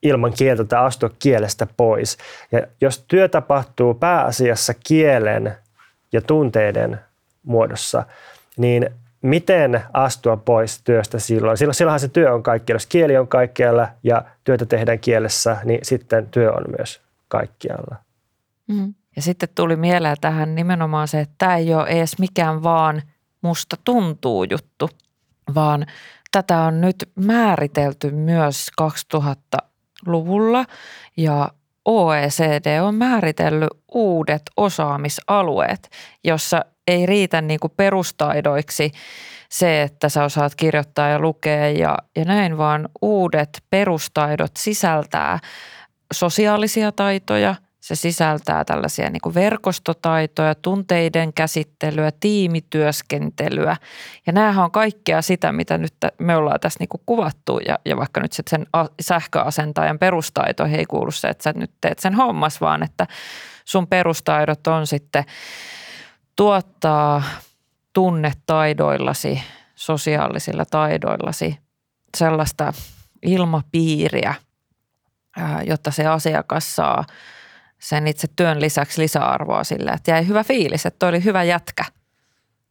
ilman 0.03 0.34
kieltä 0.34 0.64
tai 0.64 0.86
astua 0.86 1.09
kielestä 1.20 1.68
pois. 1.78 2.18
Ja 2.51 2.62
jos 2.82 3.05
työ 3.07 3.28
tapahtuu 3.28 3.93
pääasiassa 3.93 4.74
kielen 4.88 5.55
ja 6.14 6.22
tunteiden 6.22 6.99
muodossa, 7.44 8.04
niin 8.58 8.89
miten 9.22 9.82
astua 9.94 10.38
pois 10.38 10.82
työstä 10.84 11.20
silloin? 11.20 11.58
Silloinhan 11.58 12.00
se 12.00 12.08
työ 12.08 12.34
on 12.34 12.44
kaikkialla. 12.44 12.76
Jos 12.76 12.86
kieli 12.86 13.18
on 13.18 13.28
kaikkialla 13.28 13.88
ja 14.04 14.26
työtä 14.44 14.66
tehdään 14.66 15.00
kielessä, 15.00 15.58
niin 15.64 15.80
sitten 15.84 16.28
työ 16.28 16.52
on 16.52 16.64
myös 16.78 17.02
kaikkialla. 17.28 17.96
Mm. 18.68 18.94
Ja 19.16 19.22
sitten 19.22 19.50
tuli 19.56 19.76
mieleen 19.76 20.18
tähän 20.22 20.56
nimenomaan 20.56 21.08
se, 21.08 21.20
että 21.20 21.36
tämä 21.38 21.58
ei 21.58 21.74
ole 21.74 21.88
edes 21.88 22.20
mikään 22.20 22.64
vaan 22.64 23.02
musta 23.42 23.78
tuntuu 23.84 24.44
juttu, 24.44 24.89
vaan 25.56 25.86
tätä 26.32 26.58
on 26.58 26.82
nyt 26.82 27.10
määritelty 27.16 28.12
myös 28.12 28.68
2000-luvulla 28.82 30.66
ja 31.18 31.50
OECD 31.86 32.82
on 32.82 32.96
määritellyt 32.96 33.70
uudet 33.92 34.42
osaamisalueet, 34.58 35.89
jossa 36.24 36.66
ei 36.88 37.05
riitä 37.05 37.41
niin 37.41 37.59
kuin 37.59 37.73
perustaidoiksi 37.77 38.91
se, 39.49 39.82
että 39.82 40.09
sä 40.09 40.23
osaat 40.23 40.55
kirjoittaa 40.55 41.07
ja 41.07 41.19
lukea 41.19 41.69
ja, 41.69 41.97
ja 42.15 42.25
näin, 42.25 42.57
vaan 42.57 42.89
uudet 43.01 43.63
perustaidot 43.69 44.51
sisältää 44.57 45.39
sosiaalisia 46.13 46.91
taitoja, 46.91 47.55
se 47.79 47.95
sisältää 47.95 48.65
tällaisia 48.65 49.09
niin 49.09 49.21
kuin 49.21 49.36
verkostotaitoja, 49.36 50.55
tunteiden 50.55 51.34
käsittelyä, 51.34 52.11
tiimityöskentelyä. 52.19 53.77
Ja 54.27 54.34
näähän 54.34 54.65
on 54.65 54.71
kaikkea 54.71 55.21
sitä, 55.21 55.51
mitä 55.51 55.77
nyt 55.77 55.93
me 56.17 56.36
ollaan 56.36 56.59
tässä 56.59 56.77
niin 56.79 56.89
kuin 56.89 57.01
kuvattu. 57.05 57.59
Ja, 57.67 57.79
ja 57.86 57.97
vaikka 57.97 58.21
nyt 58.21 58.32
sen 58.32 58.65
sähköasentajan 59.01 59.99
perustaito 59.99 60.65
ei 60.65 60.86
kuulu 60.86 61.11
se, 61.11 61.27
että 61.27 61.43
sä 61.43 61.53
nyt 61.55 61.71
teet 61.82 61.99
sen 61.99 62.15
hommas, 62.15 62.61
vaan 62.61 62.84
että 62.84 63.07
sun 63.65 63.88
perustaidot 63.88 64.67
on 64.67 64.88
sitten– 64.88 65.23
tuottaa 66.42 67.24
tunnetaidoillasi, 67.94 69.44
sosiaalisilla 69.76 70.66
taidoillasi 70.66 71.58
sellaista 72.18 72.74
ilmapiiriä, 73.22 74.36
jotta 75.66 75.92
se 75.92 76.06
asiakas 76.06 76.76
saa 76.76 77.06
sen 77.80 78.08
itse 78.08 78.28
työn 78.36 78.62
lisäksi 78.62 79.02
lisäarvoa 79.02 79.64
sille, 79.64 79.92
että 79.92 80.12
jäi 80.12 80.28
hyvä 80.28 80.44
fiilis, 80.44 80.86
että 80.86 81.08
oli 81.08 81.24
hyvä 81.24 81.44
jätkä. 81.44 81.86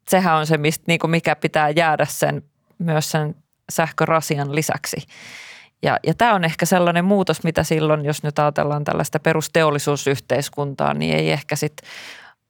Sehän 0.09 0.37
on 0.37 0.47
se, 0.47 0.59
mistä, 0.59 0.85
niin 0.87 1.01
kuin 1.01 1.11
mikä 1.11 1.37
pitää 1.37 1.71
jäädä 1.71 2.05
sen, 2.05 2.43
myös 2.79 3.11
sen 3.11 3.35
sähkörasian 3.73 4.55
lisäksi. 4.55 4.97
Ja, 5.83 5.99
ja 6.07 6.15
tämä 6.15 6.35
on 6.35 6.45
ehkä 6.45 6.67
sellainen 6.67 7.05
muutos, 7.05 7.45
mitä 7.45 7.63
silloin, 7.65 8.05
jos 8.05 8.23
nyt 8.23 8.39
ajatellaan 8.39 8.85
tällaista 8.85 9.21
perusteollisuusyhteiskuntaa, 9.21 10.95
niin 10.95 11.17
ei 11.17 11.31
ehkä 11.31 11.57
sitten 11.57 11.89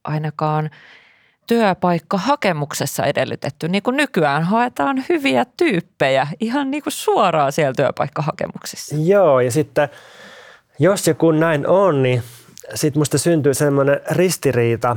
ainakaan 0.05 0.71
työpaikkahakemuksessa 1.51 3.05
edellytetty. 3.05 3.69
Niin 3.69 3.83
kuin 3.83 3.97
nykyään 3.97 4.43
haetaan 4.43 5.05
hyviä 5.09 5.47
tyyppejä 5.57 6.27
ihan 6.41 6.71
niin 6.71 6.83
kuin 6.83 6.93
suoraan 6.93 7.53
siellä 7.53 7.73
työpaikkahakemuksissa. 7.77 8.97
Joo, 8.99 9.41
ja 9.41 9.51
sitten 9.51 9.89
jos 10.79 11.07
ja 11.07 11.15
kun 11.15 11.41
näin 11.41 11.67
on, 11.67 12.03
niin 12.03 12.23
sitten 12.75 13.01
musta 13.01 13.19
syntyy 13.19 13.55
semmoinen 13.55 14.01
ristiriita 14.11 14.97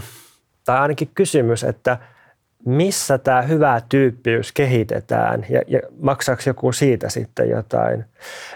tai 0.65 0.79
ainakin 0.79 1.09
kysymys, 1.15 1.63
että 1.63 1.97
missä 2.65 3.17
tämä 3.17 3.41
hyvä 3.41 3.81
tyyppiys 3.89 4.51
kehitetään 4.51 5.45
ja, 5.49 5.61
ja 5.67 5.79
maksaako 5.99 6.41
joku 6.45 6.71
siitä 6.71 7.09
sitten 7.09 7.49
jotain. 7.49 8.05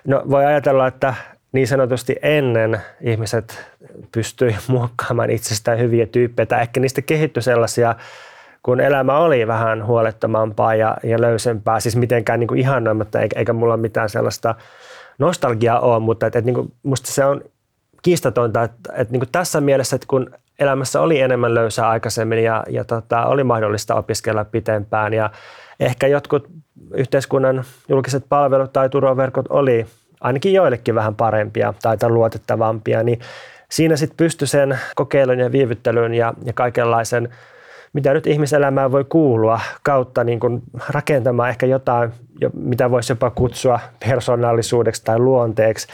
No 0.06 0.24
voi 0.30 0.46
ajatella, 0.46 0.88
että 0.88 1.14
niin 1.52 1.68
sanotusti 1.68 2.16
ennen 2.22 2.82
ihmiset 3.02 3.66
pystyi 4.12 4.56
muokkaamaan 4.68 5.30
itsestään 5.30 5.80
hyviä 5.80 6.06
tyyppejä, 6.06 6.46
tai 6.46 6.62
ehkä 6.62 6.80
niistä 6.80 7.02
kehittyi 7.02 7.44
sellaisia, 7.44 7.96
kun 8.64 8.80
elämä 8.80 9.18
oli 9.18 9.48
vähän 9.48 9.86
huolettomampaa 9.86 10.76
ja, 10.76 10.98
ja 11.04 11.22
löysempää, 11.22 11.80
siis 11.80 11.96
mitenkään 11.96 12.40
niin 12.40 12.48
kuin 12.48 12.60
ihannoimatta, 12.60 13.22
eikä, 13.22 13.40
eikä 13.40 13.54
mulla 13.54 13.78
mitään 13.78 14.10
sellaista 14.10 14.56
nostalgiaa 15.20 15.80
ole, 15.80 16.00
mutta 16.00 16.28
et, 16.28 16.36
et, 16.36 16.46
niin 16.46 16.54
kuin, 16.54 16.74
musta 16.84 17.12
se 17.12 17.26
on 17.26 17.42
kiistatonta, 18.02 18.64
että, 18.64 18.94
että 18.96 19.12
niin 19.12 19.20
kuin 19.20 19.32
tässä 19.32 19.62
mielessä, 19.62 19.96
että 19.96 20.08
kun 20.08 20.32
elämässä 20.60 21.02
oli 21.02 21.20
enemmän 21.20 21.54
löysää 21.54 21.90
aikaisemmin 21.90 22.44
ja, 22.44 22.64
ja 22.70 22.84
tota, 22.84 23.26
oli 23.26 23.44
mahdollista 23.44 23.96
opiskella 23.96 24.46
pitempään. 24.46 25.14
Ja 25.14 25.30
ehkä 25.80 26.08
jotkut 26.08 26.48
yhteiskunnan 26.94 27.64
julkiset 27.90 28.26
palvelut 28.30 28.74
tai 28.74 28.90
turvaverkot 28.90 29.46
oli 29.50 29.86
ainakin 30.22 30.54
joillekin 30.54 30.96
vähän 30.96 31.16
parempia 31.16 31.74
tai 31.82 32.10
luotettavampia, 32.10 33.04
niin 33.04 33.20
siinä 33.70 33.96
sitten 33.96 34.18
pystyi 34.18 34.48
sen 34.48 34.80
kokeilun 34.96 35.40
ja 35.40 35.52
viivyttelyn 35.52 36.14
ja, 36.14 36.34
ja 36.46 36.54
kaikenlaisen, 36.54 37.30
mitä 37.94 38.14
nyt 38.14 38.28
ihmiselämään 38.28 38.92
voi 38.92 39.04
kuulua, 39.04 39.60
kautta 39.84 40.24
niin 40.24 40.40
kun 40.40 40.62
rakentamaan 40.90 41.50
ehkä 41.50 41.66
jotain, 41.66 42.12
mitä 42.54 42.92
voisi 42.92 43.12
jopa 43.12 43.30
kutsua 43.30 43.80
persoonallisuudeksi 44.10 45.04
tai 45.04 45.20
luonteeksi. 45.20 45.88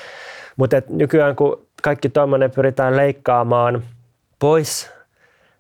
Mutta 0.56 0.82
nykyään 0.90 1.36
kun 1.36 1.66
kaikki 1.84 2.10
tuommoinen 2.10 2.52
pyritään 2.52 2.98
leikkaamaan 2.98 3.84
pois, 4.40 4.92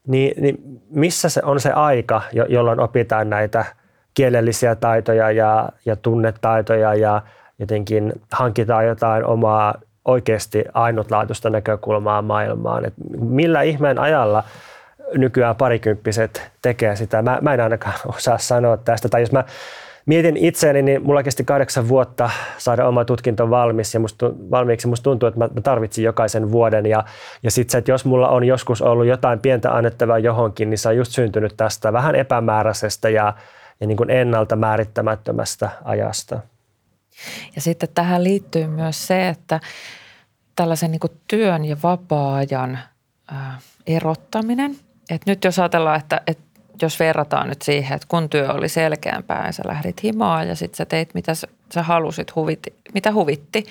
niin, 0.07 0.41
niin 0.41 0.81
missä 0.89 1.29
se 1.29 1.41
on 1.43 1.59
se 1.59 1.71
aika, 1.71 2.21
jolloin 2.49 2.79
opitaan 2.79 3.29
näitä 3.29 3.65
kielellisiä 4.13 4.75
taitoja 4.75 5.31
ja, 5.31 5.69
ja 5.85 5.95
tunnetaitoja 5.95 6.95
ja 6.95 7.21
jotenkin 7.59 8.13
hankitaan 8.31 8.87
jotain 8.87 9.25
omaa 9.25 9.75
oikeasti 10.05 10.65
ainutlaatuista 10.73 11.49
näkökulmaa 11.49 12.21
maailmaan. 12.21 12.85
Et 12.85 12.93
millä 13.19 13.61
ihmeen 13.61 13.99
ajalla 13.99 14.43
nykyään 15.13 15.55
parikymppiset 15.55 16.51
tekee 16.61 16.95
sitä? 16.95 17.21
Mä, 17.21 17.39
mä 17.41 17.53
en 17.53 17.61
ainakaan 17.61 17.95
osaa 18.17 18.37
sanoa 18.37 18.77
tästä. 18.77 19.09
Tai 19.09 19.21
jos 19.21 19.31
mä 19.31 19.43
mietin 20.05 20.37
itseäni, 20.37 20.81
niin 20.81 21.03
mulla 21.03 21.23
kesti 21.23 21.43
kahdeksan 21.43 21.87
vuotta 21.87 22.29
saada 22.57 22.87
oma 22.87 23.05
tutkinto 23.05 23.49
valmis 23.49 23.93
ja 23.93 23.99
musta, 23.99 24.31
valmiiksi. 24.51 24.87
Musta 24.87 25.03
tuntuu, 25.03 25.27
että 25.27 25.39
mä 25.39 25.61
tarvitsin 25.63 26.05
jokaisen 26.05 26.51
vuoden. 26.51 26.85
Ja, 26.85 27.03
ja 27.43 27.51
sitten 27.51 27.71
se, 27.71 27.77
että 27.77 27.91
jos 27.91 28.05
mulla 28.05 28.29
on 28.29 28.43
joskus 28.43 28.81
ollut 28.81 29.05
jotain 29.05 29.39
pientä 29.39 29.71
annettavaa 29.71 30.19
johonkin, 30.19 30.69
niin 30.69 30.77
se 30.77 30.89
on 30.89 30.97
just 30.97 31.11
syntynyt 31.11 31.53
tästä 31.57 31.93
vähän 31.93 32.15
epämääräisestä 32.15 33.09
ja, 33.09 33.33
ja 33.79 33.87
niin 33.87 33.97
kuin 33.97 34.09
ennalta 34.09 34.55
määrittämättömästä 34.55 35.69
ajasta. 35.83 36.39
Ja 37.55 37.61
sitten 37.61 37.89
tähän 37.95 38.23
liittyy 38.23 38.67
myös 38.67 39.07
se, 39.07 39.29
että 39.29 39.59
tällaisen 40.55 40.91
niin 40.91 40.99
kuin 40.99 41.21
työn 41.27 41.65
ja 41.65 41.77
vapaa-ajan 41.83 42.79
erottaminen. 43.87 44.75
Että 45.09 45.31
nyt 45.31 45.43
jos 45.43 45.59
ajatellaan, 45.59 45.99
että, 45.99 46.21
että 46.27 46.43
jos 46.81 46.99
verrataan 46.99 47.49
nyt 47.49 47.61
siihen, 47.61 47.95
että 47.95 48.07
kun 48.09 48.29
työ 48.29 48.53
oli 48.53 48.69
selkeämpää 48.69 49.45
ja 49.45 49.51
sä 49.51 49.63
lähdit 49.65 50.03
himaan 50.03 50.47
ja 50.47 50.55
sitten 50.55 50.77
sä 50.77 50.85
teit 50.85 51.13
mitä 51.13 51.35
sä 51.73 51.83
halusit, 51.83 52.35
huvitti, 52.35 52.73
mitä 52.93 53.13
huvitti. 53.13 53.65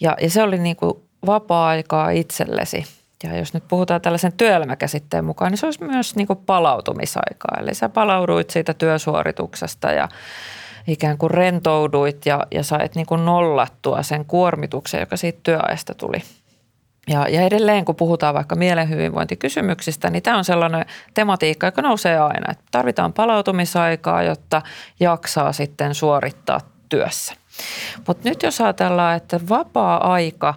Ja, 0.00 0.16
ja 0.20 0.30
se 0.30 0.42
oli 0.42 0.58
niin 0.58 0.76
kuin 0.76 0.94
vapaa-aikaa 1.26 2.10
itsellesi. 2.10 2.84
Ja 3.22 3.36
jos 3.36 3.54
nyt 3.54 3.64
puhutaan 3.68 4.00
tällaisen 4.00 4.32
työelämäkäsitteen 4.32 5.24
mukaan, 5.24 5.52
niin 5.52 5.58
se 5.58 5.66
olisi 5.66 5.84
myös 5.84 6.16
niin 6.16 6.26
kuin 6.26 6.38
palautumisaikaa. 6.46 7.56
Eli 7.60 7.74
sä 7.74 7.88
palauduit 7.88 8.50
siitä 8.50 8.74
työsuorituksesta 8.74 9.92
ja 9.92 10.08
ikään 10.86 11.18
kuin 11.18 11.30
rentouduit 11.30 12.26
ja, 12.26 12.46
ja 12.50 12.62
sait 12.62 12.94
niin 12.94 13.06
kuin 13.06 13.24
nollattua 13.24 14.02
sen 14.02 14.24
kuormituksen, 14.24 15.00
joka 15.00 15.16
siitä 15.16 15.40
työajasta 15.42 15.94
tuli. 15.94 16.22
Ja, 17.08 17.28
ja 17.28 17.42
edelleen, 17.42 17.84
kun 17.84 17.96
puhutaan 17.96 18.34
vaikka 18.34 18.54
mielenhyvinvointikysymyksistä, 18.54 20.10
niin 20.10 20.22
tämä 20.22 20.36
on 20.36 20.44
sellainen 20.44 20.84
tematiikka, 21.14 21.66
joka 21.66 21.82
nousee 21.82 22.18
aina. 22.18 22.50
Että 22.52 22.64
tarvitaan 22.70 23.12
palautumisaikaa, 23.12 24.22
jotta 24.22 24.62
jaksaa 25.00 25.52
sitten 25.52 25.94
suorittaa 25.94 26.60
työssä. 26.88 27.34
Mutta 28.06 28.28
nyt 28.28 28.42
jos 28.42 28.60
ajatellaan, 28.60 29.16
että 29.16 29.40
vapaa-aika, 29.48 30.54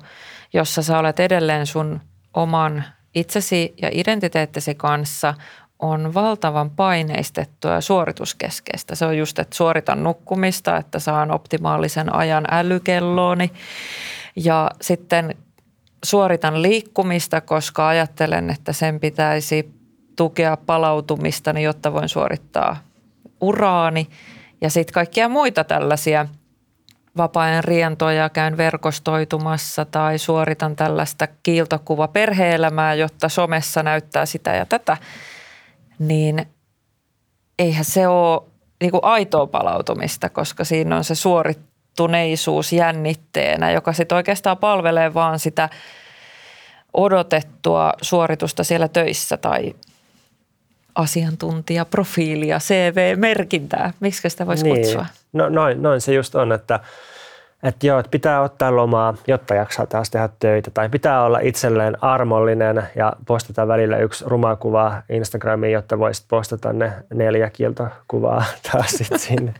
jossa 0.53 0.83
sä 0.83 0.99
olet 0.99 1.19
edelleen 1.19 1.65
sun 1.65 2.01
oman 2.33 2.83
itsesi 3.15 3.73
ja 3.81 3.89
identiteettisi 3.91 4.75
kanssa, 4.75 5.33
on 5.79 6.13
valtavan 6.13 6.69
paineistettua 6.69 7.71
ja 7.71 7.81
suorituskeskeistä. 7.81 8.95
Se 8.95 9.05
on 9.05 9.17
just, 9.17 9.39
että 9.39 9.55
suoritan 9.55 10.03
nukkumista, 10.03 10.77
että 10.77 10.99
saan 10.99 11.31
optimaalisen 11.31 12.15
ajan 12.15 12.45
älykellooni. 12.51 13.51
Ja 14.35 14.71
sitten 14.81 15.35
suoritan 16.03 16.61
liikkumista, 16.61 17.41
koska 17.41 17.87
ajattelen, 17.87 18.49
että 18.49 18.73
sen 18.73 18.99
pitäisi 18.99 19.73
tukea 20.15 20.57
palautumistani, 20.57 21.63
jotta 21.63 21.93
voin 21.93 22.09
suorittaa 22.09 22.77
uraani. 23.41 24.09
Ja 24.61 24.69
sitten 24.69 24.93
kaikkia 24.93 25.29
muita 25.29 25.63
tällaisia 25.63 26.25
vapaa-ajan 27.17 27.63
rientoja, 27.63 28.29
käyn 28.29 28.57
verkostoitumassa 28.57 29.85
tai 29.85 30.17
suoritan 30.17 30.75
tällaista 30.75 31.27
kiiltokuva 31.43 32.07
perheelämää, 32.07 32.93
jotta 32.93 33.29
somessa 33.29 33.83
näyttää 33.83 34.25
sitä 34.25 34.55
ja 34.55 34.65
tätä– 34.65 34.97
niin 35.99 36.45
eihän 37.59 37.85
se 37.85 38.07
ole 38.07 38.41
niin 38.81 38.91
kuin 38.91 39.03
aitoa 39.03 39.47
palautumista, 39.47 40.29
koska 40.29 40.63
siinä 40.63 40.97
on 40.97 41.03
se 41.03 41.15
suorittuneisuus 41.15 42.73
jännitteenä, 42.73 43.71
joka 43.71 43.93
sitten 43.93 44.15
oikeastaan 44.15 44.57
palvelee 44.57 45.13
vaan 45.13 45.39
sitä 45.39 45.69
odotettua 46.93 47.93
suoritusta 48.01 48.63
siellä 48.63 48.87
töissä 48.87 49.37
tai 49.37 49.75
asiantuntijaprofiilia, 50.95 52.59
CV-merkintää, 52.59 53.93
miksi 53.99 54.29
sitä 54.29 54.47
voisi 54.47 54.63
niin. 54.63 54.75
kutsua? 54.75 55.05
No 55.33 55.49
noin, 55.49 55.81
noin 55.81 56.01
se 56.01 56.13
just 56.13 56.35
on, 56.35 56.51
että 56.51 56.79
että 57.63 57.87
joo, 57.87 57.99
että 57.99 58.09
pitää 58.09 58.41
ottaa 58.41 58.75
lomaa, 58.75 59.13
jotta 59.27 59.55
jaksaa 59.55 59.85
taas 59.85 60.09
tehdä 60.09 60.29
töitä. 60.39 60.71
Tai 60.71 60.89
pitää 60.89 61.23
olla 61.23 61.39
itselleen 61.39 62.03
armollinen 62.03 62.83
ja 62.95 63.13
postata 63.27 63.67
välillä 63.67 63.97
yksi 63.97 64.23
ruma 64.27 64.55
kuva 64.55 65.01
Instagramiin, 65.09 65.73
jotta 65.73 65.99
voisit 65.99 66.25
postata 66.27 66.73
ne 66.73 66.93
neljä 67.13 67.49
kieltokuvaa 67.49 68.43
taas 68.71 68.89
sitten 68.91 69.19
sinne. 69.19 69.53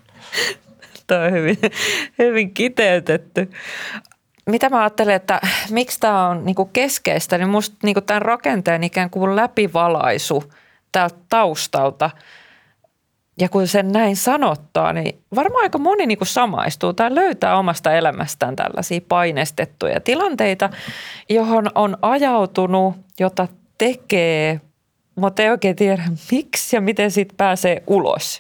Tämä 1.08 1.24
on 1.24 1.32
hyvin, 1.32 1.58
hyvin 2.20 2.54
kiteytetty. 2.54 3.50
Mitä 4.46 4.70
mä 4.70 4.80
ajattelen, 4.80 5.16
että 5.16 5.42
miksi 5.70 6.00
tämä 6.00 6.28
on 6.28 6.46
niinku 6.46 6.66
keskeistä, 6.66 7.38
niin 7.38 7.50
musta 7.50 7.78
niinku 7.84 8.02
tämän 8.02 8.22
rakenteen 8.22 8.84
ikään 8.84 9.10
kuin 9.10 9.36
läpivalaisu 9.36 10.44
täältä 10.92 11.18
taustalta– 11.30 12.10
ja 13.40 13.50
kun 13.50 13.68
sen 13.68 13.92
näin 13.92 14.16
sanottaa, 14.16 14.94
niin 14.94 15.22
varmaan 15.36 15.64
aika 15.64 15.78
moni 15.78 16.06
niin 16.06 16.18
kuin 16.18 16.28
samaistuu 16.28 16.94
tai 16.94 17.16
löytää 17.16 17.58
omasta 17.58 17.94
elämästään 17.94 18.56
tällaisia 18.56 19.02
painestettuja 19.10 20.00
tilanteita, 20.00 20.70
johon 21.30 21.70
on 21.76 21.98
ajautunut, 22.02 22.96
jota 23.20 23.48
tekee, 23.78 24.62
mutta 25.16 25.42
ei 25.42 25.50
oikein 25.50 25.76
tiedä 25.76 26.04
miksi 26.32 26.76
ja 26.76 26.82
miten 26.82 27.12
siitä 27.12 27.34
pääsee 27.38 27.84
ulos. 27.88 28.40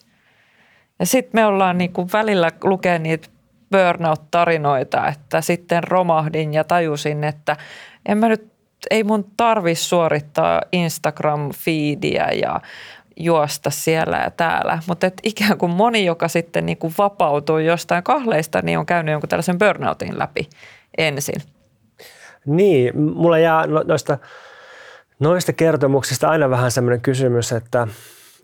Ja 0.99 1.05
sitten 1.05 1.31
me 1.33 1.45
ollaan 1.45 1.77
niin 1.77 1.93
kuin 1.93 2.09
välillä 2.13 2.51
lukea 2.63 2.99
niitä 2.99 3.27
burnout-tarinoita, 3.71 5.07
että 5.07 5.41
sitten 5.41 5.83
romahdin 5.83 6.53
ja 6.53 6.63
tajusin, 6.63 7.23
että 7.23 7.57
en 8.05 8.17
mä 8.17 8.29
nyt, 8.29 8.51
ei 8.89 9.03
mun 9.03 9.31
tarvi 9.37 9.75
suorittaa 9.75 10.61
Instagram-feediä 10.71 12.31
ja 12.41 12.61
juosta 13.19 13.69
siellä 13.69 14.17
ja 14.17 14.31
täällä. 14.31 14.79
Mutta 14.87 15.11
ikään 15.23 15.57
kuin 15.57 15.71
moni, 15.71 16.05
joka 16.05 16.27
sitten 16.27 16.65
niin 16.65 16.77
kuin 16.77 16.93
vapautuu 16.97 17.57
jostain 17.57 18.03
kahleista, 18.03 18.61
niin 18.61 18.79
on 18.79 18.85
käynyt 18.85 19.11
jonkun 19.11 19.29
tällaisen 19.29 19.57
burnoutin 19.57 20.19
läpi 20.19 20.49
ensin. 20.97 21.41
Niin, 22.45 23.01
mulla 23.01 23.37
jää 23.37 23.67
no, 23.67 23.83
noista, 23.87 24.17
noista 25.19 25.53
kertomuksista 25.53 26.29
aina 26.29 26.49
vähän 26.49 26.71
semmoinen 26.71 27.01
kysymys, 27.01 27.51
että, 27.51 27.87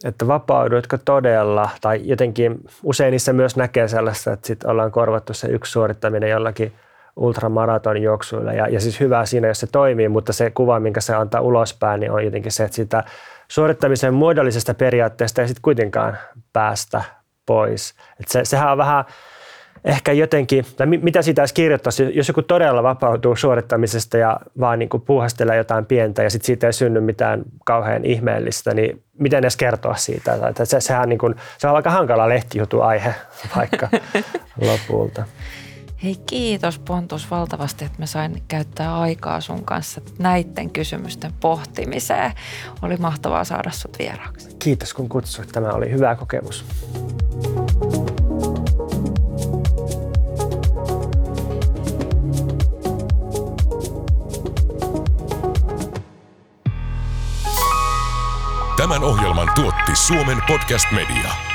että 0.05 0.27
vapaudutko 0.27 0.97
todella, 0.97 1.69
tai 1.81 2.01
jotenkin 2.03 2.55
usein 2.83 3.11
niissä 3.11 3.33
myös 3.33 3.55
näkee 3.55 3.87
sellaista, 3.87 4.33
että 4.33 4.47
sitten 4.47 4.69
ollaan 4.69 4.91
korvattu 4.91 5.33
se 5.33 5.47
yksi 5.47 5.71
suorittaminen 5.71 6.29
jollakin 6.29 6.73
ultramaraton 7.15 8.01
juoksuilla. 8.01 8.53
Ja, 8.53 8.67
ja 8.67 8.79
siis 8.79 8.99
hyvä 8.99 9.25
siinä, 9.25 9.47
jos 9.47 9.59
se 9.59 9.67
toimii, 9.67 10.09
mutta 10.09 10.33
se 10.33 10.51
kuva, 10.51 10.79
minkä 10.79 11.01
se 11.01 11.15
antaa 11.15 11.41
ulospäin, 11.41 11.99
niin 11.99 12.11
on 12.11 12.25
jotenkin 12.25 12.51
se, 12.51 12.63
että 12.63 12.75
sitä 12.75 13.03
suorittamisen 13.47 14.13
muodollisesta 14.13 14.73
periaatteesta 14.73 15.41
ei 15.41 15.47
sitten 15.47 15.61
kuitenkaan 15.61 16.17
päästä 16.53 17.03
pois. 17.45 17.93
Et 18.19 18.27
se, 18.27 18.45
sehän 18.45 18.71
on 18.71 18.77
vähän 18.77 19.05
ehkä 19.85 20.11
jotenkin, 20.11 20.65
tai 20.77 20.87
mitä 20.87 21.21
siitä 21.21 21.41
edes 21.41 21.53
kirjoittaisi, 21.53 22.11
jos 22.13 22.27
joku 22.27 22.41
todella 22.41 22.83
vapautuu 22.83 23.35
suorittamisesta 23.35 24.17
ja 24.17 24.39
vaan 24.59 24.79
niin 24.79 24.89
kuin 24.89 25.01
puuhastelee 25.01 25.57
jotain 25.57 25.85
pientä 25.85 26.23
ja 26.23 26.29
sitten 26.29 26.45
siitä 26.45 26.67
ei 26.67 26.73
synny 26.73 27.01
mitään 27.01 27.41
kauhean 27.65 28.05
ihmeellistä, 28.05 28.73
niin 28.73 29.03
miten 29.19 29.39
edes 29.39 29.57
kertoa 29.57 29.95
siitä? 29.95 30.37
Se, 30.63 30.79
sehän 30.79 31.09
niin 31.09 31.19
kuin, 31.19 31.35
se 31.57 31.67
on 31.67 31.75
aika 31.75 31.89
hankala 31.89 32.29
lehtijutu 32.29 32.81
aihe 32.81 33.15
vaikka 33.55 33.89
lopulta. 34.67 35.25
Hei 36.05 36.15
kiitos 36.25 36.79
Pontus 36.79 37.31
valtavasti, 37.31 37.85
että 37.85 37.99
mä 37.99 38.05
sain 38.05 38.43
käyttää 38.47 38.99
aikaa 38.99 39.41
sun 39.41 39.65
kanssa 39.65 40.01
näiden 40.19 40.69
kysymysten 40.69 41.33
pohtimiseen. 41.39 42.31
Oli 42.81 42.97
mahtavaa 42.97 43.43
saada 43.43 43.71
sut 43.71 43.99
vieraaksi. 43.99 44.55
Kiitos 44.59 44.93
kun 44.93 45.09
kutsuit. 45.09 45.49
Tämä 45.49 45.69
oli 45.69 45.91
hyvä 45.91 46.15
kokemus. 46.15 46.65
Tämän 58.77 59.03
ohjelman 59.03 59.51
tuotti 59.55 59.95
Suomen 59.95 60.37
Podcast 60.47 60.91
Media. 60.91 61.54